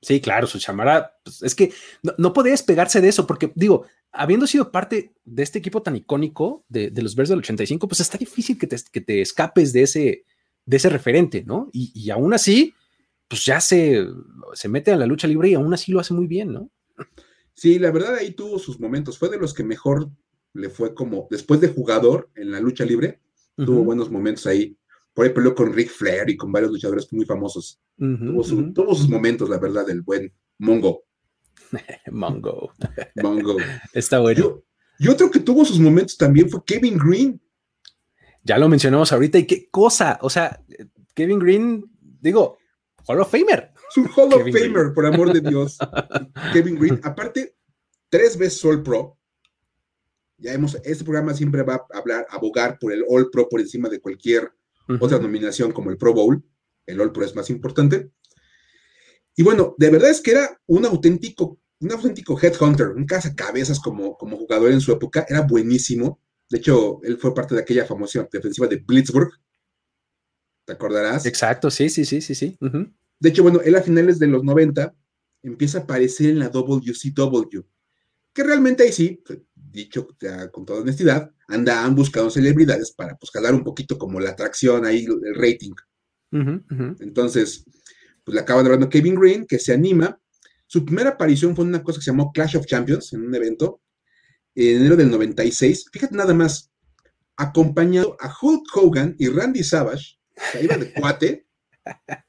Sí, 0.00 0.20
claro, 0.20 0.46
su 0.46 0.58
chamara, 0.58 1.18
pues, 1.22 1.42
es 1.42 1.54
que 1.54 1.72
no, 2.02 2.14
no 2.18 2.32
podía 2.32 2.52
despegarse 2.52 3.00
de 3.00 3.08
eso, 3.08 3.26
porque 3.26 3.52
digo, 3.54 3.86
habiendo 4.12 4.46
sido 4.46 4.70
parte 4.70 5.14
de 5.24 5.42
este 5.42 5.58
equipo 5.58 5.82
tan 5.82 5.96
icónico 5.96 6.64
de, 6.68 6.90
de 6.90 7.02
los 7.02 7.14
Bears 7.14 7.30
del 7.30 7.38
85, 7.38 7.88
pues 7.88 8.00
está 8.00 8.18
difícil 8.18 8.58
que 8.58 8.66
te, 8.66 8.76
que 8.92 9.00
te, 9.00 9.20
escapes 9.20 9.72
de 9.72 9.82
ese, 9.82 10.24
de 10.66 10.76
ese 10.76 10.88
referente, 10.88 11.42
¿no? 11.44 11.70
Y, 11.72 11.92
y 11.94 12.10
aún 12.10 12.34
así, 12.34 12.74
pues 13.28 13.44
ya 13.44 13.60
se, 13.60 14.06
se 14.52 14.68
mete 14.68 14.92
a 14.92 14.96
la 14.96 15.06
lucha 15.06 15.26
libre 15.26 15.48
y 15.48 15.54
aún 15.54 15.72
así 15.72 15.90
lo 15.90 16.00
hace 16.00 16.14
muy 16.14 16.26
bien, 16.26 16.52
¿no? 16.52 16.70
Sí, 17.54 17.78
la 17.78 17.90
verdad 17.90 18.16
ahí 18.16 18.32
tuvo 18.32 18.58
sus 18.58 18.80
momentos. 18.80 19.18
Fue 19.18 19.28
de 19.28 19.38
los 19.38 19.54
que 19.54 19.64
mejor 19.64 20.10
le 20.52 20.70
fue 20.70 20.94
como, 20.94 21.26
después 21.30 21.60
de 21.60 21.68
jugador 21.68 22.30
en 22.34 22.50
la 22.50 22.60
lucha 22.60 22.84
libre, 22.84 23.20
tuvo 23.56 23.84
buenos 23.84 24.10
momentos 24.10 24.46
ahí. 24.46 24.76
Por 25.12 25.26
ahí 25.26 25.32
peleó 25.32 25.54
con 25.54 25.72
Rick 25.72 25.90
Flair 25.90 26.28
y 26.28 26.36
con 26.36 26.50
varios 26.50 26.72
luchadores 26.72 27.12
muy 27.12 27.24
famosos. 27.24 27.80
tuvo, 27.96 28.94
sus 28.94 29.08
momentos, 29.08 29.48
la 29.48 29.58
verdad, 29.58 29.86
del 29.86 30.02
buen 30.02 30.32
Mongo. 30.58 31.04
Mongo. 32.10 32.72
Mongo. 33.22 33.56
Está 33.92 34.18
bueno. 34.18 34.62
Y, 34.98 35.08
otro 35.08 35.30
que 35.30 35.40
tuvo 35.40 35.64
sus 35.64 35.78
momentos 35.78 36.16
también 36.16 36.48
fue 36.48 36.64
Kevin 36.64 36.98
Green. 36.98 37.40
Ya 38.42 38.58
lo 38.58 38.68
mencionamos 38.68 39.12
ahorita 39.12 39.38
y 39.38 39.46
qué 39.46 39.68
cosa. 39.70 40.18
O 40.22 40.30
sea, 40.30 40.62
Kevin 41.14 41.38
Green, 41.38 41.84
digo, 42.20 42.58
Hall 43.06 43.20
of 43.20 43.30
Famer. 43.30 43.72
Es 43.94 43.98
un 43.98 44.10
Hall 44.16 44.34
of 44.34 44.42
Famer, 44.42 44.92
por 44.92 45.06
amor 45.06 45.32
de 45.32 45.40
Dios. 45.40 45.78
Kevin 46.52 46.74
Green. 46.74 47.00
Aparte, 47.04 47.54
tres 48.08 48.36
veces 48.36 48.64
All 48.64 48.82
Pro. 48.82 49.16
Ya 50.36 50.52
hemos, 50.52 50.74
este 50.82 51.04
programa 51.04 51.32
siempre 51.32 51.62
va 51.62 51.86
a 51.92 51.98
hablar, 51.98 52.26
abogar 52.28 52.76
por 52.80 52.92
el 52.92 53.04
All 53.08 53.30
Pro 53.30 53.48
por 53.48 53.60
encima 53.60 53.88
de 53.88 54.00
cualquier 54.00 54.52
otra 54.98 55.20
nominación 55.20 55.70
como 55.70 55.90
el 55.90 55.96
Pro 55.96 56.12
Bowl. 56.12 56.44
El 56.86 57.00
All 57.00 57.12
Pro 57.12 57.24
es 57.24 57.36
más 57.36 57.48
importante. 57.50 58.10
Y 59.36 59.44
bueno, 59.44 59.76
de 59.78 59.90
verdad 59.90 60.10
es 60.10 60.20
que 60.20 60.32
era 60.32 60.60
un 60.66 60.84
auténtico, 60.86 61.60
un 61.78 61.92
auténtico 61.92 62.36
headhunter, 62.42 62.88
un 62.88 63.06
cazacabezas 63.06 63.78
como, 63.78 64.18
como 64.18 64.36
jugador 64.36 64.72
en 64.72 64.80
su 64.80 64.90
época. 64.90 65.24
Era 65.28 65.42
buenísimo. 65.42 66.20
De 66.50 66.58
hecho, 66.58 66.98
él 67.04 67.16
fue 67.16 67.32
parte 67.32 67.54
de 67.54 67.60
aquella 67.60 67.86
famosa 67.86 68.28
defensiva 68.32 68.66
de 68.66 68.76
Blitzburg. 68.76 69.30
¿Te 70.64 70.72
acordarás? 70.72 71.26
Exacto, 71.26 71.70
sí, 71.70 71.88
sí, 71.88 72.04
sí, 72.04 72.20
sí, 72.20 72.34
sí. 72.34 72.58
De 73.18 73.28
hecho, 73.28 73.42
bueno, 73.42 73.60
él 73.64 73.74
a 73.76 73.82
finales 73.82 74.18
de 74.18 74.26
los 74.26 74.44
90 74.44 74.94
empieza 75.42 75.78
a 75.78 75.80
aparecer 75.82 76.30
en 76.30 76.38
la 76.38 76.48
WCW, 76.48 77.60
que 78.32 78.42
realmente 78.42 78.82
ahí 78.82 78.92
sí, 78.92 79.22
pues, 79.24 79.40
dicho 79.54 80.08
con 80.52 80.64
toda 80.64 80.80
honestidad, 80.80 81.30
andaban 81.48 81.94
buscando 81.94 82.30
celebridades 82.30 82.92
para 82.92 83.16
pues 83.16 83.30
jalar 83.30 83.54
un 83.54 83.64
poquito 83.64 83.98
como 83.98 84.20
la 84.20 84.30
atracción 84.30 84.84
ahí, 84.86 85.04
el 85.04 85.34
rating. 85.34 85.72
Entonces, 87.00 87.64
pues 88.24 88.34
le 88.34 88.40
acaban 88.40 88.64
hablando 88.64 88.88
Kevin 88.88 89.14
Green, 89.14 89.46
que 89.46 89.58
se 89.58 89.72
anima. 89.72 90.18
Su 90.66 90.84
primera 90.84 91.10
aparición 91.10 91.54
fue 91.54 91.64
en 91.64 91.68
una 91.68 91.82
cosa 91.82 91.98
que 91.98 92.04
se 92.04 92.10
llamó 92.10 92.32
Clash 92.32 92.56
of 92.56 92.66
Champions, 92.66 93.12
en 93.12 93.26
un 93.26 93.34
evento, 93.34 93.82
en 94.54 94.78
enero 94.78 94.96
del 94.96 95.10
96. 95.10 95.86
Fíjate 95.92 96.16
nada 96.16 96.34
más, 96.34 96.72
acompañado 97.36 98.16
a 98.20 98.34
Hulk 98.40 98.64
Hogan 98.74 99.14
y 99.18 99.28
Randy 99.28 99.62
Savage, 99.62 100.18
sea, 100.52 100.62
iba 100.62 100.76
de 100.76 100.92
cuate, 100.92 101.46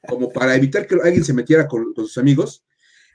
como 0.08 0.32
para 0.32 0.54
evitar 0.54 0.86
que 0.86 0.96
alguien 1.02 1.24
se 1.24 1.32
metiera 1.32 1.66
con, 1.66 1.92
sus 1.94 2.18
amigos, 2.18 2.64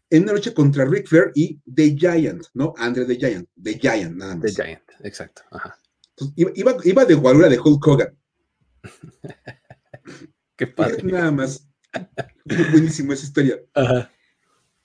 en 0.10 0.24
una 0.24 0.34
lucha 0.34 0.54
contra 0.54 0.86
Ric 0.86 1.08
Flair 1.08 1.32
y 1.36 1.60
The 1.74 1.96
Giant, 1.96 2.46
¿no? 2.54 2.74
Andre 2.78 3.06
The 3.06 3.16
Giant, 3.16 3.50
The 3.62 3.80
Giant, 3.80 4.18
nada 4.18 4.36
más. 4.36 4.54
The 4.54 4.64
Giant, 4.64 4.84
exacto. 5.04 5.44
iba, 6.36 6.76
iba, 6.84 7.06
de 7.06 7.14
guarura 7.16 7.48
de 7.48 7.60
Hulk 7.60 7.88
Hogan. 7.88 8.18
Qué 10.56 10.68
padre. 10.68 11.02
Nada 11.04 11.32
más. 11.32 11.68
Buenísimo 12.46 13.14
esa 13.14 13.26
historia. 13.26 13.60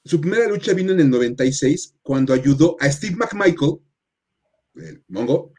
Su 0.04 0.20
primera 0.20 0.48
lucha 0.48 0.72
vino 0.72 0.92
en 0.92 1.00
el 1.00 1.10
96 1.10 1.96
cuando 2.00 2.32
ayudó 2.32 2.76
a 2.80 2.90
Steve 2.90 3.16
McMichael, 3.16 3.78
el 4.76 5.04
Mongo, 5.08 5.52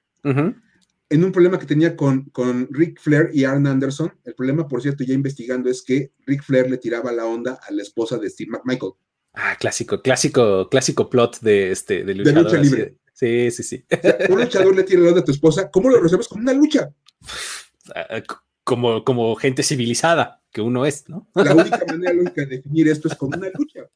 en 1.09 1.23
un 1.23 1.31
problema 1.31 1.59
que 1.59 1.65
tenía 1.65 1.95
con, 1.95 2.25
con 2.31 2.67
Rick 2.71 2.99
Flair 2.99 3.29
y 3.33 3.45
Arn 3.45 3.67
Anderson. 3.67 4.13
El 4.25 4.35
problema, 4.35 4.67
por 4.67 4.81
cierto, 4.81 5.03
ya 5.03 5.13
investigando, 5.13 5.69
es 5.69 5.81
que 5.81 6.11
Rick 6.25 6.43
Flair 6.43 6.69
le 6.69 6.77
tiraba 6.77 7.11
la 7.11 7.25
onda 7.25 7.59
a 7.67 7.71
la 7.71 7.81
esposa 7.81 8.17
de 8.17 8.29
Steve 8.29 8.51
McMichael. 8.51 8.93
Ah, 9.33 9.55
clásico, 9.59 10.01
clásico, 10.01 10.67
clásico 10.69 11.09
plot 11.09 11.39
de 11.41 11.71
este 11.71 12.03
de, 12.03 12.15
luchador, 12.15 12.43
lucha 12.43 12.57
libre. 12.57 12.97
Sí, 13.13 13.51
sí, 13.51 13.63
sí. 13.63 13.85
un 14.29 14.41
luchador 14.41 14.75
le 14.75 14.83
tira 14.83 15.01
la 15.01 15.09
onda 15.09 15.21
a 15.21 15.25
tu 15.25 15.31
esposa, 15.31 15.69
¿cómo 15.71 15.89
lo 15.89 15.99
resuelves? 15.99 16.27
Como 16.27 16.41
una 16.41 16.53
lucha. 16.53 16.89
Ah, 17.95 18.21
como, 18.63 19.03
como 19.05 19.35
gente 19.35 19.63
civilizada 19.63 20.41
que 20.51 20.61
uno 20.61 20.85
es, 20.85 21.07
¿no? 21.07 21.29
La 21.35 21.55
única 21.55 21.85
manera 21.87 22.13
lógica 22.13 22.41
de 22.41 22.57
definir 22.57 22.89
esto 22.89 23.07
es 23.07 23.15
como 23.15 23.37
una 23.37 23.49
lucha. 23.57 23.89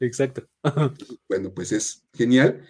Exacto. 0.00 0.48
Bueno, 1.28 1.52
pues 1.52 1.72
es 1.72 2.04
genial. 2.14 2.64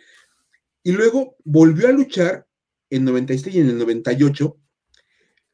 Y 0.83 0.93
luego 0.93 1.37
volvió 1.45 1.89
a 1.89 1.93
luchar 1.93 2.48
en 2.91 3.05
96 3.05 3.55
y 3.55 3.61
en 3.61 3.71
el 3.71 3.79
98 3.79 4.57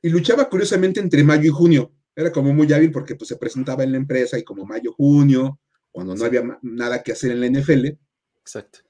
y 0.05 0.11
luchaba 0.11 0.51
curiosamente 0.51 1.01
entre 1.01 1.25
mayo 1.25 1.45
y 1.45 1.49
junio. 1.49 1.91
Era 2.15 2.31
como 2.31 2.53
muy 2.53 2.71
hábil 2.75 2.93
porque 2.93 3.17
pues, 3.17 3.29
se 3.29 3.37
presentaba 3.37 3.85
en 3.85 3.93
la 3.93 3.97
empresa 3.97 4.39
y 4.39 4.45
como 4.45 4.67
mayo, 4.67 4.93
junio, 4.93 5.59
cuando 5.91 6.15
no 6.15 6.27
había 6.27 6.43
nada 6.61 7.03
que 7.03 7.13
hacer 7.13 7.31
en 7.31 7.41
la 7.41 7.47
NFL. 7.49 7.87
Exacto. 8.39 8.81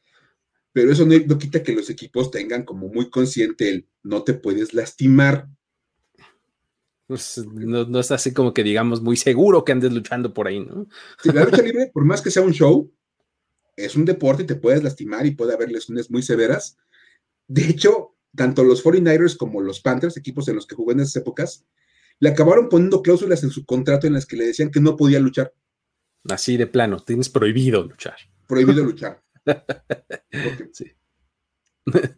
Pero 0.73 0.91
eso 0.91 1.07
no, 1.07 1.15
no, 1.25 1.39
quita 1.39 1.63
que 1.63 1.73
los 1.73 1.89
equipos 1.89 2.33
tengan 2.33 2.65
como 2.65 2.89
muy 2.89 3.11
consciente 3.11 3.69
el 3.69 3.89
no 4.03 4.25
te 4.25 4.35
puedes 4.35 4.75
lastimar. 4.75 5.49
Pues, 7.07 7.47
no, 7.47 7.85
no, 7.85 8.01
es 8.01 8.11
así 8.11 8.33
como 8.33 8.53
que 8.53 8.65
digamos 8.65 9.01
muy 9.01 9.17
seguro 9.17 9.65
que 9.65 9.71
andes 9.71 9.93
luchando 9.93 10.35
por 10.35 10.49
ahí, 10.49 10.59
¿no? 10.59 10.89
la 11.33 11.45
lucha 11.45 11.63
libre, 11.63 11.93
por 11.95 12.05
más 12.05 12.23
que 12.23 12.33
sea 12.33 12.43
un 12.43 12.53
show, 12.53 12.93
es 13.77 13.95
un 13.95 14.05
deporte 14.05 14.43
y 14.43 14.47
te 14.47 14.57
puedes 14.57 14.83
lastimar 14.83 15.27
y 15.27 15.37
puede 15.37 15.55
haber 15.55 15.71
lesiones 15.71 16.11
muy 16.11 16.23
severas. 16.23 16.77
De 17.47 17.69
hecho, 17.69 18.14
tanto 18.37 18.65
los 18.65 18.85
49ers 18.85 19.37
como 19.37 19.61
los 19.61 19.81
Panthers, 19.81 20.17
equipos 20.17 20.49
en 20.49 20.57
los 20.57 20.67
que 20.67 20.75
jugó 20.75 20.93
en 20.93 21.01
esas 21.01 21.17
épocas, 21.17 21.65
le 22.21 22.29
acabaron 22.29 22.69
poniendo 22.69 23.03
cláusulas 23.03 23.43
en 23.43 23.51
su 23.51 23.65
contrato 23.65 24.07
en 24.07 24.13
las 24.13 24.27
que 24.27 24.37
le 24.37 24.47
decían 24.47 24.71
que 24.71 24.81
no 24.81 24.97
podía 24.97 25.21
luchar. 25.21 25.53
Así 26.29 26.57
de 26.57 26.67
plano, 26.67 27.01
tienes 27.01 27.29
prohibido 27.29 27.83
luchar. 27.83 28.17
Prohibido 28.47 28.85
luchar. 28.85 29.23
sí. 30.73 30.93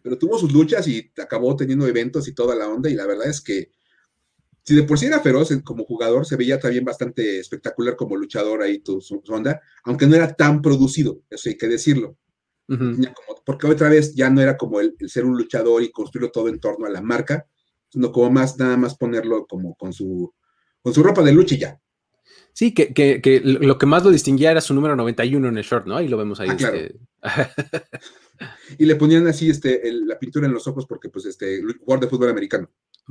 Pero 0.01 0.17
tuvo 0.17 0.37
sus 0.39 0.51
luchas 0.53 0.87
y 0.87 1.11
acabó 1.21 1.55
teniendo 1.55 1.85
eventos 1.87 2.27
y 2.27 2.33
toda 2.33 2.55
la 2.55 2.69
onda, 2.69 2.89
y 2.89 2.95
la 2.95 3.05
verdad 3.05 3.27
es 3.27 3.41
que 3.41 3.71
si 4.63 4.75
de 4.75 4.83
por 4.83 4.99
sí 4.99 5.05
era 5.05 5.21
feroz 5.21 5.49
como 5.63 5.85
jugador, 5.85 6.25
se 6.25 6.35
veía 6.35 6.59
también 6.59 6.83
bastante 6.83 7.39
espectacular 7.39 7.95
como 7.95 8.17
luchador 8.17 8.61
ahí 8.61 8.79
tu, 8.79 8.99
su, 8.99 9.21
onda, 9.29 9.61
aunque 9.83 10.07
no 10.07 10.15
era 10.15 10.33
tan 10.33 10.61
producido, 10.61 11.21
eso 11.29 11.47
hay 11.49 11.57
que 11.57 11.69
decirlo. 11.69 12.17
Porque 13.45 13.67
otra 13.67 13.89
vez 13.89 14.13
ya 14.13 14.29
no 14.29 14.41
era 14.41 14.57
como 14.57 14.79
el, 14.79 14.95
ser 15.07 15.25
un 15.25 15.37
luchador 15.37 15.81
y 15.81 15.91
construirlo 15.91 16.31
todo 16.31 16.49
en 16.49 16.59
torno 16.59 16.85
a 16.85 16.89
la 16.89 17.01
marca, 17.01 17.47
sino 17.89 18.11
como 18.11 18.29
más, 18.29 18.57
nada 18.57 18.75
más 18.77 18.97
ponerlo 18.97 19.45
como 19.45 19.75
con 19.75 19.93
su, 19.93 20.33
con 20.81 20.93
su 20.93 21.01
ropa 21.01 21.23
de 21.23 21.31
lucha 21.31 21.55
y 21.55 21.59
ya. 21.59 21.79
Sí, 22.53 22.73
que, 22.73 22.93
que, 22.93 23.21
que, 23.21 23.39
lo 23.41 23.77
que 23.77 23.85
más 23.85 24.03
lo 24.03 24.09
distinguía 24.09 24.49
era 24.49 24.61
su 24.61 24.73
número 24.73 24.95
91 24.95 25.47
en 25.47 25.57
el 25.57 25.63
short, 25.63 25.85
¿no? 25.85 25.95
Ahí 25.95 26.07
lo 26.07 26.17
vemos 26.17 26.39
ahí. 26.39 26.49
Ah, 26.49 26.55
este... 26.57 26.95
y 28.79 28.85
le 28.85 28.95
ponían 28.95 29.27
así 29.27 29.49
este, 29.49 29.81
la 29.91 30.17
pintura 30.17 30.47
en 30.47 30.53
los 30.53 30.67
ojos 30.67 30.87
porque, 30.87 31.09
pues, 31.09 31.25
este, 31.25 31.61
jugador 31.61 32.05
de 32.05 32.09
fútbol 32.09 32.29
americano. 32.29 32.69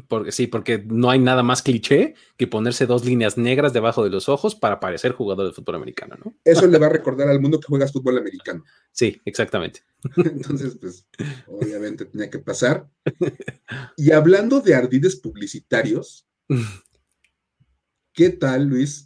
Porque, 0.09 0.31
sí, 0.31 0.47
porque 0.47 0.85
no 0.85 1.11
hay 1.11 1.19
nada 1.19 1.43
más 1.43 1.63
cliché 1.63 2.15
que 2.37 2.47
ponerse 2.47 2.87
dos 2.87 3.05
líneas 3.05 3.39
negras 3.39 3.73
debajo 3.73 4.05
de 4.05 4.11
los 4.11 4.29
ojos 4.29 4.55
para 4.55 4.79
parecer 4.79 5.13
jugador 5.13 5.47
de 5.47 5.53
fútbol 5.53 5.77
americano, 5.77 6.17
¿no? 6.23 6.37
Eso 6.45 6.67
le 6.67 6.79
va 6.79 6.87
a 6.87 6.91
recordar 6.91 7.29
al 7.29 7.41
mundo 7.41 7.59
que 7.61 7.67
juegas 7.67 7.93
fútbol 7.93 8.19
americano. 8.19 8.65
Sí, 8.93 9.21
exactamente. 9.25 9.81
Entonces, 10.17 10.77
pues, 10.79 11.07
obviamente 11.47 12.05
tenía 12.05 12.29
que 12.29 12.41
pasar. 12.41 12.91
Y 13.97 14.11
hablando 14.11 14.61
de 14.61 14.75
ardides 14.75 15.17
publicitarios, 15.17 16.27
¿qué 18.13 18.31
tal, 18.31 18.67
Luis, 18.67 19.06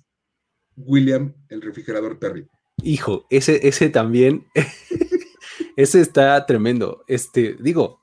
William, 0.87 1.35
el 1.49 1.63
refrigerador 1.63 2.19
Perry? 2.19 2.47
Hijo, 2.83 3.27
ese, 3.31 3.67
ese 3.67 3.91
también, 3.91 4.47
ese 5.77 6.01
está 6.01 6.45
tremendo. 6.47 7.05
Este, 7.07 7.57
digo, 7.61 8.01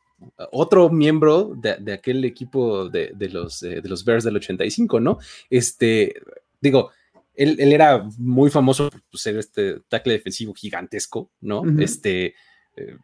otro 0.52 0.90
miembro 0.90 1.54
de, 1.56 1.94
aquel 1.94 2.26
equipo 2.26 2.90
de, 2.90 3.14
los, 3.32 3.64
eh, 3.64 3.82
de 3.82 3.90
los 3.90 4.04
Bears 4.04 4.24
del 4.24 4.38
85, 4.38 5.00
¿no? 5.00 5.20
Este, 5.50 6.16
digo, 6.60 6.92
él, 7.36 7.72
era 7.72 8.04
muy 8.18 8.50
famoso 8.50 8.90
por 8.90 9.20
ser 9.20 9.38
este 9.38 9.80
tackle 9.88 10.14
defensivo 10.14 10.54
gigantesco, 10.54 11.32
¿no? 11.40 11.64
Este, 11.80 12.34
eh, 12.76 12.98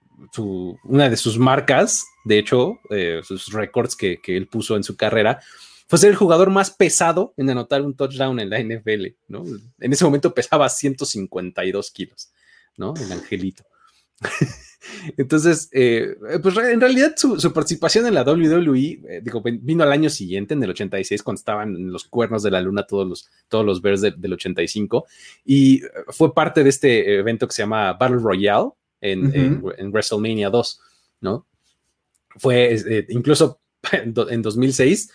una 0.83 1.09
de 1.09 1.17
sus 1.17 1.37
marcas, 1.37 2.05
de 2.25 2.39
hecho, 2.39 2.79
eh, 2.89 3.21
sus 3.23 3.51
récords 3.51 3.95
que, 3.95 4.19
él 4.25 4.47
puso 4.47 4.75
en 4.75 4.83
su 4.83 4.97
carrera, 4.97 5.39
fue 5.93 5.99
ser 5.99 6.09
el 6.09 6.15
jugador 6.15 6.49
más 6.49 6.71
pesado 6.71 7.35
en 7.37 7.51
anotar 7.51 7.83
un 7.83 7.95
touchdown 7.95 8.39
en 8.39 8.49
la 8.49 8.59
NFL, 8.59 9.09
¿no? 9.27 9.43
En 9.79 9.93
ese 9.93 10.03
momento 10.03 10.33
pesaba 10.33 10.67
152 10.67 11.91
kilos, 11.91 12.31
¿no? 12.77 12.95
El 12.99 13.11
angelito. 13.11 13.63
Entonces, 15.17 15.69
eh, 15.71 16.15
pues 16.41 16.57
en 16.57 16.81
realidad 16.81 17.13
su, 17.15 17.37
participación 17.53 18.07
en 18.07 18.15
la 18.15 18.23
WWE, 18.23 19.01
eh, 19.07 19.21
digo, 19.23 19.43
vino 19.43 19.83
al 19.83 19.91
año 19.91 20.09
siguiente, 20.09 20.55
en 20.55 20.63
el 20.63 20.71
86, 20.71 21.21
cuando 21.21 21.37
estaban 21.37 21.75
en 21.75 21.91
los 21.91 22.05
cuernos 22.05 22.41
de 22.41 22.49
la 22.49 22.61
luna 22.61 22.87
todos 22.87 23.07
los, 23.07 23.29
todos 23.47 23.63
los 23.63 23.79
Bears 23.79 24.01
del 24.01 24.33
85, 24.33 25.05
y 25.45 25.83
fue 26.07 26.33
parte 26.33 26.63
de 26.63 26.71
este 26.71 27.19
evento 27.19 27.47
que 27.47 27.53
se 27.53 27.61
llama 27.61 27.93
Battle 27.93 28.17
Royale 28.17 28.71
en, 28.99 29.61
WrestleMania 29.91 30.49
2, 30.49 30.81
¿no? 31.21 31.45
Fue 32.37 32.73
eh, 32.73 33.05
incluso 33.09 33.61
en, 33.91 34.41
2006, 34.41 35.11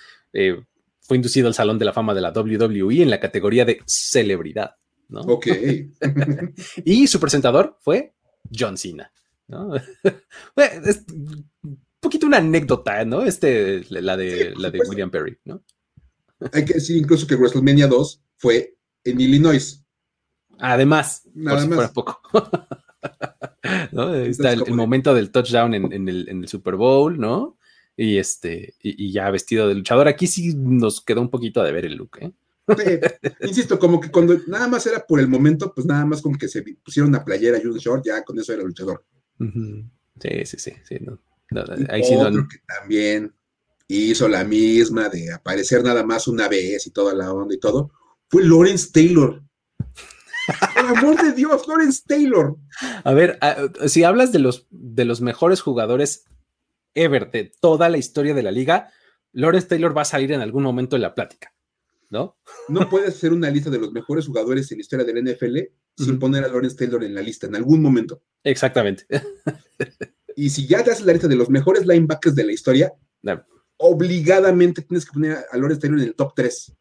fue 1.08 1.16
inducido 1.16 1.48
al 1.48 1.54
Salón 1.54 1.78
de 1.78 1.86
la 1.86 1.94
Fama 1.94 2.12
de 2.12 2.20
la 2.20 2.32
WWE 2.32 3.02
en 3.02 3.08
la 3.08 3.18
categoría 3.18 3.64
de 3.64 3.80
celebridad, 3.86 4.76
¿no? 5.08 5.22
Ok. 5.22 5.46
y 6.84 7.06
su 7.06 7.18
presentador 7.18 7.78
fue 7.80 8.14
John 8.54 8.76
Cena. 8.76 9.10
¿no? 9.46 9.74
es 10.56 11.04
un 11.08 11.80
poquito 11.98 12.26
una 12.26 12.36
anécdota, 12.36 13.06
¿no? 13.06 13.22
Este, 13.22 13.86
la 13.88 14.18
de, 14.18 14.52
la 14.54 14.70
de 14.70 14.80
William 14.86 15.10
Perry, 15.10 15.38
¿no? 15.46 15.64
Hay 16.52 16.66
que 16.66 16.74
decir 16.74 16.98
incluso 16.98 17.26
que 17.26 17.36
WrestleMania 17.36 17.86
2 17.86 18.22
fue 18.36 18.76
en 19.02 19.18
Illinois. 19.18 19.82
Además, 20.58 21.22
Nada 21.32 21.56
por 21.56 21.66
si 21.66 21.74
fuera 21.74 21.92
poco. 21.92 22.20
¿no? 23.92 24.14
Está 24.14 24.52
el, 24.52 24.74
momento 24.74 25.14
del 25.14 25.30
touchdown 25.30 25.74
en, 25.74 26.08
el, 26.08 26.48
Super 26.48 26.76
Bowl, 26.76 27.18
¿no? 27.18 27.57
Y 28.00 28.16
este, 28.18 28.74
y, 28.80 29.10
ya 29.10 29.28
vestido 29.28 29.66
de 29.66 29.74
luchador. 29.74 30.06
Aquí 30.06 30.28
sí 30.28 30.54
nos 30.54 31.00
quedó 31.00 31.20
un 31.20 31.30
poquito 31.30 31.64
de 31.64 31.72
ver 31.72 31.84
el 31.84 31.96
look, 31.96 32.18
¿eh? 32.20 32.32
insisto, 33.42 33.76
como 33.76 34.00
que 34.00 34.08
cuando 34.08 34.38
nada 34.46 34.68
más 34.68 34.86
era 34.86 35.04
por 35.04 35.18
el 35.18 35.26
momento, 35.26 35.74
pues 35.74 35.84
nada 35.84 36.06
más 36.06 36.22
como 36.22 36.38
que 36.38 36.46
se 36.46 36.62
pusieron 36.84 37.08
una 37.08 37.24
playera 37.24 37.58
y 37.58 37.66
un 37.66 37.76
short, 37.76 38.04
ya 38.06 38.22
con 38.22 38.38
eso 38.38 38.52
era 38.52 38.62
luchador. 38.62 39.04
Sí, 39.40 40.44
sí, 40.44 40.58
sí, 40.58 40.72
sí. 40.84 40.98
Ahí 41.88 42.04
sí 42.04 42.14
que 42.14 42.58
también 42.66 43.34
hizo 43.88 44.28
la 44.28 44.44
misma 44.44 45.08
de 45.08 45.32
aparecer 45.32 45.82
nada 45.82 46.04
más 46.04 46.28
una 46.28 46.46
vez 46.46 46.86
y 46.86 46.90
toda 46.90 47.14
la 47.14 47.32
onda 47.32 47.52
y 47.52 47.58
todo, 47.58 47.90
fue 48.28 48.44
Lawrence 48.44 48.90
Taylor. 48.92 49.42
Por 50.74 50.86
amor 50.98 51.20
de 51.20 51.32
Dios, 51.32 51.66
Lawrence 51.66 52.02
Taylor. 52.06 52.54
A 53.02 53.12
ver, 53.12 53.40
si 53.88 54.04
hablas 54.04 54.30
de 54.30 54.38
los, 54.38 54.68
de 54.70 55.04
los 55.04 55.20
mejores 55.20 55.62
jugadores 55.62 56.26
ever 56.94 57.30
de 57.30 57.52
toda 57.60 57.88
la 57.88 57.98
historia 57.98 58.34
de 58.34 58.42
la 58.42 58.50
liga, 58.50 58.90
Lawrence 59.32 59.68
Taylor 59.68 59.96
va 59.96 60.02
a 60.02 60.06
salir 60.06 60.32
en 60.32 60.40
algún 60.40 60.62
momento 60.62 60.96
en 60.96 61.02
la 61.02 61.14
plática, 61.14 61.54
¿no? 62.10 62.38
No 62.68 62.88
puedes 62.88 63.10
hacer 63.10 63.32
una 63.32 63.50
lista 63.50 63.70
de 63.70 63.78
los 63.78 63.92
mejores 63.92 64.26
jugadores 64.26 64.70
en 64.72 64.78
la 64.78 64.82
historia 64.82 65.04
del 65.04 65.24
NFL 65.24 65.58
sin 65.96 66.18
poner 66.18 66.44
a 66.44 66.48
Lawrence 66.48 66.76
Taylor 66.76 67.02
en 67.04 67.14
la 67.14 67.22
lista 67.22 67.46
en 67.46 67.56
algún 67.56 67.82
momento. 67.82 68.22
Exactamente. 68.44 69.04
y 70.36 70.50
si 70.50 70.66
ya 70.66 70.82
te 70.84 70.92
haces 70.92 71.04
la 71.04 71.12
lista 71.12 71.28
de 71.28 71.36
los 71.36 71.50
mejores 71.50 71.86
linebackers 71.86 72.34
de 72.34 72.44
la 72.44 72.52
historia, 72.52 72.92
obligadamente 73.76 74.82
tienes 74.82 75.04
que 75.04 75.12
poner 75.12 75.38
a 75.50 75.56
Lawrence 75.56 75.80
Taylor 75.80 76.00
en 76.00 76.06
el 76.06 76.14
top 76.14 76.32
3. 76.34 76.72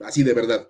Así 0.00 0.22
de 0.22 0.32
verdad. 0.32 0.68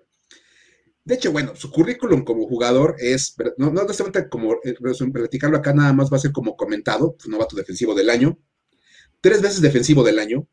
De 1.05 1.13
hecho, 1.13 1.31
bueno, 1.31 1.55
su 1.55 1.69
currículum 1.69 2.23
como 2.25 2.47
jugador 2.47 2.95
es, 2.97 3.35
no, 3.57 3.71
no 3.71 3.85
como 4.29 4.55
eh, 4.63 4.75
platicarlo 5.13 5.57
acá, 5.57 5.71
nada 5.71 5.93
más 5.93 6.11
va 6.11 6.17
a 6.17 6.19
ser 6.19 6.31
como 6.31 6.57
comentado, 6.57 7.15
pues, 7.15 7.27
novato 7.27 7.55
defensivo 7.55 7.93
del 7.93 8.09
año. 8.09 8.39
tres 9.21 9.39
veces 9.39 9.61
defensivo 9.61 10.03
del 10.03 10.17
año, 10.17 10.47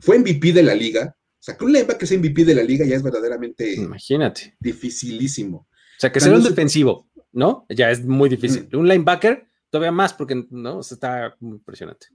fue 0.00 0.18
MVP 0.18 0.54
de 0.54 0.62
la 0.62 0.74
liga. 0.74 1.14
O 1.14 1.42
sea, 1.42 1.56
que 1.56 1.64
un 1.66 1.72
linebacker 1.72 2.08
sea 2.08 2.18
MVP 2.18 2.46
de 2.46 2.54
la 2.54 2.62
liga 2.62 2.86
ya 2.86 2.96
es 2.96 3.02
verdaderamente 3.02 3.74
Imagínate. 3.74 4.56
dificilísimo. 4.58 5.58
O 5.58 6.00
sea, 6.00 6.10
que 6.10 6.20
sea 6.20 6.32
un 6.32 6.42
defensivo, 6.42 7.10
¿no? 7.32 7.66
Ya 7.68 7.90
es 7.90 8.02
muy 8.02 8.30
difícil. 8.30 8.66
Un 8.72 8.88
linebacker, 8.88 9.46
todavía 9.68 9.92
más, 9.92 10.14
porque 10.14 10.46
no, 10.50 10.80
está 10.80 11.36
muy 11.40 11.58
impresionante. 11.58 12.06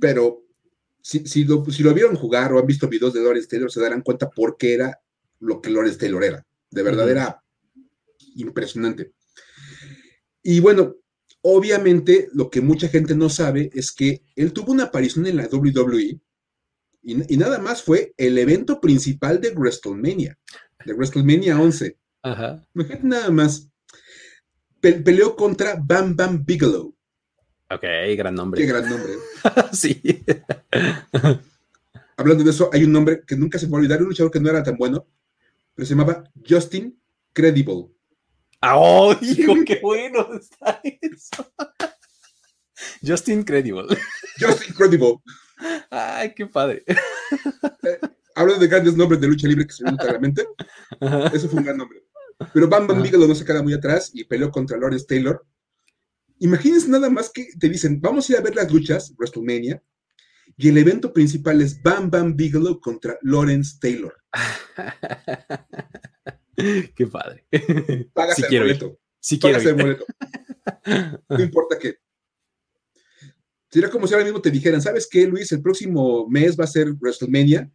Pero 0.00 0.42
si, 1.02 1.26
si, 1.26 1.44
lo, 1.44 1.62
si, 1.66 1.82
lo, 1.82 1.92
vieron 1.92 2.16
jugar 2.16 2.52
o 2.54 2.58
han 2.58 2.66
visto 2.66 2.88
videos 2.88 3.12
de 3.12 3.22
Lawrence 3.22 3.48
Taylor, 3.48 3.70
se 3.70 3.80
darán 3.80 4.00
cuenta 4.00 4.30
por 4.30 4.56
qué 4.56 4.72
era 4.72 5.00
lo 5.40 5.60
que 5.60 5.68
Lawrence 5.68 5.98
Taylor 5.98 6.24
era. 6.24 6.46
De 6.74 6.82
verdad 6.82 7.08
era 7.08 7.42
impresionante. 8.34 9.12
Y 10.42 10.60
bueno, 10.60 10.96
obviamente 11.42 12.28
lo 12.32 12.50
que 12.50 12.60
mucha 12.60 12.88
gente 12.88 13.14
no 13.14 13.28
sabe 13.28 13.70
es 13.74 13.92
que 13.92 14.22
él 14.34 14.52
tuvo 14.52 14.72
una 14.72 14.84
aparición 14.84 15.26
en 15.26 15.36
la 15.36 15.48
WWE 15.50 16.20
y, 17.02 17.34
y 17.34 17.36
nada 17.36 17.58
más 17.58 17.82
fue 17.82 18.14
el 18.16 18.36
evento 18.38 18.80
principal 18.80 19.40
de 19.40 19.50
WrestleMania, 19.50 20.38
de 20.84 20.92
WrestleMania 20.94 21.60
11. 21.60 21.98
Ajá. 22.22 22.62
nada 23.02 23.30
más. 23.30 23.70
peleó 24.80 25.36
contra 25.36 25.76
Bam 25.76 26.16
Bam 26.16 26.44
Bigelow. 26.44 26.94
Ok, 27.70 27.84
gran 28.16 28.34
nombre. 28.34 28.60
Qué 28.60 28.66
gran 28.66 28.88
nombre. 28.88 29.12
sí. 29.72 30.00
Hablando 32.16 32.44
de 32.44 32.50
eso, 32.50 32.70
hay 32.72 32.84
un 32.84 32.92
nombre 32.92 33.22
que 33.26 33.36
nunca 33.36 33.58
se 33.58 33.66
me 33.66 33.72
va 33.72 33.78
a 33.78 33.80
olvidar, 33.80 34.00
un 34.00 34.08
luchador 34.08 34.32
que 34.32 34.40
no 34.40 34.48
era 34.48 34.62
tan 34.62 34.76
bueno, 34.76 35.06
pero 35.74 35.86
se 35.86 35.94
llamaba 35.94 36.24
Justin 36.48 37.00
Credible. 37.32 37.88
¡Oh, 38.62 39.14
hijo, 39.20 39.54
qué 39.66 39.80
bueno 39.82 40.28
está 40.34 40.80
eso! 40.82 41.52
Justin 43.06 43.42
Credible. 43.42 43.96
Justin 44.38 44.74
Credible. 44.74 45.16
Ay, 45.90 46.34
qué 46.34 46.46
padre. 46.46 46.84
Eh, 46.86 47.98
de 48.58 48.66
grandes 48.66 48.96
nombres 48.96 49.20
de 49.20 49.28
lucha 49.28 49.46
libre 49.46 49.66
que 49.66 49.72
se 49.72 49.84
me 49.84 49.96
claramente, 49.96 50.46
eso 51.32 51.48
fue 51.48 51.58
un 51.60 51.64
gran 51.64 51.76
nombre. 51.76 52.02
Pero 52.52 52.68
Bam 52.68 52.86
Bam 52.86 53.02
Bigelow 53.02 53.28
no 53.28 53.34
se 53.34 53.44
queda 53.44 53.62
muy 53.62 53.74
atrás 53.74 54.10
y 54.12 54.24
peleó 54.24 54.50
contra 54.50 54.76
Lawrence 54.76 55.06
Taylor. 55.06 55.46
Imagínense 56.40 56.88
nada 56.88 57.08
más 57.08 57.30
que 57.30 57.48
te 57.58 57.68
dicen, 57.68 58.00
vamos 58.00 58.28
a 58.28 58.32
ir 58.32 58.38
a 58.38 58.42
ver 58.42 58.56
las 58.56 58.72
luchas, 58.72 59.14
WrestleMania, 59.16 59.82
y 60.56 60.68
el 60.68 60.78
evento 60.78 61.12
principal 61.12 61.60
es 61.60 61.82
Bam 61.82 62.08
Bam 62.10 62.36
Bigelow 62.36 62.80
contra 62.80 63.18
Lawrence 63.22 63.76
Taylor. 63.80 64.14
Qué 66.94 67.06
padre. 67.06 67.46
Pagas 68.12 68.38
el 68.38 68.60
boleto. 68.60 68.98
Si 69.20 69.38
Pagas 69.38 69.64
el 69.64 69.74
boleto. 69.74 70.04
No 71.28 71.42
importa 71.42 71.78
qué. 71.78 71.96
Sería 73.70 73.90
como 73.90 74.06
si 74.06 74.14
ahora 74.14 74.24
mismo 74.24 74.40
te 74.40 74.52
dijeran, 74.52 74.80
¿sabes 74.80 75.08
qué, 75.10 75.26
Luis? 75.26 75.50
El 75.50 75.62
próximo 75.62 76.28
mes 76.28 76.56
va 76.58 76.64
a 76.64 76.68
ser 76.68 76.92
WrestleMania 76.92 77.70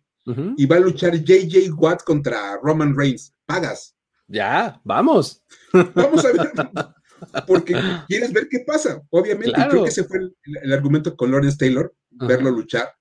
y 0.56 0.66
va 0.66 0.78
a 0.78 0.80
luchar 0.80 1.16
JJ 1.16 1.74
Watt 1.76 2.04
contra 2.04 2.58
Roman 2.64 2.96
Reigns. 2.96 3.34
Pagas. 3.46 3.96
Ya, 4.28 4.80
vamos. 4.86 5.44
Vamos 5.74 6.24
a 6.24 6.32
ver. 6.32 6.54
Porque 7.48 7.76
quieres 8.08 8.32
ver 8.32 8.48
qué 8.50 8.60
pasa. 8.66 9.02
Obviamente, 9.10 9.54
creo 9.70 9.84
que 9.84 9.90
ese 9.90 10.04
fue 10.04 10.20
el, 10.64 10.74
argumento 10.74 11.18
con 11.18 11.32
Lawrence 11.32 11.58
Taylor, 11.58 11.94
verlo 12.28 12.52
luchar. 12.52 12.94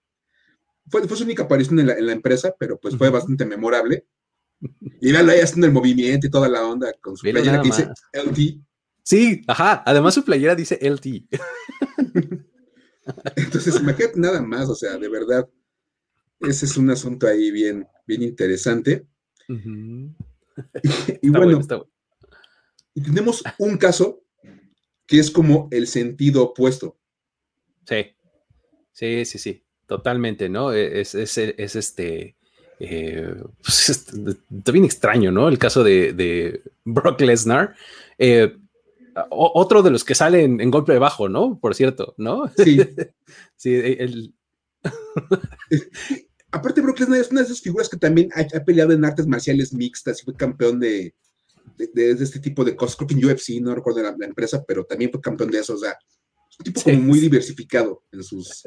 Fue, 0.89 1.07
fue, 1.07 1.17
su 1.17 1.25
única 1.25 1.43
aparición 1.45 1.79
en 1.81 1.89
la, 1.89 1.95
en 1.95 2.07
la 2.07 2.13
empresa, 2.13 2.55
pero 2.59 2.79
pues 2.79 2.97
fue 2.97 3.11
bastante 3.11 3.45
memorable. 3.45 4.07
Y 5.01 5.13
véanlo 5.13 5.33
ahí 5.33 5.41
haciendo 5.41 5.67
el 5.67 5.73
movimiento 5.73 6.27
y 6.27 6.31
toda 6.31 6.49
la 6.49 6.67
onda 6.67 6.93
con 7.01 7.17
su 7.17 7.23
playera 7.31 7.63
que 7.63 7.69
dice 7.69 7.89
LT. 8.13 8.61
Sí, 9.03 9.43
ajá. 9.47 9.83
Además 9.87 10.15
su 10.15 10.25
playera 10.25 10.55
dice 10.55 10.79
LT. 10.81 11.07
Entonces, 13.37 13.81
imagínate 13.81 14.21
nada 14.21 14.43
más, 14.43 14.69
o 14.69 14.75
sea, 14.75 14.99
de 14.99 15.09
verdad, 15.09 15.49
ese 16.41 16.67
es 16.67 16.77
un 16.77 16.91
asunto 16.91 17.27
ahí 17.27 17.51
bien, 17.51 17.87
bien 18.07 18.23
interesante. 18.23 19.07
y, 19.49 21.31
bueno, 21.31 21.61
y 22.95 23.03
tenemos 23.03 23.43
un 23.59 23.79
caso 23.79 24.23
que 25.07 25.19
es 25.19 25.31
como 25.31 25.69
el 25.71 25.87
sentido 25.87 26.43
opuesto. 26.43 26.99
Sí, 27.87 28.15
sí, 28.99 29.25
sí, 29.25 29.39
sí, 29.39 29.63
totalmente, 29.87 30.49
¿no? 30.49 30.73
E, 30.73 31.01
es, 31.01 31.15
es, 31.15 31.39
es 31.39 31.77
este, 31.77 32.37
eh, 32.81 33.35
pues 33.63 33.89
está 33.91 34.73
bien 34.73 34.85
extraño, 34.85 35.31
¿no? 35.31 35.49
El 35.49 35.59
caso 35.59 35.85
de, 35.85 36.63
Brock 36.85 37.21
Lesnar. 37.21 37.75
Eh, 38.19 38.57
otro 39.31 39.83
de 39.83 39.91
los 39.91 40.05
que 40.05 40.15
salen 40.15 40.61
en, 40.61 40.71
golpe 40.71 40.93
de 40.93 41.01
bajo, 41.01 41.29
¿no? 41.29 41.59
Por 41.59 41.75
cierto, 41.75 42.15
¿no? 42.19 42.51
Sí. 42.57 42.79
sí, 43.57 43.75
el... 43.75 44.35
Aparte, 46.51 46.81
Brock 46.81 47.01
Lesnar 47.01 47.21
es 47.21 47.31
una 47.31 47.41
de 47.41 47.47
esas 47.47 47.61
figuras 47.61 47.89
que 47.89 47.97
también 47.97 48.31
ha, 48.35 48.45
peleado 48.65 48.93
en 48.93 49.05
artes 49.05 49.27
marciales 49.27 49.73
mixtas 49.73 50.23
y 50.23 50.25
fue 50.25 50.35
campeón 50.35 50.81
de, 50.81 51.15
de, 51.77 52.11
este 52.13 52.39
tipo 52.39 52.65
de 52.65 52.77
cosas. 52.77 52.97
Creo 52.97 53.09
que 53.09 53.15
en 53.15 53.25
UFC, 53.25 53.61
no 53.61 53.75
recuerdo 53.75 54.03
la, 54.03 54.15
empresa, 54.25 54.65
pero 54.67 54.85
también 54.85 55.11
fue 55.11 55.21
campeón 55.21 55.51
de 55.51 55.59
eso. 55.59 55.75
O 55.75 55.79
sea, 55.79 55.99
un 56.59 56.65
tipo 56.65 56.83
como 56.83 56.99
muy 57.01 57.21
diversificado 57.21 58.03
en 58.13 58.23
sus 58.23 58.65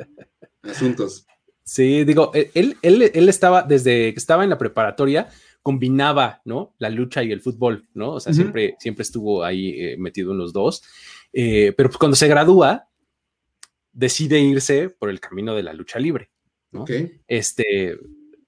asuntos. 0.64 1.26
Sí, 1.64 2.04
digo, 2.04 2.32
e, 2.34 2.52
él, 2.54 2.78
él, 2.82 3.12
él, 3.14 3.30
estaba, 3.30 3.64
desde 3.64 4.14
que 4.14 4.20
estaba 4.20 4.44
en 4.44 4.50
la 4.50 4.58
preparatoria, 4.58 5.30
combinaba, 5.62 6.42
¿no? 6.46 6.76
La 6.80 6.90
lucha 6.90 7.24
y 7.24 7.32
el 7.32 7.42
fútbol, 7.42 7.88
¿no? 7.94 8.14
O 8.14 8.20
sea, 8.20 8.34
siempre, 8.34 8.76
siempre 8.80 9.04
estuvo 9.04 9.44
ahí 9.44 9.70
eh, 9.80 9.96
metido 9.98 10.32
en 10.32 10.40
los 10.40 10.54
dos. 10.54 10.84
Eh, 11.34 11.74
pero 11.78 11.90
pues 11.90 11.98
cuando 11.98 12.16
se 12.16 12.28
gradúa, 12.28 12.90
decide 13.94 14.40
irse 14.40 14.90
por 14.90 15.10
el 15.10 15.20
camino 15.20 15.54
de 15.54 15.64
la 15.64 15.74
lucha 15.74 16.00
libre, 16.00 16.32
¿no? 16.72 16.86
Este, 17.28 17.98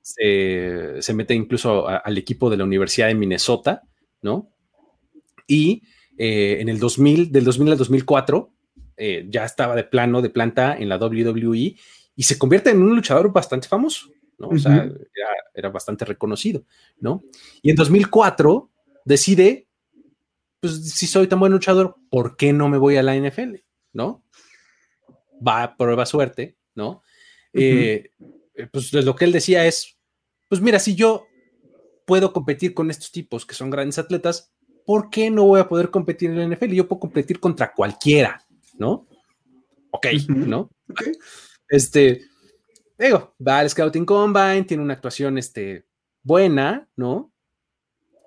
se, 0.01 1.13
mete 1.13 1.33
incluso 1.33 1.87
al 1.87 2.17
equipo 2.17 2.49
de 2.49 2.57
la 2.57 2.63
Universidad 2.63 3.07
de 3.07 3.15
Minnesota, 3.15 3.83
¿no? 4.21 4.51
Y 5.47 5.83
eh, 6.17 6.57
en 6.59 6.69
el 6.69 6.79
2000, 6.79 7.31
del 7.31 7.45
2000 7.45 7.71
al 7.71 7.77
2004, 7.77 8.53
ya 8.97 9.45
estaba 9.45 9.75
de 9.75 9.83
plano, 9.83 10.21
de 10.21 10.29
planta 10.29 10.77
en 10.77 10.89
la 10.89 10.97
WWE 10.97 11.75
y 12.15 12.23
se 12.23 12.37
convierte 12.37 12.69
en 12.69 12.81
un 12.81 12.95
luchador 12.95 13.31
bastante 13.31 13.67
famoso, 13.67 14.09
¿no? 14.37 14.49
O 14.49 14.57
sea, 14.57 14.89
era, 15.53 15.69
bastante 15.69 16.05
reconocido, 16.05 16.65
¿no? 16.99 17.23
Y 17.61 17.69
en 17.69 17.75
2004 17.75 18.69
decide, 19.05 19.67
pues 20.59 20.93
si 20.93 21.07
soy 21.07 21.27
tan 21.27 21.39
buen 21.39 21.51
luchador, 21.51 21.95
¿por 22.09 22.37
qué 22.37 22.53
no 22.53 22.69
me 22.69 22.77
voy 22.77 22.97
a 22.97 23.03
la 23.03 23.15
NFL? 23.15 23.55
¿No? 23.93 24.23
Va 25.45 25.63
a 25.63 25.77
prueba 25.77 26.05
suerte, 26.05 26.57
¿no? 26.75 27.01
Eh, 27.53 28.09
pues 28.71 28.93
lo 28.93 29.15
que 29.15 29.25
él 29.25 29.31
decía 29.31 29.65
es, 29.65 29.97
pues 30.47 30.61
mira, 30.61 30.79
si 30.79 30.95
yo 30.95 31.27
puedo 32.05 32.33
competir 32.33 32.73
con 32.73 32.91
estos 32.91 33.11
tipos 33.11 33.45
que 33.45 33.55
son 33.55 33.69
grandes 33.69 33.97
atletas, 33.97 34.53
¿por 34.85 35.09
qué 35.09 35.29
no 35.29 35.45
voy 35.45 35.59
a 35.59 35.67
poder 35.67 35.89
competir 35.89 36.29
en 36.29 36.37
la 36.37 36.55
NFL? 36.55 36.73
Yo 36.73 36.87
puedo 36.87 36.99
competir 36.99 37.39
contra 37.39 37.73
cualquiera, 37.73 38.45
¿no? 38.73 39.07
Ok, 39.91 40.07
¿no? 40.27 40.69
Okay. 40.89 41.13
Este, 41.69 42.25
digo, 42.97 43.35
va 43.45 43.59
al 43.59 43.69
Scouting 43.69 44.05
Combine, 44.05 44.63
tiene 44.63 44.83
una 44.83 44.93
actuación 44.93 45.37
este, 45.37 45.85
buena, 46.21 46.87
¿no? 46.95 47.31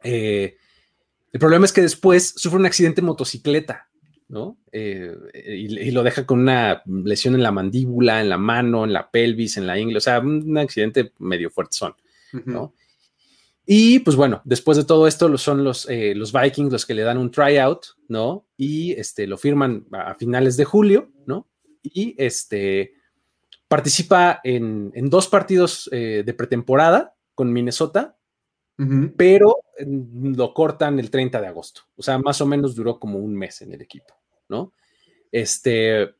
Eh, 0.02 0.56
el 1.32 1.40
problema 1.40 1.64
es 1.64 1.72
que 1.72 1.82
después 1.82 2.34
sufre 2.36 2.58
un 2.58 2.66
accidente 2.66 3.00
en 3.00 3.06
motocicleta, 3.06 3.88
¿no? 4.28 4.58
Eh, 4.72 5.14
y, 5.34 5.90
lo 5.90 6.02
deja 6.02 6.24
con 6.24 6.40
una 6.40 6.82
lesión 6.86 7.34
en 7.34 7.42
la 7.42 7.52
mandíbula, 7.52 8.20
en 8.20 8.28
la 8.28 8.38
mano, 8.38 8.84
en 8.84 8.92
la 8.92 9.10
pelvis, 9.10 9.56
en 9.56 9.66
la 9.66 9.78
ingle, 9.78 9.98
o 9.98 10.00
sea, 10.00 10.20
un 10.20 10.56
accidente 10.58 11.12
medio 11.18 11.50
fuerte 11.50 11.76
son, 11.76 11.94
¿no? 12.44 12.74
Y 13.66 13.98
pues 13.98 14.16
bueno, 14.16 14.40
después 14.44 14.78
de 14.78 14.84
todo 14.84 15.06
esto 15.08 15.36
son 15.38 15.64
los, 15.64 15.88
eh, 15.90 16.14
los 16.14 16.32
Vikings 16.32 16.72
los 16.72 16.86
que 16.86 16.94
le 16.94 17.02
dan 17.02 17.18
un 17.18 17.30
tryout, 17.30 17.84
¿no? 18.08 18.46
Y 18.56 18.92
este, 18.92 19.26
lo 19.26 19.36
firman 19.36 19.86
a 19.92 20.14
finales 20.14 20.56
de 20.56 20.64
julio, 20.64 21.10
¿no? 21.26 21.48
Y 21.82 22.14
este, 22.16 22.96
Participa 23.68 24.40
en, 24.44 24.92
dos 25.10 25.26
partidos 25.26 25.88
eh, 25.92 26.22
de 26.24 26.34
pretemporada 26.34 27.16
con 27.34 27.52
Minnesota, 27.52 28.16
pero 29.16 29.56
lo 29.78 30.52
cortan 30.52 30.98
el 31.00 31.10
30 31.10 31.40
de 31.40 31.46
agosto. 31.46 31.82
O 31.96 32.02
sea, 32.02 32.18
más 32.18 32.40
o 32.42 32.46
menos 32.46 32.76
duró 32.76 33.00
como 33.00 33.18
un 33.18 33.34
mes 33.34 33.62
en 33.62 33.72
el 33.72 33.80
equipo, 33.80 34.14
¿no? 34.48 34.72
Este, 35.32 36.14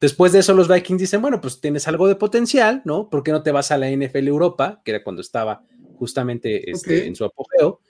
después 0.00 0.32
de 0.32 0.38
eso 0.38 0.54
los 0.54 0.68
Vikings 0.68 1.00
dicen, 1.00 1.20
bueno, 1.20 1.40
pues 1.40 1.60
tienes 1.60 1.86
algo 1.86 2.08
de 2.08 2.14
potencial, 2.14 2.80
¿no? 2.84 3.10
¿Por 3.10 3.22
qué 3.22 3.32
no 3.32 3.42
te 3.42 3.52
vas 3.52 3.72
a 3.72 3.76
la 3.76 3.90
NFL 3.90 4.28
Europa, 4.28 4.80
que 4.84 4.92
era 4.92 5.04
cuando 5.04 5.20
estaba 5.20 5.64
justamente 5.96 6.70
este, 6.70 7.06
en 7.06 7.14
su 7.14 7.24
apogeo? 7.24 7.80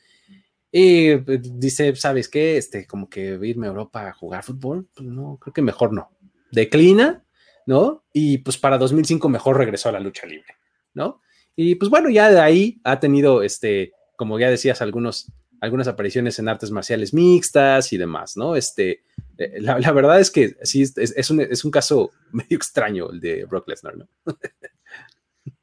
Y 0.72 1.16
pues, 1.16 1.40
dice, 1.58 1.94
¿sabes 1.96 2.28
qué? 2.28 2.56
Este, 2.56 2.86
como 2.86 3.08
que 3.08 3.38
irme 3.42 3.66
a 3.66 3.70
Europa 3.70 4.08
a 4.08 4.12
jugar 4.12 4.42
fútbol, 4.42 4.88
pues 4.94 5.08
no, 5.08 5.38
creo 5.40 5.52
que 5.52 5.62
mejor 5.62 5.92
no. 5.92 6.10
Declina 6.50 7.26
¿no? 7.66 8.04
Y 8.12 8.38
pues 8.38 8.56
para 8.56 8.78
2005 8.78 9.28
mejor 9.28 9.58
regresó 9.58 9.88
a 9.88 9.92
la 9.92 10.00
lucha 10.00 10.26
libre, 10.26 10.54
¿no? 10.94 11.20
Y 11.56 11.74
pues 11.74 11.90
bueno, 11.90 12.08
ya 12.08 12.30
de 12.30 12.40
ahí 12.40 12.80
ha 12.84 13.00
tenido, 13.00 13.42
este, 13.42 13.92
como 14.16 14.38
ya 14.38 14.48
decías, 14.48 14.80
algunos, 14.80 15.32
algunas 15.60 15.88
apariciones 15.88 16.38
en 16.38 16.48
artes 16.48 16.70
marciales 16.70 17.12
mixtas 17.12 17.92
y 17.92 17.98
demás, 17.98 18.36
¿no? 18.36 18.56
Este, 18.56 19.02
Eh, 19.38 19.60
la, 19.60 19.92
verdad 19.92 20.18
es 20.18 20.30
que 20.30 20.56
sí, 20.62 20.82
es, 20.82 21.30
un, 21.30 21.40
es, 21.40 21.64
un, 21.64 21.70
caso 21.70 22.10
medio 22.32 22.56
extraño 22.56 23.10
el 23.10 23.20
de 23.20 23.44
Brock 23.44 23.68
Lesnar, 23.68 23.96
¿no? 23.96 24.08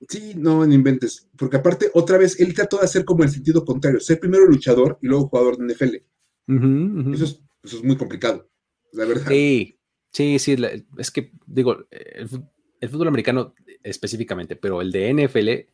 Sí, 0.08 0.34
no, 0.36 0.66
no 0.66 0.74
inventes, 0.74 1.28
porque 1.38 1.58
aparte, 1.58 1.90
otra 1.94 2.18
vez, 2.18 2.40
él 2.40 2.54
trató 2.54 2.78
de 2.78 2.86
hacer 2.86 3.06
como 3.06 3.24
el 3.24 3.30
sentido 3.30 3.64
contrario, 3.64 4.00
ser 4.00 4.20
primero 4.20 4.46
luchador 4.46 4.98
y 5.02 5.08
luego 5.08 5.28
jugador 5.28 5.58
de 5.58 5.74
NFL. 5.74 5.96
Eso, 7.14 7.24
es, 7.24 7.42
eso, 7.64 7.78
es, 7.78 7.84
muy 7.84 7.96
complicado, 7.96 8.50
la 8.92 9.06
verdad. 9.06 9.28
Sí, 9.28 9.80
sí, 10.12 10.40
sí, 10.40 10.56
es 10.98 11.12
que, 11.12 11.32
digo, 11.46 11.86
el, 11.92 12.90
fútbol 12.90 13.08
americano 13.08 13.54
específicamente, 13.82 14.56
pero 14.56 14.82
el 14.82 14.92
de 14.92 15.14
NFL 15.14 15.72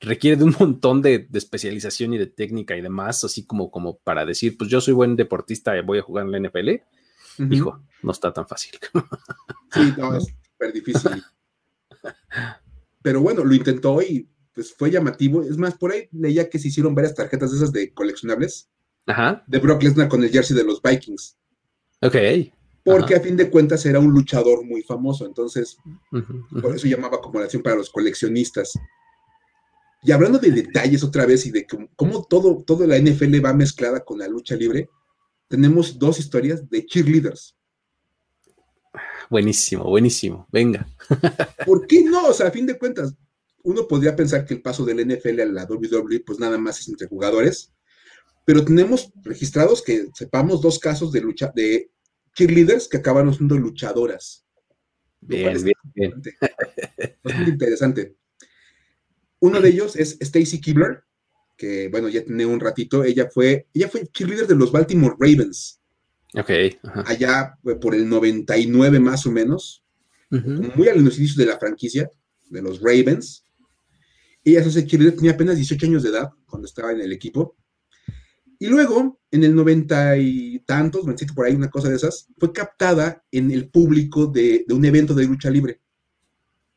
requiere 0.00 0.36
de 0.36 0.44
un 0.44 0.54
montón 0.58 1.00
de, 1.00 1.28
especialización 1.32 2.12
y 2.14 2.18
de 2.18 2.26
técnica 2.26 2.76
y 2.76 2.82
demás, 2.82 3.24
así 3.24 3.46
como, 3.46 3.70
como 3.70 3.98
para 3.98 4.26
decir, 4.26 4.58
pues 4.58 4.68
yo 4.68 4.80
soy 4.80 4.94
buen 4.94 5.16
deportista, 5.16 5.76
y 5.76 5.82
voy 5.82 5.98
a 5.98 6.02
jugar 6.02 6.26
en 6.26 6.32
la 6.32 6.48
NFL. 6.48 6.70
Hijo, 7.50 7.80
no 8.02 8.12
está 8.12 8.32
tan 8.32 8.46
fácil. 8.46 8.72
Sí, 9.72 9.94
no, 9.96 10.14
es 10.14 10.26
súper 10.26 10.72
difícil. 10.72 11.24
Pero 13.02 13.20
bueno, 13.20 13.44
lo 13.44 13.54
intentó 13.54 14.00
y 14.00 14.28
pues 14.54 14.72
fue 14.72 14.90
llamativo. 14.90 15.42
Es 15.42 15.56
más, 15.56 15.74
por 15.74 15.92
ahí 15.92 16.08
leía 16.12 16.48
que 16.48 16.58
se 16.58 16.68
hicieron 16.68 16.94
varias 16.94 17.14
tarjetas 17.14 17.50
de 17.50 17.56
esas 17.56 17.72
de 17.72 17.92
coleccionables. 17.92 18.68
Ajá. 19.06 19.42
De 19.46 19.58
Brock 19.58 19.82
Lesnar 19.82 20.08
con 20.08 20.22
el 20.22 20.30
jersey 20.30 20.56
de 20.56 20.64
los 20.64 20.80
Vikings. 20.80 21.36
Ok. 22.02 22.16
Porque 22.84 23.14
a 23.14 23.20
fin 23.20 23.36
de 23.36 23.48
cuentas 23.48 23.86
era 23.86 24.00
un 24.00 24.10
luchador 24.12 24.64
muy 24.64 24.82
famoso. 24.82 25.24
Entonces, 25.24 25.76
por 26.60 26.74
eso 26.74 26.86
llamaba 26.86 27.20
como 27.20 27.38
la 27.38 27.44
acción 27.44 27.62
para 27.62 27.76
los 27.76 27.90
coleccionistas. 27.90 28.72
Y 30.02 30.10
hablando 30.10 30.38
de 30.38 30.50
detalles 30.50 31.04
otra 31.04 31.26
vez 31.26 31.46
y 31.46 31.52
de 31.52 31.66
cómo 31.94 32.24
todo, 32.24 32.64
toda 32.64 32.86
la 32.88 32.98
NFL 32.98 33.44
va 33.44 33.52
mezclada 33.54 34.04
con 34.04 34.18
la 34.18 34.26
lucha 34.26 34.56
libre, 34.56 34.88
tenemos 35.46 35.96
dos 35.98 36.18
historias 36.18 36.68
de 36.68 36.84
cheerleaders. 36.84 37.56
Buenísimo, 39.32 39.84
buenísimo. 39.84 40.46
Venga. 40.52 40.86
¿Por 41.64 41.86
qué 41.86 42.02
no? 42.02 42.26
O 42.26 42.34
sea, 42.34 42.48
a 42.48 42.50
fin 42.50 42.66
de 42.66 42.76
cuentas, 42.76 43.14
uno 43.62 43.88
podría 43.88 44.14
pensar 44.14 44.44
que 44.44 44.52
el 44.52 44.60
paso 44.60 44.84
del 44.84 45.06
NFL 45.06 45.40
a 45.40 45.46
la 45.46 45.64
WWE, 45.64 46.20
pues 46.20 46.38
nada 46.38 46.58
más 46.58 46.80
es 46.80 46.88
entre 46.88 47.06
jugadores, 47.06 47.72
pero 48.44 48.62
tenemos 48.62 49.10
registrados 49.22 49.80
que 49.80 50.08
sepamos 50.12 50.60
dos 50.60 50.78
casos 50.78 51.12
de 51.12 51.22
lucha 51.22 51.50
de 51.56 51.90
cheerleaders 52.34 52.88
que 52.88 52.98
acabaron 52.98 53.32
siendo 53.32 53.56
luchadoras. 53.56 54.44
Bien, 55.22 55.56
bien, 55.64 55.76
bien. 55.94 56.22
Bastante 57.24 57.50
interesante. 57.50 58.16
Uno 59.40 59.62
de 59.62 59.68
ellos 59.70 59.96
es 59.96 60.18
Stacy 60.20 60.60
Kibler, 60.60 61.04
que 61.56 61.88
bueno, 61.88 62.10
ya 62.10 62.22
tiene 62.22 62.44
un 62.44 62.60
ratito. 62.60 63.02
Ella 63.02 63.30
fue, 63.32 63.66
ella 63.72 63.88
fue 63.88 64.06
cheerleader 64.08 64.46
de 64.46 64.56
los 64.56 64.70
Baltimore 64.70 65.16
Ravens. 65.18 65.81
Ok. 66.34 66.50
Allá 67.06 67.58
por 67.80 67.94
el 67.94 68.08
99 68.08 69.00
más 69.00 69.26
o 69.26 69.30
menos, 69.30 69.84
muy 70.30 70.88
al 70.88 70.98
inicio 70.98 71.36
de 71.36 71.50
la 71.50 71.58
franquicia, 71.58 72.10
de 72.48 72.62
los 72.62 72.80
Ravens. 72.80 73.44
Ella 74.44 74.64
se 74.68 74.82
tenía 74.82 75.32
apenas 75.32 75.56
18 75.56 75.86
años 75.86 76.02
de 76.02 76.10
edad 76.10 76.30
cuando 76.46 76.66
estaba 76.66 76.92
en 76.92 77.00
el 77.00 77.12
equipo. 77.12 77.56
Y 78.58 78.66
luego, 78.66 79.20
en 79.30 79.44
el 79.44 79.54
90 79.54 80.18
y 80.18 80.60
tantos, 80.60 81.02
97 81.02 81.34
por 81.34 81.46
ahí, 81.46 81.54
una 81.54 81.70
cosa 81.70 81.88
de 81.88 81.96
esas, 81.96 82.28
fue 82.38 82.52
captada 82.52 83.24
en 83.30 83.50
el 83.50 83.68
público 83.68 84.26
de, 84.26 84.64
un 84.70 84.84
evento 84.84 85.14
de 85.14 85.26
lucha 85.26 85.50
libre. 85.50 85.80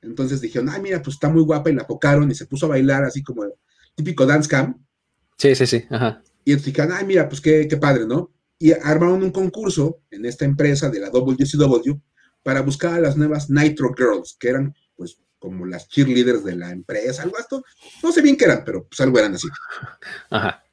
Entonces 0.01 0.41
dijeron, 0.41 0.69
ay, 0.69 0.81
mira, 0.81 1.01
pues 1.01 1.15
está 1.15 1.29
muy 1.29 1.43
guapa 1.43 1.69
y 1.69 1.75
la 1.75 1.85
focaron 1.85 2.29
y 2.29 2.35
se 2.35 2.45
puso 2.45 2.65
a 2.65 2.69
bailar 2.69 3.03
así 3.03 3.23
como 3.23 3.45
típico 3.95 4.25
dance 4.25 4.49
cam. 4.49 4.83
Sí, 5.37 5.55
sí, 5.55 5.65
sí. 5.65 5.83
Ajá. 5.89 6.23
Y 6.43 6.51
entonces 6.51 6.73
dijeron, 6.73 6.91
ay, 6.91 7.05
mira, 7.05 7.29
pues 7.29 7.41
qué, 7.41 7.67
qué 7.67 7.77
padre, 7.77 8.05
¿no? 8.05 8.34
Y 8.57 8.71
armaron 8.71 9.23
un 9.23 9.31
concurso 9.31 10.01
en 10.11 10.25
esta 10.25 10.45
empresa 10.45 10.89
de 10.89 10.99
la 10.99 11.09
WCW 11.09 11.99
para 12.43 12.61
buscar 12.61 12.93
a 12.93 12.99
las 12.99 13.17
nuevas 13.17 13.49
Nitro 13.49 13.93
Girls, 13.95 14.37
que 14.39 14.49
eran 14.49 14.73
pues 14.95 15.19
como 15.39 15.65
las 15.65 15.87
cheerleaders 15.89 16.43
de 16.43 16.55
la 16.55 16.71
empresa, 16.71 17.23
algo 17.23 17.37
esto, 17.37 17.63
no 18.01 18.11
sé 18.11 18.21
bien 18.21 18.37
qué 18.37 18.45
eran, 18.45 18.63
pero 18.65 18.87
pues 18.87 18.99
algo 19.01 19.19
eran 19.19 19.35
así. 19.35 19.47
Ajá. 20.29 20.63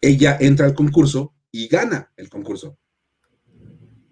Ella 0.00 0.36
entra 0.40 0.66
al 0.66 0.74
concurso 0.74 1.34
y 1.50 1.68
gana 1.68 2.12
el 2.16 2.28
concurso. 2.28 2.78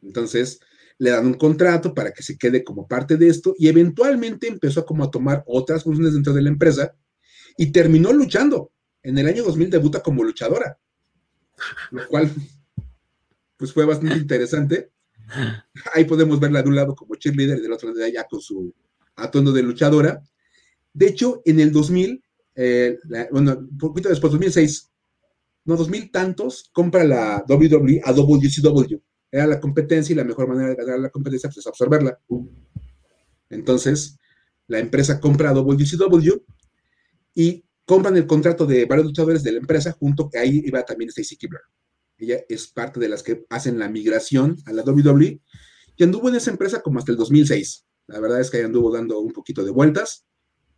Entonces 0.03 0.61
le 0.99 1.11
dan 1.11 1.27
un 1.27 1.35
contrato 1.35 1.93
para 1.93 2.13
que 2.13 2.23
se 2.23 2.39
quede 2.39 2.65
como 2.65 2.87
parte 2.87 3.17
de 3.17 3.29
esto 3.29 3.55
y 3.59 3.69
eventualmente 3.69 4.47
empezó 4.47 4.85
como 4.87 5.05
a 5.05 5.11
tomar 5.11 5.45
otras 5.47 5.83
funciones 5.83 6.15
dentro 6.15 6.33
de 6.33 6.43
la 6.43 6.49
empresa 6.49 6.95
y 7.57 7.73
terminó 7.73 8.13
luchando. 8.13 8.73
En 9.03 9.19
el 9.19 9.27
año 9.27 9.45
2000 9.45 9.71
debuta 9.71 10.03
como 10.03 10.25
luchadora 10.25 10.79
lo 11.91 12.07
cual 12.09 12.31
pues 13.57 13.73
fue 13.73 13.85
bastante 13.85 14.17
interesante. 14.17 14.91
Ahí 15.95 16.05
podemos 16.05 16.39
verla 16.41 16.63
de 16.63 16.69
un 16.69 16.77
lado 16.77 16.95
como 16.95 17.15
cheerleader 17.15 17.59
y 17.59 17.63
del 17.63 17.73
otro 17.73 17.93
lado 17.93 18.09
ya 18.09 18.27
con 18.27 18.41
su 18.41 18.75
atuendo 19.17 19.53
de 19.53 19.63
luchadora. 19.63 20.23
De 20.93 21.07
hecho, 21.07 21.43
en 21.45 21.61
el 21.61 21.73
2000, 21.73 22.23
eh, 22.57 22.99
bueno, 23.31 23.57
un 23.59 23.79
poquito 23.79 24.09
después, 24.09 24.33
2006, 24.33 24.91
no, 25.65 25.77
2000 25.77 26.11
tantos, 26.11 26.71
compra 26.73 27.05
la 27.05 27.45
WWE 27.49 28.03
a 28.05 28.13
WCW. 28.13 29.01
Era 29.31 29.47
la 29.47 29.61
competencia 29.61 30.13
y 30.13 30.17
la 30.17 30.25
mejor 30.25 30.47
manera 30.47 30.69
de 30.69 30.77
ganar 30.77 31.01
la 31.01 31.11
competencia 31.11 31.49
pues, 31.49 31.59
es 31.59 31.67
absorberla. 31.67 32.19
Entonces, 33.51 34.19
la 34.67 34.79
empresa 34.79 35.21
compra 35.21 35.51
a 35.51 35.55
WCW 35.55 36.45
y 37.35 37.64
compran 37.85 38.17
el 38.17 38.27
contrato 38.27 38.67
de 38.67 38.85
varios 38.87 39.07
luchadores 39.07 39.43
de 39.43 39.53
la 39.53 39.59
empresa, 39.59 39.93
junto 39.93 40.29
que 40.29 40.39
ahí 40.39 40.63
iba 40.65 40.83
también 40.83 41.11
Stacy 41.11 41.37
Kibler. 41.37 41.63
Ella 42.19 42.41
es 42.49 42.69
parte 42.69 43.01
de 43.01 43.09
las 43.09 43.23
que 43.23 43.45
hacen 43.51 43.79
la 43.79 43.89
migración 43.89 44.57
a 44.67 44.73
la 44.73 44.83
WWE 44.83 45.41
y 45.97 46.05
anduvo 46.05 46.29
en 46.29 46.37
esa 46.37 46.51
empresa 46.51 46.81
como 46.81 46.99
hasta 46.99 47.13
el 47.13 47.19
2006. 47.19 47.85
La 48.07 48.21
verdad 48.21 48.41
es 48.41 48.51
que 48.51 48.59
ahí 48.59 48.63
anduvo 48.65 48.93
dando 48.93 49.19
un 49.21 49.33
poquito 49.33 49.65
de 49.65 49.71
vueltas. 49.71 50.25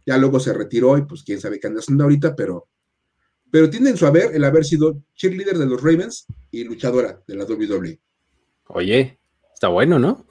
Ya 0.04 0.16
luego 0.18 0.40
se 0.40 0.52
retiró 0.52 0.96
y 0.98 1.02
pues 1.02 1.22
quién 1.24 1.40
sabe 1.40 1.58
qué 1.58 1.66
anda 1.66 1.80
haciendo 1.80 2.04
ahorita, 2.04 2.36
pero, 2.36 2.68
pero 3.50 3.68
tiene 3.68 3.90
en 3.90 3.96
su 3.96 4.06
haber 4.06 4.34
el 4.34 4.44
haber 4.44 4.64
sido 4.64 5.02
cheerleader 5.14 5.58
de 5.58 5.66
los 5.66 5.82
Ravens 5.82 6.26
y 6.50 6.64
luchadora 6.64 7.22
de 7.26 7.34
la 7.34 7.44
WWE. 7.44 8.00
Oye, 8.68 9.18
está 9.52 9.68
bueno, 9.68 9.98
¿no? 9.98 10.26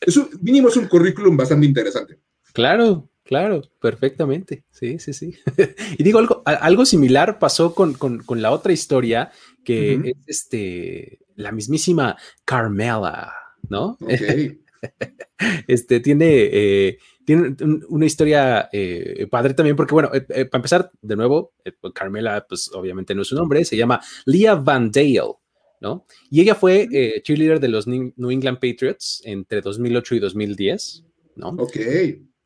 es 0.00 0.16
un, 0.16 0.28
mínimo 0.40 0.68
es 0.68 0.76
un 0.76 0.86
currículum 0.86 1.36
bastante 1.36 1.66
interesante. 1.66 2.18
Claro, 2.52 3.08
Claro, 3.24 3.62
perfectamente. 3.80 4.64
Sí, 4.70 4.98
sí, 4.98 5.12
sí. 5.12 5.34
y 5.98 6.02
digo, 6.02 6.18
algo, 6.18 6.42
algo 6.44 6.84
similar 6.84 7.38
pasó 7.38 7.74
con, 7.74 7.96
la 8.36 8.50
otra 8.50 8.72
historia, 8.72 9.30
que 9.64 9.94
es 9.94 10.16
este, 10.26 11.20
la 11.36 11.52
mismísima 11.52 12.16
Carmela, 12.44 13.32
¿no? 13.68 13.96
este 15.68 16.00
tiene, 16.00 16.26
eh, 16.52 16.98
tiene 17.24 17.54
una 17.88 18.06
historia 18.06 18.68
eh, 18.72 19.28
padre 19.30 19.54
también, 19.54 19.76
porque 19.76 19.94
bueno, 19.94 20.10
eh, 20.12 20.44
para 20.46 20.58
empezar, 20.58 20.90
de 21.00 21.16
nuevo, 21.16 21.52
pues, 21.80 21.92
Carmela, 21.94 22.44
pues 22.48 22.70
obviamente 22.74 23.14
no 23.14 23.22
es 23.22 23.28
su 23.28 23.36
nombre, 23.36 23.64
se 23.64 23.76
llama 23.76 24.00
Leah 24.26 24.56
Van 24.56 24.90
Dale. 24.90 25.34
¿no? 25.80 26.06
Y 26.30 26.40
ella 26.40 26.54
fue 26.54 26.88
cheerleader 27.24 27.58
de 27.58 27.66
los 27.66 27.88
New 27.88 28.30
England 28.30 28.60
Patriots 28.60 29.20
entre 29.24 29.60
2008 29.60 30.14
y 30.14 30.18
2010, 30.20 31.04
¿no? 31.34 31.48
Ok. 31.58 31.76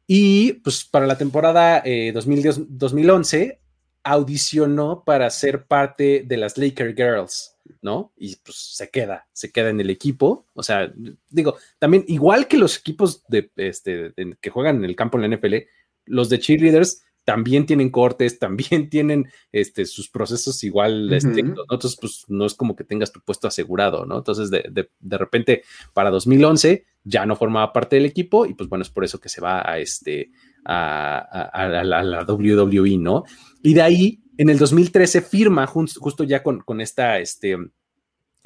Y 0.06 0.54
pues 0.54 0.84
para 0.84 1.06
la 1.06 1.18
temporada 1.18 1.82
2010-2011 1.84 3.34
eh, 3.34 3.60
audicionó 4.04 5.02
para 5.04 5.28
ser 5.30 5.66
parte 5.66 6.24
de 6.24 6.36
las 6.36 6.56
Laker 6.56 6.94
Girls, 6.94 7.56
¿no? 7.82 8.12
Y 8.16 8.36
pues 8.36 8.56
se 8.56 8.88
queda, 8.88 9.26
se 9.32 9.50
queda 9.50 9.70
en 9.70 9.80
el 9.80 9.90
equipo. 9.90 10.46
O 10.54 10.62
sea, 10.62 10.92
digo, 11.28 11.56
también 11.80 12.04
igual 12.06 12.46
que 12.46 12.56
los 12.56 12.78
equipos 12.78 13.24
de, 13.26 13.50
este, 13.56 14.14
que 14.40 14.50
juegan 14.50 14.76
en 14.76 14.84
el 14.84 14.94
campo 14.94 15.18
en 15.18 15.28
la 15.28 15.36
NFL, 15.36 15.56
los 16.04 16.28
de 16.28 16.38
cheerleaders 16.38 17.02
también 17.24 17.66
tienen 17.66 17.90
cortes, 17.90 18.38
también 18.38 18.88
tienen 18.88 19.28
este, 19.50 19.84
sus 19.84 20.08
procesos 20.08 20.62
igual 20.62 21.12
estrictos, 21.12 21.66
Entonces, 21.68 21.98
pues 22.00 22.24
no 22.28 22.46
es 22.46 22.54
como 22.54 22.76
que 22.76 22.84
tengas 22.84 23.12
tu 23.12 23.20
puesto 23.20 23.48
asegurado, 23.48 24.06
¿no? 24.06 24.18
Entonces, 24.18 24.50
de, 24.50 24.88
de, 25.00 25.18
repente, 25.18 25.64
para 25.92 26.10
2011 26.10 26.86
ya 27.06 27.24
no 27.24 27.36
formaba 27.36 27.72
parte 27.72 27.96
del 27.96 28.04
equipo 28.04 28.46
y 28.46 28.54
pues 28.54 28.68
bueno, 28.68 28.82
es 28.82 28.90
por 28.90 29.04
eso 29.04 29.20
que 29.20 29.28
se 29.28 29.40
va 29.40 29.62
a, 29.68 29.78
este, 29.78 30.32
a, 30.64 31.82
la, 31.84 32.24
WWE, 32.24 32.98
¿no? 32.98 33.24
Y 33.62 33.74
de 33.74 33.82
ahí, 33.82 34.22
en 34.36 34.50
el 34.50 34.58
2013 34.58 35.22
firma 35.22 35.66
justo 35.66 36.24
ya 36.24 36.42
con, 36.42 36.60
con 36.60 36.80
esta, 36.80 37.20
este, 37.20 37.56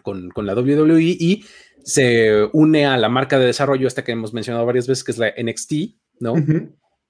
con, 0.02 0.28
con, 0.28 0.46
la 0.46 0.54
WWE 0.54 1.02
y 1.02 1.44
se 1.82 2.48
une 2.52 2.84
a 2.84 2.98
la 2.98 3.08
marca 3.08 3.38
de 3.38 3.46
desarrollo 3.46 3.88
esta 3.88 4.04
que 4.04 4.12
hemos 4.12 4.34
mencionado 4.34 4.66
varias 4.66 4.86
veces, 4.86 5.04
que 5.04 5.12
es 5.12 5.18
la 5.18 5.32
NXT, 5.42 5.72
¿no? 6.20 6.34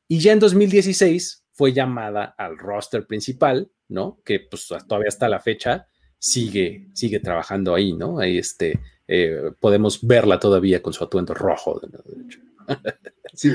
Y 0.07 0.21
ya 0.21 0.33
en 0.33 0.39
2016 0.39 1.47
fue 1.53 1.73
llamada 1.73 2.35
al 2.39 2.57
roster 2.59 3.07
principal, 3.07 3.73
¿no? 3.89 4.21
Que 4.25 4.39
pues 4.39 4.69
todavía 4.87 5.09
hasta 5.09 5.29
la 5.29 5.41
fecha 5.41 5.89
sigue, 6.17 6.89
sigue 6.95 7.19
trabajando 7.19 7.75
ahí, 7.75 7.93
¿no? 7.93 8.21
Ahí 8.21 8.39
este, 8.39 8.79
eh, 9.13 9.51
podemos 9.59 10.07
verla 10.07 10.39
todavía 10.39 10.81
con 10.81 10.93
su 10.93 11.03
atuendo 11.03 11.35
rojo. 11.35 11.81
De 11.81 11.89
hecho. 12.23 12.39
Sí, 13.35 13.51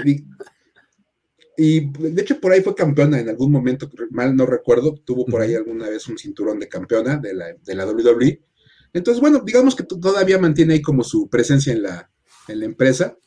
y, 1.58 1.80
de 1.92 2.22
hecho 2.22 2.42
por 2.42 2.52
ahí 2.52 2.62
fue 2.62 2.76
campeona 2.76 3.22
en 3.22 3.30
algún 3.30 3.54
momento, 3.54 3.90
mal 4.12 4.36
no 4.36 4.46
recuerdo, 4.46 4.96
tuvo 5.06 5.26
por 5.26 5.40
ahí 5.40 5.56
alguna 5.56 5.88
vez 5.88 6.10
un 6.10 6.18
cinturón 6.18 6.60
de 6.60 6.68
campeona 6.68 7.16
de 7.16 7.34
la, 7.34 7.46
de 7.54 7.76
la 7.76 7.86
WWE. 7.86 8.42
Entonces, 8.92 9.22
bueno, 9.22 9.42
digamos 9.46 9.76
que 9.78 9.84
todavía 9.84 10.38
mantiene 10.38 10.74
ahí 10.74 10.82
como 10.82 11.06
su 11.06 11.30
presencia 11.30 11.72
en 11.72 11.84
la, 11.84 12.12
en 12.50 12.60
la 12.60 12.66
empresa. 12.66 13.18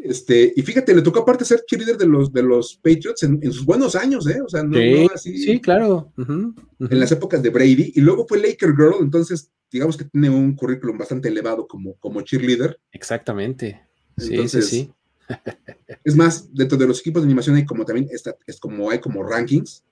este, 0.00 0.52
y 0.56 0.62
fíjate, 0.62 0.94
le 0.94 1.02
tocó 1.02 1.20
aparte 1.20 1.44
ser 1.44 1.62
cheerleader 1.64 1.96
de 1.96 2.06
los, 2.06 2.32
de 2.32 2.42
los 2.42 2.74
Patriots 2.76 3.22
en, 3.22 3.40
sus 3.52 3.64
buenos 3.64 3.94
años, 3.94 4.26
¿eh? 4.28 4.40
O 4.44 4.48
sea, 4.48 4.64
no, 4.64 4.76
sí, 4.76 5.08
así. 5.14 5.38
Sí, 5.38 5.60
claro. 5.60 6.12
En 6.16 7.00
las 7.00 7.12
épocas 7.12 7.40
de 7.40 7.50
Brady. 7.50 7.92
Y 7.94 8.00
luego 8.00 8.26
fue 8.26 8.38
Laker 8.38 8.70
Girl, 8.70 8.94
entonces, 9.00 9.52
digamos 9.70 9.96
que 9.96 10.04
tiene 10.04 10.30
un 10.30 10.54
currículum 10.54 10.98
bastante 10.98 11.28
elevado 11.28 11.66
como, 11.66 11.94
como 11.96 12.22
cheerleader. 12.22 12.78
Exactamente. 12.92 13.80
Sí, 14.16 14.48
sí, 14.48 14.62
sí. 14.62 14.92
es 16.04 16.16
más, 16.16 16.52
dentro 16.52 16.76
de 16.76 16.86
los 16.86 17.00
equipos 17.00 17.22
de 17.22 17.26
animación 17.26 17.56
hay 17.56 17.64
como 17.64 17.84
también, 17.84 18.08
esta, 18.10 18.36
es 18.46 18.58
como 18.58 18.90
hay 18.90 18.98
como 18.98 19.22
rankings. 19.22 19.84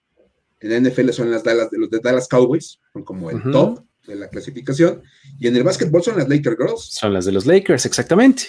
En 0.60 0.70
la 0.70 0.90
NFL 0.90 1.10
son 1.10 1.30
las 1.30 1.44
Dallas, 1.44 1.70
de 1.70 1.78
los 1.78 1.90
de 1.90 2.00
Dallas 2.00 2.26
Cowboys, 2.26 2.80
son 2.92 3.04
como 3.04 3.30
el 3.30 3.40
top 3.52 3.84
de 4.06 4.16
la 4.16 4.28
clasificación. 4.28 5.02
Y 5.38 5.46
en 5.46 5.54
el 5.54 5.62
básquetbol 5.62 6.02
son 6.02 6.18
las 6.18 6.28
Laker 6.28 6.56
Girls. 6.58 6.82
Son 6.82 7.12
las 7.12 7.24
de 7.26 7.32
los 7.32 7.46
Lakers, 7.46 7.86
exactamente. 7.86 8.44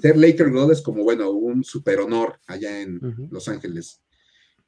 Ser 0.00 0.16
Laker 0.16 0.50
Girl 0.50 0.70
es 0.70 0.80
como, 0.80 1.02
bueno, 1.02 1.30
un 1.30 1.64
super 1.64 2.00
honor 2.00 2.38
allá 2.46 2.80
en 2.80 3.28
Los 3.30 3.48
Ángeles. 3.48 4.00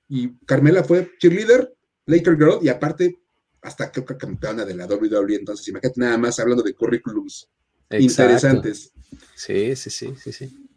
Y 0.08 0.36
Carmela 0.44 0.84
fue 0.84 1.12
cheerleader, 1.18 1.74
Laker 2.06 2.36
Girl, 2.36 2.58
y 2.60 2.68
aparte, 2.68 3.20
hasta 3.66 3.90
creo 3.90 4.06
que 4.06 4.16
campeona 4.16 4.64
de 4.64 4.74
la 4.74 4.86
WWE. 4.86 5.34
Entonces, 5.34 5.66
imagínate 5.68 6.00
nada 6.00 6.16
más 6.16 6.38
hablando 6.38 6.62
de 6.62 6.72
currículums 6.72 7.48
interesantes. 7.90 8.92
Sí, 9.34 9.74
sí, 9.74 9.90
sí, 9.90 10.14
sí, 10.22 10.32
sí. 10.32 10.68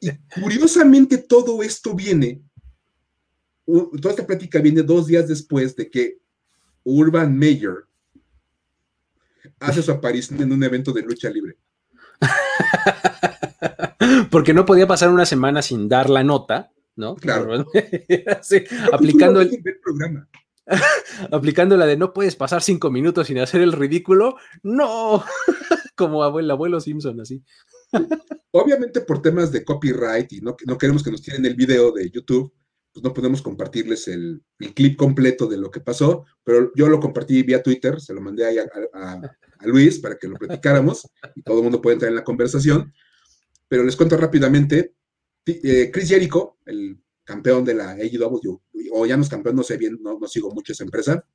y 0.00 0.10
curiosamente, 0.40 1.18
todo 1.18 1.62
esto 1.62 1.94
viene, 1.94 2.40
toda 3.66 4.10
esta 4.10 4.26
plática 4.26 4.60
viene 4.60 4.82
dos 4.82 5.08
días 5.08 5.26
después 5.26 5.74
de 5.74 5.90
que 5.90 6.18
Urban 6.84 7.36
Meyer 7.36 7.84
hace 9.58 9.82
su 9.82 9.90
aparición 9.90 10.40
en 10.40 10.52
un 10.52 10.62
evento 10.62 10.92
de 10.92 11.02
lucha 11.02 11.28
libre. 11.28 11.56
Porque 14.30 14.54
no 14.54 14.64
podía 14.64 14.86
pasar 14.86 15.10
una 15.10 15.26
semana 15.26 15.62
sin 15.62 15.88
dar 15.88 16.08
la 16.08 16.22
nota, 16.22 16.70
¿no? 16.94 17.16
Claro. 17.16 17.54
aplicando 18.92 19.40
el, 19.40 19.60
programa. 19.82 20.28
aplicando 21.30 21.76
la 21.76 21.86
de 21.86 21.96
no 21.96 22.12
puedes 22.12 22.36
pasar 22.36 22.62
cinco 22.62 22.90
minutos 22.90 23.26
sin 23.26 23.38
hacer 23.38 23.60
el 23.60 23.72
ridículo. 23.72 24.36
No, 24.62 25.24
como 25.96 26.22
abuelo, 26.22 26.52
abuelo 26.52 26.80
Simpson, 26.80 27.20
así. 27.20 27.42
Obviamente 28.50 29.00
por 29.00 29.22
temas 29.22 29.52
de 29.52 29.64
copyright 29.64 30.32
y 30.32 30.40
no, 30.40 30.56
no 30.66 30.78
queremos 30.78 31.02
que 31.02 31.10
nos 31.10 31.22
tiren 31.22 31.44
el 31.46 31.54
video 31.54 31.92
de 31.92 32.10
YouTube, 32.10 32.52
pues 32.92 33.04
no 33.04 33.12
podemos 33.12 33.42
compartirles 33.42 34.08
el, 34.08 34.42
clip 34.74 34.96
completo 34.96 35.46
de 35.46 35.58
lo 35.58 35.70
que 35.70 35.80
pasó, 35.80 36.24
pero 36.42 36.72
yo 36.74 36.88
lo 36.88 36.98
compartí 36.98 37.42
vía 37.42 37.62
Twitter, 37.62 38.00
se 38.00 38.14
lo 38.14 38.22
mandé 38.22 38.46
ahí 38.46 38.56
a, 38.58 39.20
Luis 39.66 39.98
para 39.98 40.16
que 40.16 40.28
lo 40.28 40.36
platicáramos 40.36 41.06
y 41.34 41.42
todo 41.42 41.58
el 41.58 41.64
mundo 41.64 41.82
puede 41.82 41.94
entrar 41.94 42.10
en 42.10 42.16
la 42.16 42.24
conversación. 42.24 42.92
Pero 43.68 43.84
les 43.84 43.96
cuento 43.96 44.16
rápidamente, 44.16 44.94
eh, 45.44 45.90
Chris 45.92 46.08
Jericho, 46.08 46.58
el 46.64 46.98
campeón 47.26 47.64
de 47.64 47.74
la 47.74 47.90
AEW, 47.90 48.62
o 48.92 49.06
ya 49.06 49.16
no 49.16 49.22
es 49.22 49.28
campeón, 49.28 49.56
no 49.56 49.62
sé 49.62 49.76
bien, 49.76 49.98
no, 50.00 50.18
no 50.18 50.28
sigo 50.28 50.50
mucho 50.52 50.72
esa 50.72 50.84
empresa, 50.84 51.26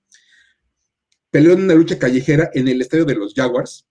peleó 1.30 1.54
en 1.54 1.64
una 1.64 1.76
lucha 1.76 2.00
callejera 2.00 2.50
en 2.54 2.68
el 2.68 2.82
estadio 2.82 3.06
de 3.06 3.16
los 3.16 3.34
Jaguars, 3.36 3.88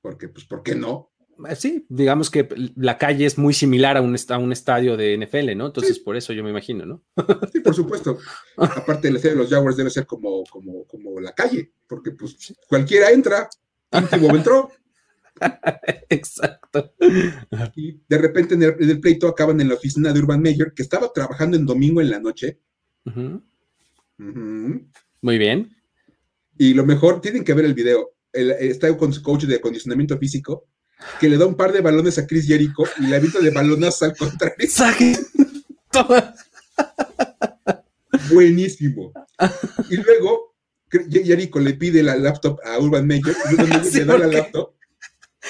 porque, 0.00 0.28
pues, 0.28 0.46
¿por 0.46 0.62
qué 0.62 0.74
no? 0.74 1.12
Eh, 1.48 1.56
sí, 1.56 1.84
digamos 1.88 2.30
que 2.30 2.48
la 2.76 2.96
calle 2.96 3.26
es 3.26 3.36
muy 3.36 3.52
similar 3.52 3.96
a 3.96 4.00
un, 4.00 4.16
a 4.28 4.38
un 4.38 4.52
estadio 4.52 4.96
de 4.96 5.18
NFL, 5.18 5.56
¿no? 5.56 5.66
Entonces, 5.66 5.98
por 5.98 6.16
eso 6.16 6.32
yo 6.32 6.42
me 6.42 6.50
imagino, 6.50 6.86
¿no? 6.86 7.04
Sí, 7.52 7.60
por 7.60 7.74
supuesto. 7.74 8.18
Aparte, 8.56 9.08
el 9.08 9.16
estadio 9.16 9.36
de 9.36 9.42
los 9.42 9.50
Jaguars 9.50 9.76
debe 9.76 9.90
ser 9.90 10.06
como, 10.06 10.44
como, 10.44 10.86
como 10.86 11.20
la 11.20 11.32
calle, 11.32 11.72
porque 11.86 12.12
pues 12.12 12.54
cualquiera 12.68 13.10
entra, 13.10 13.50
último 13.92 14.34
entró. 14.34 14.70
Exacto. 16.08 16.94
Y 17.74 18.00
de 18.08 18.18
repente 18.18 18.54
en 18.54 18.62
el, 18.62 19.00
pleito 19.00 19.28
acaban 19.28 19.60
en 19.60 19.68
la 19.68 19.74
oficina 19.74 20.12
de 20.12 20.20
Urban 20.20 20.40
Meyer, 20.40 20.72
que 20.74 20.82
estaba 20.82 21.12
trabajando 21.12 21.56
en 21.56 21.66
domingo 21.66 22.00
en 22.00 22.10
la 22.10 22.20
noche. 22.20 22.58
Muy 24.16 25.38
bien. 25.38 25.76
Y 26.58 26.74
lo 26.74 26.86
mejor, 26.86 27.20
tienen 27.20 27.44
que 27.44 27.54
ver 27.54 27.64
el 27.64 27.74
video. 27.74 28.14
está 28.32 28.96
con 28.96 29.12
su 29.12 29.22
coach 29.22 29.44
de 29.44 29.56
acondicionamiento 29.56 30.18
físico 30.18 30.66
que 31.20 31.28
le 31.28 31.36
da 31.36 31.46
un 31.46 31.56
par 31.56 31.72
de 31.72 31.80
balones 31.80 32.18
a 32.18 32.26
Chris 32.26 32.46
Jericho 32.46 32.84
y 32.98 33.08
la 33.08 33.18
vista 33.18 33.40
de 33.40 33.50
balonas 33.50 34.02
al 34.02 34.16
contrario. 34.16 34.68
Buenísimo. 38.32 39.12
Y 39.90 39.96
luego 39.96 40.54
Jericho 40.90 41.58
le 41.58 41.74
pide 41.74 42.02
la 42.02 42.16
laptop 42.16 42.58
a 42.64 42.78
Urban 42.78 43.06
Meyer 43.06 43.36
y 43.50 43.54
Urban 43.54 43.82
le 43.92 44.04
da 44.04 44.18
la 44.18 44.26
laptop. 44.26 44.74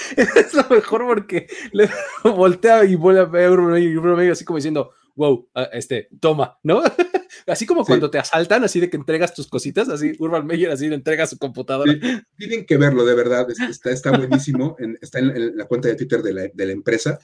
Es 0.17 0.55
lo 0.55 0.69
mejor 0.69 1.07
porque 1.07 1.47
le 1.73 1.89
voltea 2.25 2.85
y 2.85 2.95
vuelve 2.95 3.21
a 3.21 3.25
ver 3.25 3.47
a 3.47 3.53
Urban 3.53 4.17
Meyer 4.17 4.33
así 4.33 4.45
como 4.45 4.57
diciendo, 4.59 4.93
wow, 5.15 5.49
ah, 5.55 5.69
este, 5.73 6.09
toma, 6.21 6.59
¿no? 6.63 6.83
así 7.47 7.67
como 7.67 7.85
cuando 7.85 8.11
te 8.11 8.19
asaltan, 8.19 8.65
así 8.65 8.81
de 8.81 8.91
que 8.91 8.97
entregas 8.97 9.35
tus 9.35 9.49
cositas, 9.49 9.89
así 9.89 10.13
Urban 10.19 10.47
Meyer 10.47 10.71
así 10.71 10.89
le 10.89 10.95
entrega 10.95 11.27
su 11.27 11.39
computadora. 11.39 11.93
tienen 12.37 12.67
que 12.67 12.77
verlo, 12.77 13.05
de 13.05 13.15
verdad, 13.15 13.47
está, 13.51 13.91
está 13.91 14.17
buenísimo, 14.17 14.77
está 15.01 15.19
en, 15.19 15.57
la 15.57 15.67
cuenta 15.67 15.89
de 15.89 15.97
Twitter 15.97 16.23
de 16.23 16.33
la, 16.33 16.43
de 16.53 16.67
la 16.67 16.73
empresa. 16.73 17.19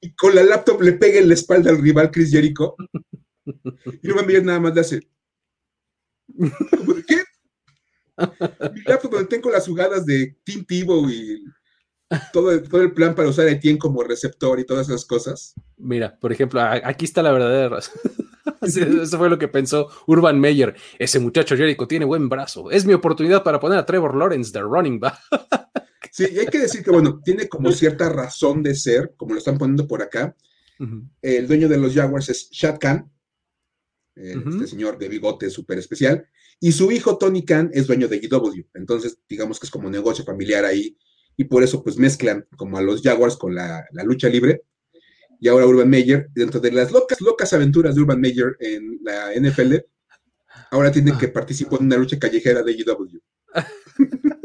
Y 0.00 0.14
con 0.14 0.34
la 0.34 0.42
laptop 0.42 0.80
le 0.80 0.92
pega 0.92 1.18
en 1.18 1.28
la 1.28 1.34
espalda 1.34 1.70
al 1.70 1.80
rival 1.80 2.10
Chris 2.10 2.30
Jericho. 2.30 2.76
y 4.02 4.10
Urban 4.10 4.26
Meyer 4.26 4.44
nada 4.44 4.60
más 4.60 4.74
le 4.74 4.80
hace. 4.80 5.00
¿Qué? 7.06 7.22
Mi 8.72 8.80
laptop 8.82 9.10
donde 9.10 9.28
tengo 9.28 9.50
las 9.50 9.66
jugadas 9.66 10.06
de 10.06 10.36
Team 10.44 10.64
Tivo 10.64 11.10
y 11.10 11.44
todo, 12.32 12.62
todo 12.62 12.82
el 12.82 12.92
plan 12.92 13.14
para 13.14 13.28
usar 13.28 13.46
a 13.46 13.50
Etienne 13.50 13.78
como 13.78 14.02
receptor 14.02 14.58
y 14.60 14.64
todas 14.64 14.88
esas 14.88 15.04
cosas. 15.04 15.54
Mira, 15.76 16.18
por 16.18 16.32
ejemplo, 16.32 16.60
aquí 16.62 17.04
está 17.04 17.22
la 17.22 17.32
verdadera 17.32 17.68
razón. 17.68 17.94
Eso 18.62 19.18
fue 19.18 19.30
lo 19.30 19.38
que 19.38 19.48
pensó 19.48 19.88
Urban 20.06 20.40
Meyer. 20.40 20.74
Ese 20.98 21.18
muchacho 21.18 21.56
Jericho 21.56 21.86
tiene 21.86 22.04
buen 22.04 22.28
brazo. 22.28 22.70
Es 22.70 22.84
mi 22.84 22.92
oportunidad 22.92 23.42
para 23.42 23.60
poner 23.60 23.78
a 23.78 23.86
Trevor 23.86 24.16
Lawrence 24.16 24.52
de 24.52 24.60
running 24.60 25.00
back. 25.00 25.18
Sí, 26.12 26.26
y 26.32 26.38
hay 26.38 26.46
que 26.46 26.60
decir 26.60 26.84
que, 26.84 26.92
bueno, 26.92 27.20
tiene 27.24 27.48
como 27.48 27.72
cierta 27.72 28.08
razón 28.08 28.62
de 28.62 28.76
ser, 28.76 29.14
como 29.16 29.32
lo 29.32 29.38
están 29.38 29.58
poniendo 29.58 29.88
por 29.88 30.00
acá. 30.00 30.36
El 31.20 31.48
dueño 31.48 31.68
de 31.68 31.76
los 31.76 31.92
Jaguars 31.92 32.28
es 32.28 32.48
Shad 32.52 32.78
Khan, 32.78 33.10
este 34.14 34.68
señor 34.68 34.96
de 34.96 35.08
bigote 35.08 35.50
súper 35.50 35.78
especial, 35.78 36.24
y 36.60 36.70
su 36.70 36.92
hijo 36.92 37.18
Tony 37.18 37.44
Khan 37.44 37.70
es 37.74 37.88
dueño 37.88 38.06
de 38.06 38.20
GW. 38.20 38.60
Entonces, 38.74 39.18
digamos 39.28 39.58
que 39.58 39.66
es 39.66 39.72
como 39.72 39.90
negocio 39.90 40.24
familiar 40.24 40.64
ahí 40.64 40.96
y 41.36 41.44
por 41.44 41.62
eso 41.62 41.82
pues 41.82 41.98
mezclan 41.98 42.46
como 42.56 42.78
a 42.78 42.82
los 42.82 43.02
Jaguars 43.02 43.36
con 43.36 43.54
la, 43.54 43.86
lucha 44.04 44.28
libre. 44.28 44.62
Y 45.40 45.48
ahora 45.48 45.66
Urban 45.66 45.90
Meyer, 45.90 46.28
dentro 46.32 46.60
de 46.60 46.72
las 46.72 46.90
locas, 46.90 47.20
locas 47.20 47.52
aventuras 47.52 47.94
de 47.94 48.00
Urban 48.00 48.20
Meyer 48.20 48.56
en 48.60 48.98
la 49.02 49.32
NFL, 49.34 49.74
ahora 50.70 50.90
tiene 50.90 51.16
que 51.18 51.28
participar 51.28 51.80
en 51.80 51.86
una 51.86 51.96
lucha 51.96 52.18
callejera 52.18 52.62
de 52.62 52.74
GW. 52.74 53.18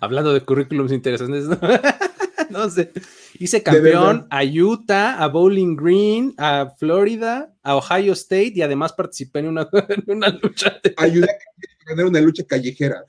Hablando 0.00 0.32
de 0.32 0.44
currículums 0.44 0.92
interesantes, 0.92 1.46
¿no? 1.48 1.58
sé. 2.70 2.92
Hice 3.38 3.62
campeón 3.62 4.26
a 4.30 4.42
Utah, 4.44 5.22
a 5.22 5.28
Bowling 5.28 5.76
Green, 5.76 6.34
a 6.38 6.72
Florida, 6.78 7.54
a 7.62 7.76
Ohio 7.76 8.12
State 8.12 8.52
y 8.54 8.62
además 8.62 8.92
participé 8.92 9.40
en 9.40 9.48
una, 9.48 9.68
lucha. 10.42 10.78
Ayudé 10.96 11.30
a 11.30 11.88
ganar 11.88 12.06
una 12.06 12.20
lucha 12.20 12.44
callejera. 12.44 13.04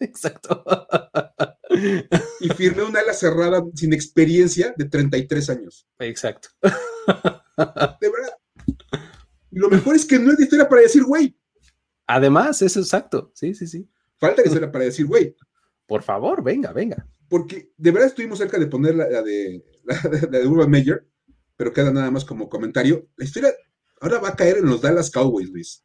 Exacto 0.00 0.64
y 2.40 2.48
firmé 2.50 2.82
una 2.82 3.00
ala 3.00 3.12
cerrada 3.12 3.62
sin 3.74 3.92
experiencia 3.92 4.74
de 4.76 4.84
33 4.86 5.50
años. 5.50 5.86
Exacto. 5.98 6.48
De 6.62 8.10
verdad. 8.10 8.34
Y 9.50 9.58
lo 9.58 9.68
mejor 9.68 9.96
es 9.96 10.04
que 10.04 10.18
no 10.18 10.30
es 10.30 10.38
de 10.38 10.44
historia 10.44 10.68
para 10.68 10.82
decir, 10.82 11.04
güey. 11.04 11.36
Además, 12.06 12.62
es 12.62 12.76
exacto. 12.76 13.30
Sí, 13.34 13.54
sí, 13.54 13.66
sí. 13.66 13.88
Falta 14.18 14.42
que 14.42 14.50
sea 14.50 14.72
para 14.72 14.84
decir, 14.84 15.06
güey. 15.06 15.34
Por 15.86 16.02
favor, 16.02 16.42
venga, 16.42 16.72
venga. 16.72 17.06
Porque 17.28 17.72
de 17.76 17.90
verdad 17.90 18.08
estuvimos 18.08 18.38
cerca 18.38 18.58
de 18.58 18.66
poner 18.66 18.94
la, 18.94 19.06
de, 19.22 19.64
la, 19.84 20.28
de 20.28 20.46
Urban 20.46 20.70
Meyer, 20.70 21.06
pero 21.56 21.72
queda 21.72 21.92
nada 21.92 22.10
más 22.10 22.24
como 22.24 22.48
comentario. 22.48 23.08
La 23.16 23.24
historia 23.24 23.52
ahora 24.00 24.18
va 24.18 24.28
a 24.30 24.36
caer 24.36 24.58
en 24.58 24.66
los 24.66 24.80
Dallas 24.80 25.10
Cowboys, 25.10 25.50
Luis. 25.50 25.84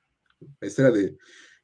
La 0.60 0.68
historia 0.68 0.92
de 0.92 1.18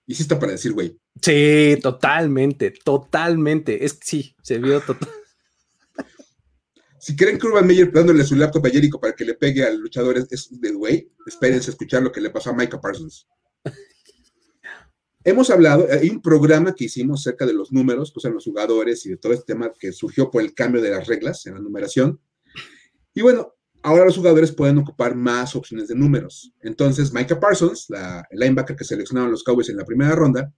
está 0.07 0.39
para 0.39 0.53
decir, 0.53 0.73
güey. 0.73 0.99
Sí, 1.21 1.77
totalmente, 1.81 2.71
totalmente. 2.83 3.83
Es 3.83 3.93
que 3.93 4.05
sí, 4.05 4.35
se 4.41 4.57
vio 4.57 4.81
total. 4.81 5.09
Si 6.99 7.15
creen 7.15 7.39
que 7.39 7.47
Urban 7.47 7.65
Meyer 7.65 7.91
dándole 7.91 8.23
su 8.25 8.35
laptop 8.35 8.65
a 8.65 8.69
Jericho 8.69 8.99
para 8.99 9.13
que 9.13 9.23
le 9.23 9.33
pegue 9.33 9.63
al 9.63 9.77
luchador 9.77 10.17
es, 10.17 10.49
de 10.51 10.71
güey, 10.71 11.09
espérense 11.25 11.71
a 11.71 11.73
escuchar 11.73 12.03
lo 12.03 12.11
que 12.11 12.19
le 12.19 12.29
pasó 12.29 12.49
a 12.49 12.53
Micah 12.53 12.79
Parsons. 12.79 13.25
Hemos 15.23 15.49
hablado, 15.49 15.87
hay 15.89 16.09
un 16.09 16.21
programa 16.21 16.73
que 16.73 16.85
hicimos 16.85 17.23
cerca 17.23 17.45
de 17.45 17.53
los 17.53 17.71
números, 17.71 18.11
pues 18.13 18.25
en 18.25 18.33
los 18.33 18.43
jugadores 18.43 19.05
y 19.05 19.09
de 19.09 19.17
todo 19.17 19.33
este 19.33 19.53
tema 19.53 19.71
que 19.77 19.91
surgió 19.91 20.29
por 20.29 20.41
el 20.41 20.53
cambio 20.53 20.81
de 20.81 20.91
las 20.91 21.07
reglas 21.07 21.45
en 21.45 21.55
la 21.55 21.59
numeración. 21.59 22.19
Y 23.13 23.21
bueno, 23.21 23.53
ahora 23.81 24.05
los 24.05 24.17
jugadores 24.17 24.51
pueden 24.51 24.77
ocupar 24.77 25.15
más 25.15 25.55
opciones 25.55 25.87
de 25.87 25.95
números. 25.95 26.53
Entonces, 26.61 27.13
Micah 27.13 27.39
Parsons, 27.39 27.85
la, 27.89 28.25
el 28.29 28.39
linebacker 28.39 28.75
que 28.75 28.83
seleccionaron 28.83 29.31
los 29.31 29.43
Cowboys 29.43 29.69
en 29.69 29.77
la 29.77 29.85
primera 29.85 30.15
ronda, 30.15 30.53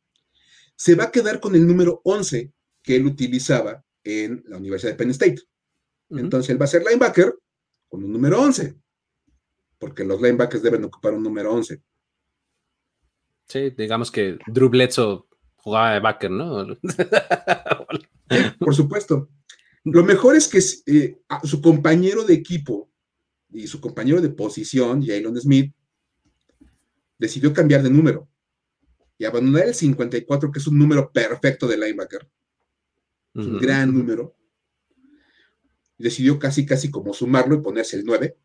se 0.81 0.95
va 0.95 1.03
a 1.03 1.11
quedar 1.11 1.39
con 1.39 1.53
el 1.53 1.67
número 1.67 2.01
11 2.05 2.51
que 2.81 2.95
él 2.95 3.05
utilizaba 3.05 3.85
en 4.03 4.43
la 4.47 4.57
Universidad 4.57 4.93
de 4.93 4.97
Penn 4.97 5.11
State. 5.11 5.43
Entonces 6.09 6.49
él 6.49 6.59
va 6.59 6.65
a 6.65 6.69
ser 6.69 6.83
linebacker 6.83 7.37
con 7.87 8.03
un 8.03 8.11
número 8.11 8.41
11, 8.41 8.79
porque 9.77 10.03
los 10.03 10.19
linebackers 10.19 10.63
deben 10.63 10.83
ocupar 10.83 11.13
un 11.13 11.21
número 11.21 11.53
11. 11.53 11.83
Sí, 13.47 13.69
digamos 13.77 14.09
que 14.09 14.39
Drew 14.47 14.69
Bledsoe 14.69 15.23
jugaba 15.55 15.93
de 15.93 15.99
backer, 15.99 16.31
¿no? 16.31 16.65
Por 18.59 18.73
supuesto. 18.73 19.29
Lo 19.83 20.03
mejor 20.03 20.35
es 20.35 20.47
que 20.47 20.91
eh, 20.91 21.21
su 21.43 21.61
compañero 21.61 22.23
de 22.23 22.33
equipo 22.33 22.89
y 23.51 23.67
su 23.67 23.79
compañero 23.79 24.19
de 24.19 24.29
posición, 24.29 25.05
Jalen 25.05 25.39
Smith, 25.39 25.75
decidió 27.19 27.53
cambiar 27.53 27.83
de 27.83 27.91
número 27.91 28.31
y 29.21 29.25
abandonar 29.25 29.67
el 29.67 29.75
54, 29.75 30.51
que 30.51 30.57
es 30.57 30.65
un 30.65 30.79
número 30.79 31.11
perfecto 31.11 31.67
de 31.67 31.77
linebacker. 31.77 32.27
un 33.35 33.59
gran 33.59 33.93
número. 33.93 34.35
decidió 35.99 36.39
casi, 36.39 36.65
casi 36.65 36.89
como 36.89 37.13
sumarlo 37.13 37.53
y 37.53 37.61
ponerse 37.61 37.97
el 37.97 38.03
9. 38.03 38.35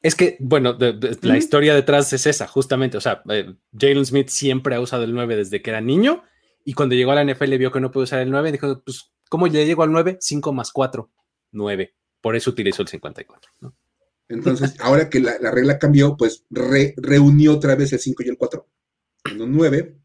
Es 0.00 0.14
que, 0.14 0.36
bueno, 0.38 0.78
la 0.78 1.36
historia 1.36 1.74
detrás 1.74 2.12
es 2.12 2.24
esa, 2.24 2.46
justamente. 2.46 2.98
O 2.98 3.00
sea, 3.00 3.24
eh, 3.30 3.52
Jalen 3.76 4.06
Smith 4.06 4.28
siempre 4.28 4.76
ha 4.76 4.80
usado 4.80 5.02
el 5.02 5.12
9 5.12 5.34
desde 5.34 5.60
que 5.60 5.70
era 5.70 5.80
niño 5.80 6.22
y 6.64 6.74
cuando 6.74 6.94
llegó 6.94 7.10
a 7.10 7.16
la 7.16 7.24
NFL 7.24 7.56
vio 7.56 7.72
que 7.72 7.80
no 7.80 7.90
puede 7.90 8.04
usar 8.04 8.20
el 8.20 8.30
9, 8.30 8.52
dijo, 8.52 8.80
pues, 8.84 9.10
¿cómo 9.28 9.48
le 9.48 9.66
llegó 9.66 9.82
al 9.82 9.90
9? 9.90 10.18
5 10.20 10.52
más 10.52 10.70
4, 10.70 11.10
9. 11.50 11.96
Por 12.20 12.36
eso 12.36 12.50
utilizó 12.50 12.82
el 12.82 12.88
54, 12.88 13.50
¿no? 13.58 13.76
Entonces, 14.28 14.76
ahora 14.78 15.10
que 15.10 15.18
la, 15.18 15.36
regla 15.50 15.80
cambió, 15.80 16.16
pues 16.16 16.44
reunió 16.48 17.54
otra 17.54 17.74
vez 17.74 17.92
el 17.92 17.98
5 17.98 18.22
y 18.22 18.28
el 18.28 18.38
4 18.38 18.68
en 19.24 19.42
un 19.42 19.52
9 19.52 19.96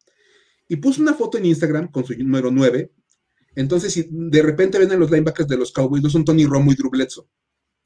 y 0.68 0.76
puso 0.78 1.01
una 1.01 1.13
foto 1.13 1.38
en 1.38 1.45
Instagram 1.45 1.91
con 1.91 2.05
su 2.05 2.13
número 2.18 2.51
9. 2.51 2.91
Entonces, 3.55 3.93
si 3.93 4.07
de 4.09 4.41
repente 4.41 4.78
ven 4.78 4.91
a 4.91 4.95
los 4.95 5.11
linebackers 5.11 5.47
de 5.47 5.57
los 5.57 5.72
Cowboys, 5.72 6.03
no 6.03 6.09
son 6.09 6.26
Tony 6.26 6.45
Romo 6.45 6.72
y 6.72 6.76
Drew 6.76 6.89
Bledsoe. 6.89 7.28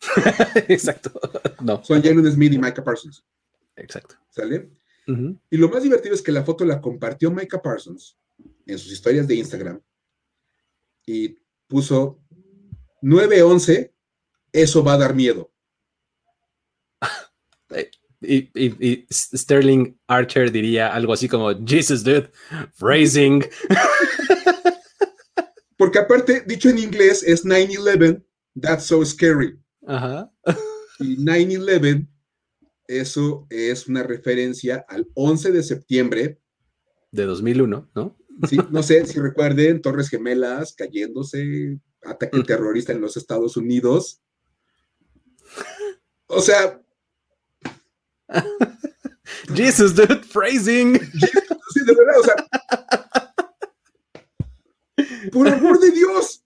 Exacto. 0.68 1.12
No. 1.62 1.84
Son 1.84 2.02
Jalen 2.02 2.32
Smith 2.32 2.54
y 2.54 2.58
Micah 2.58 2.84
Parsons. 2.84 3.26
Exacto. 3.76 4.16
¿Sale? 4.30 4.70
Y 5.50 5.58
lo 5.58 5.70
más 5.70 5.82
divertido 5.82 6.14
es 6.14 6.22
que 6.22 6.32
la 6.32 6.44
foto 6.44 6.66
la 6.66 6.80
compartió 6.80 7.32
Micah 7.32 7.62
Parsons 7.62 8.16
en 8.68 8.78
sus 8.78 8.92
historias 8.92 9.28
de 9.28 9.36
Instagram 9.36 9.82
y 11.06 11.36
puso 11.68 12.22
911, 13.02 13.92
eso 14.52 14.84
va 14.84 14.94
a 14.94 14.98
dar 14.98 15.16
miedo. 15.16 15.52
Y, 18.22 19.06
Sterling 19.12 19.98
Archer 20.08 20.52
diría 20.52 20.94
algo 20.94 21.14
así 21.14 21.30
como 21.30 21.50
Jesus 21.66 22.04
dude, 22.04 22.30
phrasing. 22.74 23.46
Porque 25.78 26.00
aparte, 26.00 26.44
dicho 26.46 26.70
en 26.70 26.80
inglés, 26.80 27.24
es 27.24 27.46
9-11, 27.46 28.22
that's 28.60 28.86
so 28.86 29.04
scary. 29.06 29.58
Ajá. 29.88 30.30
Y 31.00 31.18
9-11, 31.18 32.08
eso 32.88 33.48
es 33.50 33.88
una 33.88 34.04
referencia 34.04 34.86
al 34.90 35.08
11 35.14 35.52
de 35.52 35.64
septiembre. 35.64 36.42
De 37.12 37.26
2001, 37.26 37.90
¿no? 37.96 38.18
Sí, 38.50 38.58
no 38.72 38.84
sé 38.84 39.06
si 39.06 39.20
recuerden, 39.20 39.82
Torres 39.82 40.10
Gemelas 40.10 40.74
cayéndose, 40.74 41.80
ataque 42.04 42.44
terrorista 42.44 42.92
en 42.92 43.02
los 43.02 43.18
Estados 43.18 43.58
Unidos. 43.58 44.22
O 46.28 46.42
sea, 46.42 46.82
Jesus, 49.56 49.96
dude, 49.96 50.22
phrasing. 50.24 51.00
Sí, 51.74 51.86
de 51.86 51.94
verdad, 51.94 52.20
o 52.20 52.24
sea. 52.24 52.36
Por 55.32 55.48
amor 55.48 55.80
de 55.80 55.92
Dios. 55.92 56.44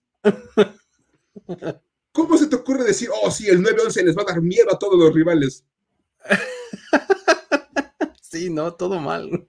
¿Cómo 2.12 2.36
se 2.36 2.46
te 2.46 2.56
ocurre 2.56 2.84
decir, 2.84 3.08
oh, 3.22 3.30
sí, 3.30 3.48
el 3.48 3.62
9-11 3.62 4.04
les 4.04 4.16
va 4.16 4.22
a 4.22 4.32
dar 4.32 4.42
miedo 4.42 4.72
a 4.72 4.78
todos 4.78 4.98
los 4.98 5.12
rivales? 5.14 5.64
Sí, 8.20 8.50
no, 8.50 8.74
todo 8.74 8.98
mal. 8.98 9.48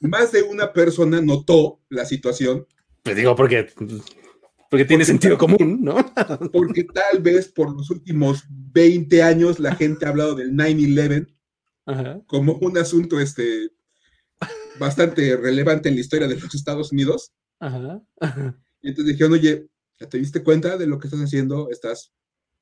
Más 0.00 0.32
de 0.32 0.42
una 0.42 0.72
persona 0.72 1.20
notó 1.20 1.80
la 1.88 2.04
situación. 2.04 2.66
Te 3.02 3.14
digo, 3.14 3.34
porque 3.34 3.68
porque 4.68 4.84
tiene 4.84 5.04
sentido 5.04 5.38
común, 5.38 5.78
¿no? 5.82 5.96
porque 6.52 6.84
tal 6.84 7.22
vez 7.22 7.48
por 7.48 7.74
los 7.74 7.90
últimos 7.90 8.44
20 8.48 9.22
años 9.22 9.58
la 9.58 9.74
gente 9.74 10.06
ha 10.06 10.10
hablado 10.10 10.34
del 10.34 10.52
9-11 10.52 11.34
como 12.26 12.52
un 12.60 12.76
asunto 12.76 13.18
este, 13.18 13.70
bastante 14.78 15.36
relevante 15.36 15.88
en 15.88 15.94
la 15.94 16.02
historia 16.02 16.28
de 16.28 16.38
los 16.38 16.54
Estados 16.54 16.92
Unidos. 16.92 17.32
Y 18.82 18.88
entonces 18.88 19.14
dijeron, 19.14 19.32
oye, 19.32 19.66
¿ya 19.98 20.08
te 20.08 20.18
diste 20.18 20.42
cuenta 20.42 20.76
de 20.76 20.86
lo 20.86 20.98
que 20.98 21.08
estás 21.08 21.20
haciendo? 21.20 21.70
Estás 21.70 22.12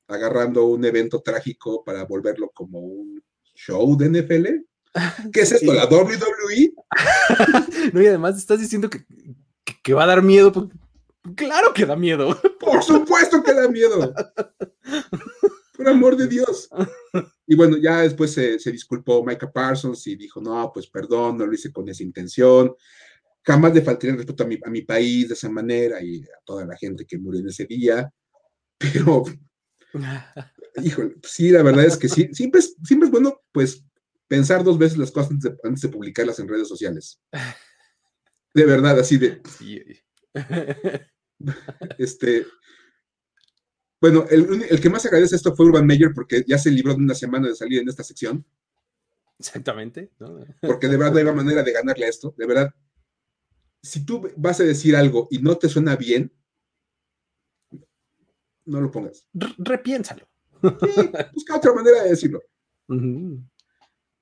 agarrando 0.07 0.65
un 0.65 0.85
evento 0.85 1.21
trágico 1.21 1.83
para 1.83 2.05
volverlo 2.05 2.49
como 2.53 2.79
un 2.79 3.21
show 3.53 3.97
de 3.97 4.09
NFL. 4.09 4.45
¿Qué 5.33 5.41
es 5.41 5.51
esto? 5.51 5.73
¿La 5.73 5.85
WWE? 5.85 6.73
no, 7.93 8.01
y 8.01 8.07
además 8.07 8.37
estás 8.37 8.59
diciendo 8.59 8.89
que, 8.89 9.05
que 9.83 9.93
va 9.93 10.05
a 10.05 10.07
dar 10.07 10.23
miedo 10.23 10.53
porque 10.53 10.77
Claro 11.35 11.73
que 11.73 11.85
da 11.85 11.95
miedo. 11.95 12.39
Por 12.59 12.83
supuesto 12.83 13.43
que 13.43 13.53
da 13.53 13.67
miedo. 13.67 14.13
Por 15.75 15.87
amor 15.87 16.15
de 16.15 16.27
Dios. 16.27 16.69
Y 17.45 17.55
bueno, 17.55 17.77
ya 17.77 18.01
después 18.01 18.33
se, 18.33 18.57
disculpó 18.71 19.23
Micah 19.23 19.51
Parsons 19.51 20.05
y 20.07 20.15
dijo, 20.15 20.41
no, 20.41 20.71
pues 20.73 20.87
perdón, 20.87 21.37
no 21.37 21.45
lo 21.45 21.53
hice 21.53 21.71
con 21.71 21.87
esa 21.87 22.03
intención. 22.03 22.75
Jamás 23.43 23.73
le 23.73 23.81
faltaría 23.81 24.11
el 24.11 24.17
respeto 24.17 24.43
a 24.43 24.47
mi, 24.47 24.59
a 24.63 24.69
mi 24.69 24.81
país 24.81 25.27
de 25.29 25.33
esa 25.33 25.49
manera 25.49 26.01
y 26.01 26.21
a 26.23 26.41
toda 26.43 26.65
la 26.65 26.75
gente 26.75 27.05
que 27.05 27.17
murió 27.17 27.41
en 27.41 27.47
ese 27.47 27.65
día. 27.65 28.11
Pero, 28.77 29.23
híjole, 30.83 31.15
sí, 31.23 31.49
la 31.49 31.63
verdad 31.63 31.85
es 31.85 31.97
que 31.97 32.09
sí, 32.09 32.29
siempre 32.33 32.59
es, 32.59 32.75
siempre 32.83 33.07
es 33.07 33.11
bueno, 33.11 33.41
pues, 33.51 33.83
pensar 34.27 34.63
dos 34.63 34.77
veces 34.77 34.97
las 34.97 35.11
cosas 35.11 35.31
antes 35.31 35.51
de, 35.51 35.57
antes 35.63 35.81
de 35.81 35.89
publicarlas 35.89 36.39
en 36.39 36.47
redes 36.47 36.67
sociales. 36.67 37.19
De 38.53 38.65
verdad, 38.65 38.99
así 38.99 39.17
de... 39.17 39.41
Sí. 39.57 39.81
este, 41.97 42.45
bueno, 43.99 44.25
el, 44.29 44.79
que 44.79 44.89
más 44.89 45.05
agradece 45.05 45.35
esto 45.35 45.55
fue 45.55 45.65
Urban 45.65 45.85
Meyer 45.85 46.13
porque 46.13 46.43
ya 46.47 46.57
se 46.57 46.69
libró 46.69 46.93
de 46.93 46.99
una 47.01 47.15
semana 47.15 47.47
de 47.47 47.55
salir 47.55 47.81
en 47.81 47.89
esta 47.89 48.03
sección. 48.03 48.45
Exactamente. 49.39 50.11
Porque 50.61 50.87
de 50.87 50.97
verdad 50.97 51.23
no 51.23 51.29
hay 51.29 51.35
manera 51.35 51.63
de 51.63 51.71
ganarle 51.71 52.05
a 52.05 52.09
esto. 52.09 52.33
De 52.37 52.45
verdad, 52.45 52.73
si 53.81 54.05
tú 54.05 54.29
vas 54.35 54.59
a 54.59 54.63
decir 54.63 54.95
algo 54.95 55.27
y 55.31 55.39
no 55.39 55.57
te 55.57 55.69
suena 55.69 55.95
bien, 55.95 56.31
no 58.65 58.81
lo 58.81 58.91
pongas. 58.91 59.27
repiénsalo. 59.57 60.27
busca 61.33 61.55
otra 61.55 61.73
manera 61.73 62.03
de 62.03 62.09
decirlo. 62.09 62.41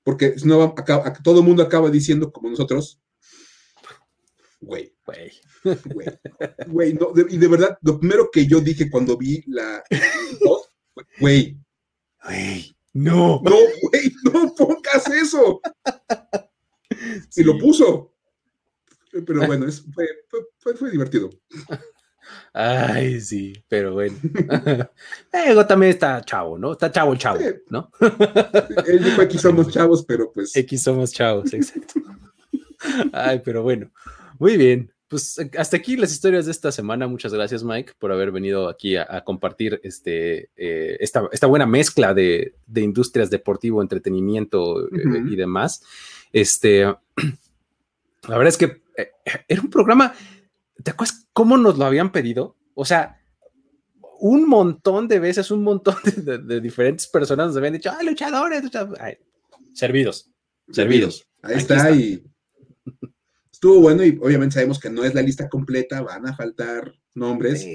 Porque 0.04 0.38
si 0.38 0.48
no, 0.48 0.74
todo 1.24 1.40
el 1.40 1.46
mundo 1.46 1.64
acaba 1.64 1.90
diciendo 1.90 2.32
como 2.32 2.50
nosotros, 2.50 3.02
güey. 4.66 4.94
Güey. 5.06 5.32
Güey, 6.68 6.94
no, 6.94 7.14
y 7.30 7.38
de 7.38 7.48
verdad, 7.48 7.78
lo 7.82 8.00
primero 8.00 8.30
que 8.32 8.46
yo 8.48 8.60
dije 8.60 8.90
cuando 8.90 9.18
vi 9.18 9.44
la 9.48 9.84
güey. 11.20 11.58
Güey, 12.24 12.76
no. 12.94 13.42
No, 13.44 13.56
güey, 13.82 14.12
no 14.24 14.54
pongas 14.56 15.08
eso. 15.08 15.62
Y 17.36 17.44
lo 17.44 17.58
puso. 17.58 18.14
Pero 19.26 19.46
bueno, 19.48 19.68
es, 19.68 19.86
fue, 19.94 20.08
fue, 20.76 20.92
divertido. 20.92 21.30
Ay, 22.54 23.22
sí, 23.22 23.54
pero 23.68 23.94
bueno. 23.94 24.18
Ego 25.32 25.66
también 25.66 25.92
está 25.92 26.22
chavo, 26.24 26.58
¿no? 26.58 26.74
Está 26.74 26.92
chavo 26.92 27.14
el 27.14 27.20
chavo, 27.20 27.40
¿no? 27.70 27.92
Él 28.88 29.04
dijo 29.04 29.22
aquí 29.22 29.38
somos 29.38 29.68
chavos, 29.72 30.04
pero 30.06 30.32
pues. 30.34 30.56
X 30.56 30.84
somos 30.84 31.12
chavos, 31.12 31.54
exacto. 31.54 32.02
Ay, 33.14 33.42
pero 33.44 33.64
bueno. 33.64 33.92
Muy 34.40 34.58
bien, 34.58 34.92
pues 35.08 35.38
eh, 35.40 35.50
hasta 35.58 35.78
aquí 35.78 35.96
las 35.98 36.12
historias 36.12 36.46
de 36.46 36.52
esta 36.52 36.72
semana. 36.72 37.08
Muchas 37.08 37.34
gracias, 37.34 37.64
Mike, 37.64 37.94
por 38.00 38.12
haber 38.12 38.32
venido 38.32 38.68
aquí 38.68 38.96
a, 38.96 39.24
compartir 39.24 39.80
este, 39.84 40.50
eh, 40.56 40.98
esta, 41.00 41.48
buena 41.48 41.66
mezcla 41.66 42.14
de, 42.14 42.56
industrias 42.76 43.30
deportivo, 43.30 43.82
entretenimiento 43.82 44.88
eh, 44.88 45.24
y 45.30 45.36
demás. 45.36 45.84
Este, 46.32 46.84
la 48.28 48.38
verdad 48.38 48.48
es 48.48 48.58
que 48.58 48.82
era 49.48 49.62
un 49.62 49.70
programa. 49.70 50.14
¿Te 50.84 50.92
acuerdas 50.92 51.28
cómo 51.34 51.58
nos 51.58 51.78
lo 51.78 51.86
habían 51.86 52.12
pedido? 52.12 52.58
O 52.74 52.86
sea, 52.86 53.22
un 54.20 54.48
montón 54.48 55.08
de 55.08 55.20
veces, 55.20 55.52
un 55.52 55.64
montón 55.64 55.96
de, 56.16 56.60
diferentes 56.60 57.08
personas 57.08 57.48
nos 57.48 57.58
habían 57.58 57.74
dicho, 57.74 57.92
ah, 57.92 58.04
luchadores, 58.04 58.64
servidos, 59.74 60.32
servidos. 60.72 61.28
Ahí 61.42 61.58
está, 61.58 61.92
y 61.92 62.24
estuvo 63.66 63.82
bueno 63.82 64.06
y 64.06 64.16
obviamente 64.22 64.54
sabemos 64.54 64.80
que 64.80 64.92
no 64.92 65.04
es 65.04 65.16
la 65.16 65.24
lista 65.24 65.50
completa, 65.50 66.04
van 66.04 66.28
a 66.28 66.36
faltar 66.36 66.94
nombres, 67.16 67.66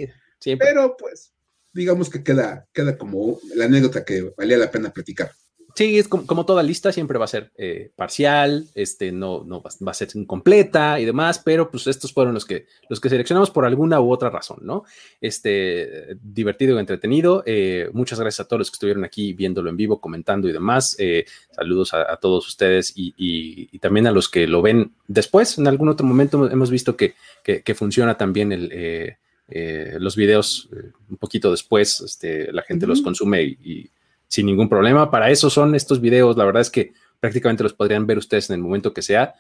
pero 0.56 0.96
pues 0.96 1.32
digamos 1.72 2.08
que 2.08 2.22
queda, 2.22 2.68
queda 2.72 2.96
como 2.96 3.40
la 3.56 3.64
anécdota 3.64 4.04
que 4.04 4.32
valía 4.36 4.56
la 4.56 4.70
pena 4.70 4.92
platicar. 4.92 5.32
Sí, 5.80 5.98
es 5.98 6.08
como, 6.08 6.44
toda 6.44 6.62
lista, 6.62 6.92
siempre 6.92 7.18
va 7.18 7.24
a 7.24 7.28
ser 7.28 7.52
eh, 7.56 7.90
parcial, 7.96 8.66
este, 8.74 9.12
no, 9.12 9.44
no 9.44 9.62
va, 9.62 9.90
a 9.90 9.94
ser 9.94 10.10
incompleta 10.12 11.00
y 11.00 11.06
demás, 11.06 11.38
pero 11.42 11.70
pues 11.70 11.86
estos 11.86 12.12
fueron 12.12 12.34
los 12.34 12.44
que, 12.44 12.66
los 12.90 13.00
que 13.00 13.08
seleccionamos 13.08 13.48
por 13.48 13.64
alguna 13.64 13.98
u 13.98 14.12
otra 14.12 14.28
razón, 14.28 14.58
¿no? 14.60 14.84
Este, 15.22 16.18
divertido 16.22 16.76
y 16.76 16.80
entretenido. 16.80 17.42
Eh, 17.46 17.88
muchas 17.94 18.20
gracias 18.20 18.44
a 18.44 18.44
todos 18.46 18.58
los 18.58 18.70
que 18.70 18.74
estuvieron 18.74 19.04
aquí 19.04 19.32
viéndolo 19.32 19.70
en 19.70 19.78
vivo, 19.78 20.02
comentando 20.02 20.50
y 20.50 20.52
demás. 20.52 20.96
Eh, 20.98 21.24
saludos 21.50 21.94
a, 21.94 22.14
todos 22.18 22.46
ustedes 22.46 22.92
y, 22.94 23.78
también 23.78 24.06
a 24.06 24.12
los 24.12 24.28
que 24.28 24.46
lo 24.46 24.60
ven 24.60 24.92
después. 25.08 25.56
En 25.56 25.66
algún 25.66 25.88
otro 25.88 26.06
momento 26.06 26.50
hemos 26.50 26.70
visto 26.70 26.94
que, 26.94 27.14
que, 27.42 27.74
funciona 27.74 28.18
también 28.18 28.52
el, 28.52 29.16
los 29.98 30.14
videos 30.14 30.68
un 31.08 31.16
poquito 31.16 31.50
después, 31.50 32.02
este, 32.02 32.52
la 32.52 32.60
gente 32.60 32.86
los 32.86 33.00
consume 33.00 33.44
y 33.44 33.90
sin 34.30 34.46
ningún 34.46 34.68
problema. 34.68 35.10
Para 35.10 35.30
eso 35.30 35.50
son 35.50 35.74
estos 35.74 36.00
videos. 36.00 36.36
La 36.36 36.44
verdad 36.44 36.62
es 36.62 36.70
que 36.70 36.92
prácticamente 37.18 37.64
los 37.64 37.74
podrían 37.74 38.06
ver 38.06 38.16
ustedes 38.16 38.48
en 38.48 38.54
el 38.54 38.62
momento 38.62 38.94
que 38.94 39.02
sea 39.02 39.34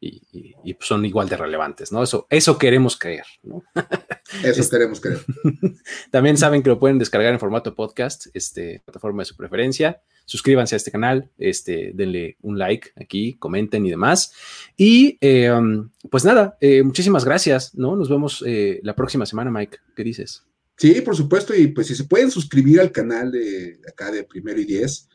y, 0.00 0.76
son 0.80 1.04
igual 1.04 1.28
de 1.28 1.36
relevantes, 1.36 1.92
¿no? 1.92 2.02
Eso, 2.02 2.26
eso 2.28 2.58
queremos 2.58 2.98
creer, 2.98 3.24
¿no? 3.44 3.62
Eso 4.42 4.68
queremos 4.68 5.00
creer. 5.00 5.20
También 6.10 6.36
saben 6.38 6.62
que 6.62 6.70
lo 6.70 6.78
pueden 6.78 6.98
descargar 6.98 7.32
en 7.32 7.38
formato 7.38 7.74
podcast, 7.74 8.26
este, 8.34 8.80
plataforma 8.84 9.22
de 9.22 9.26
su 9.26 9.36
preferencia. 9.36 10.00
Suscríbanse 10.24 10.74
a 10.74 10.78
este 10.78 10.90
canal, 10.90 11.30
este, 11.38 11.92
denle 11.94 12.38
un 12.40 12.58
like 12.58 12.92
aquí, 12.96 13.34
comenten 13.34 13.84
y 13.84 13.90
demás. 13.90 14.32
Y 14.76 15.18
eh, 15.20 15.52
um, 15.52 15.90
pues 16.10 16.24
nada, 16.24 16.56
eh, 16.60 16.82
muchísimas 16.82 17.24
gracias, 17.24 17.74
¿no? 17.74 17.94
Nos 17.94 18.08
vemos 18.08 18.42
eh, 18.46 18.80
la 18.82 18.96
próxima 18.96 19.26
semana, 19.26 19.50
Mike. 19.50 19.78
¿Qué 19.94 20.02
dices? 20.02 20.44
Sí, 20.82 21.00
por 21.00 21.14
supuesto, 21.14 21.54
y 21.54 21.68
pues 21.68 21.86
si 21.86 21.94
se 21.94 22.02
pueden 22.02 22.28
suscribir 22.28 22.80
al 22.80 22.90
canal 22.90 23.30
de 23.30 23.78
acá 23.88 24.10
de 24.10 24.24
Primero 24.24 24.60
y 24.60 24.64
Diez, 24.64 25.08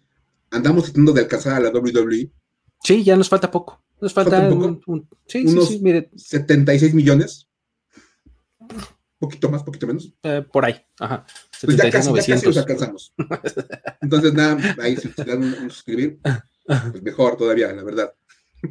andamos 0.49 0.85
tratando 0.85 1.11
de 1.11 1.19
alcanzar 1.19 1.55
a 1.55 1.59
la 1.59 1.77
WWE. 1.77 2.31
Sí, 2.81 3.03
ya 3.03 3.17
nos 3.17 3.27
falta 3.27 3.51
poco. 3.51 3.83
Nos 3.99 4.13
falta 4.13 4.47
un, 4.47 5.09
sí, 5.27 5.43
unos 5.45 5.67
sí, 5.67 5.79
mire. 5.81 6.09
76 6.15 6.93
millones. 6.93 7.49
Poquito 9.19 9.49
más, 9.49 9.61
poquito 9.61 9.87
menos. 9.87 10.13
Eh, 10.23 10.45
por 10.49 10.63
ahí, 10.63 10.81
ajá. 10.99 11.25
Pues 11.61 11.75
ya, 11.75 11.91
casi, 11.91 12.13
ya 12.13 12.35
casi 12.35 12.45
los 12.45 12.57
alcanzamos. 12.57 13.13
Entonces, 14.01 14.33
nada, 14.33 14.57
ahí 14.81 14.95
si 14.95 15.09
se 15.09 15.25
dan 15.25 15.43
un, 15.43 15.69
suscribir, 15.69 16.17
pues 16.63 17.03
mejor 17.03 17.35
todavía, 17.35 17.73
la 17.73 17.83
verdad. 17.83 18.13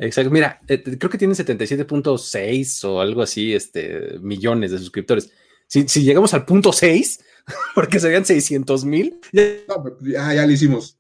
Exacto, 0.00 0.30
mira, 0.30 0.62
eh, 0.66 0.82
creo 0.82 1.10
que 1.10 1.18
tienen 1.18 1.36
77.6 1.36 2.84
o 2.84 3.02
algo 3.02 3.20
así, 3.20 3.52
este, 3.52 4.18
millones 4.18 4.70
de 4.70 4.78
suscriptores. 4.78 5.30
Si, 5.66 5.84
llegamos 6.02 6.32
al 6.34 6.44
punto 6.44 6.72
6, 6.72 7.20
porque 7.74 8.00
serían 8.00 8.24
600 8.24 8.84
mil. 8.84 9.20
Ya, 9.32 10.34
ya, 10.34 10.46
lo 10.46 10.52
hicimos. 10.52 10.98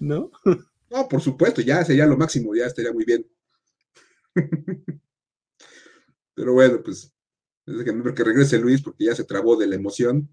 ¿No? 0.00 0.30
No, 0.90 1.08
por 1.08 1.20
supuesto, 1.20 1.60
ya 1.60 1.84
sería 1.84 2.06
lo 2.06 2.16
máximo, 2.16 2.54
ya 2.54 2.66
estaría 2.66 2.92
muy 2.92 3.04
bien. 3.04 3.26
Pero 6.34 6.52
bueno, 6.52 6.82
pues, 6.84 7.12
desde 7.64 7.84
que, 7.84 8.14
que 8.14 8.24
regrese 8.24 8.58
Luis, 8.58 8.82
porque 8.82 9.04
ya 9.04 9.14
se 9.14 9.24
trabó 9.24 9.56
de 9.56 9.66
la 9.66 9.76
emoción. 9.76 10.28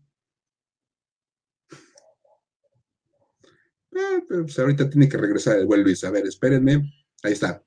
Ah, 3.94 4.22
pero 4.28 4.44
pues 4.44 4.58
ahorita 4.58 4.90
tiene 4.90 5.10
que 5.10 5.18
regresar 5.18 5.58
el 5.60 5.66
buen 5.66 5.84
Luis. 5.84 6.04
A 6.04 6.12
ver, 6.12 6.26
espérenme. 6.26 6.92
Ahí 7.24 7.34
está. 7.34 7.64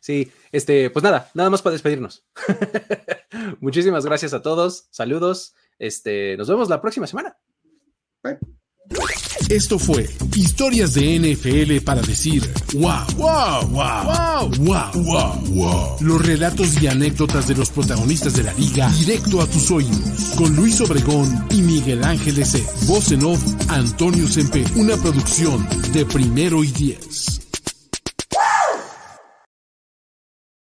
Sí, 0.00 0.30
este, 0.50 0.90
pues 0.90 1.02
nada, 1.02 1.30
nada 1.34 1.50
más 1.50 1.62
para 1.62 1.72
despedirnos. 1.72 2.24
Muchísimas 3.60 4.04
gracias 4.04 4.32
a 4.32 4.42
todos. 4.42 4.88
Saludos. 4.90 5.54
Este, 5.78 6.36
nos 6.36 6.48
vemos 6.48 6.68
la 6.68 6.80
próxima 6.80 7.06
semana. 7.06 7.36
Esto 9.48 9.78
fue 9.78 10.08
Historias 10.36 10.94
de 10.94 11.18
NFL 11.18 11.84
para 11.84 12.02
decir 12.02 12.42
wow, 12.74 13.04
wow, 13.16 13.66
wow, 13.68 14.50
wow, 14.58 15.02
wow, 15.02 15.40
wow, 15.50 15.96
Los 16.00 16.24
relatos 16.24 16.80
y 16.82 16.86
anécdotas 16.86 17.48
de 17.48 17.54
los 17.54 17.70
protagonistas 17.70 18.34
de 18.34 18.44
la 18.44 18.52
liga 18.54 18.90
directo 18.90 19.40
a 19.40 19.46
tus 19.46 19.70
oídos. 19.70 20.34
Con 20.36 20.54
Luis 20.54 20.80
Obregón 20.80 21.46
y 21.50 21.62
Miguel 21.62 22.04
Ángel 22.04 22.38
S. 22.38 22.64
Voz 22.86 23.10
en 23.12 23.24
off, 23.24 23.42
Antonio 23.68 24.26
Sempe. 24.28 24.64
Una 24.76 24.96
producción 24.96 25.66
de 25.92 26.04
primero 26.04 26.62
y 26.62 26.68
diez. 26.68 27.49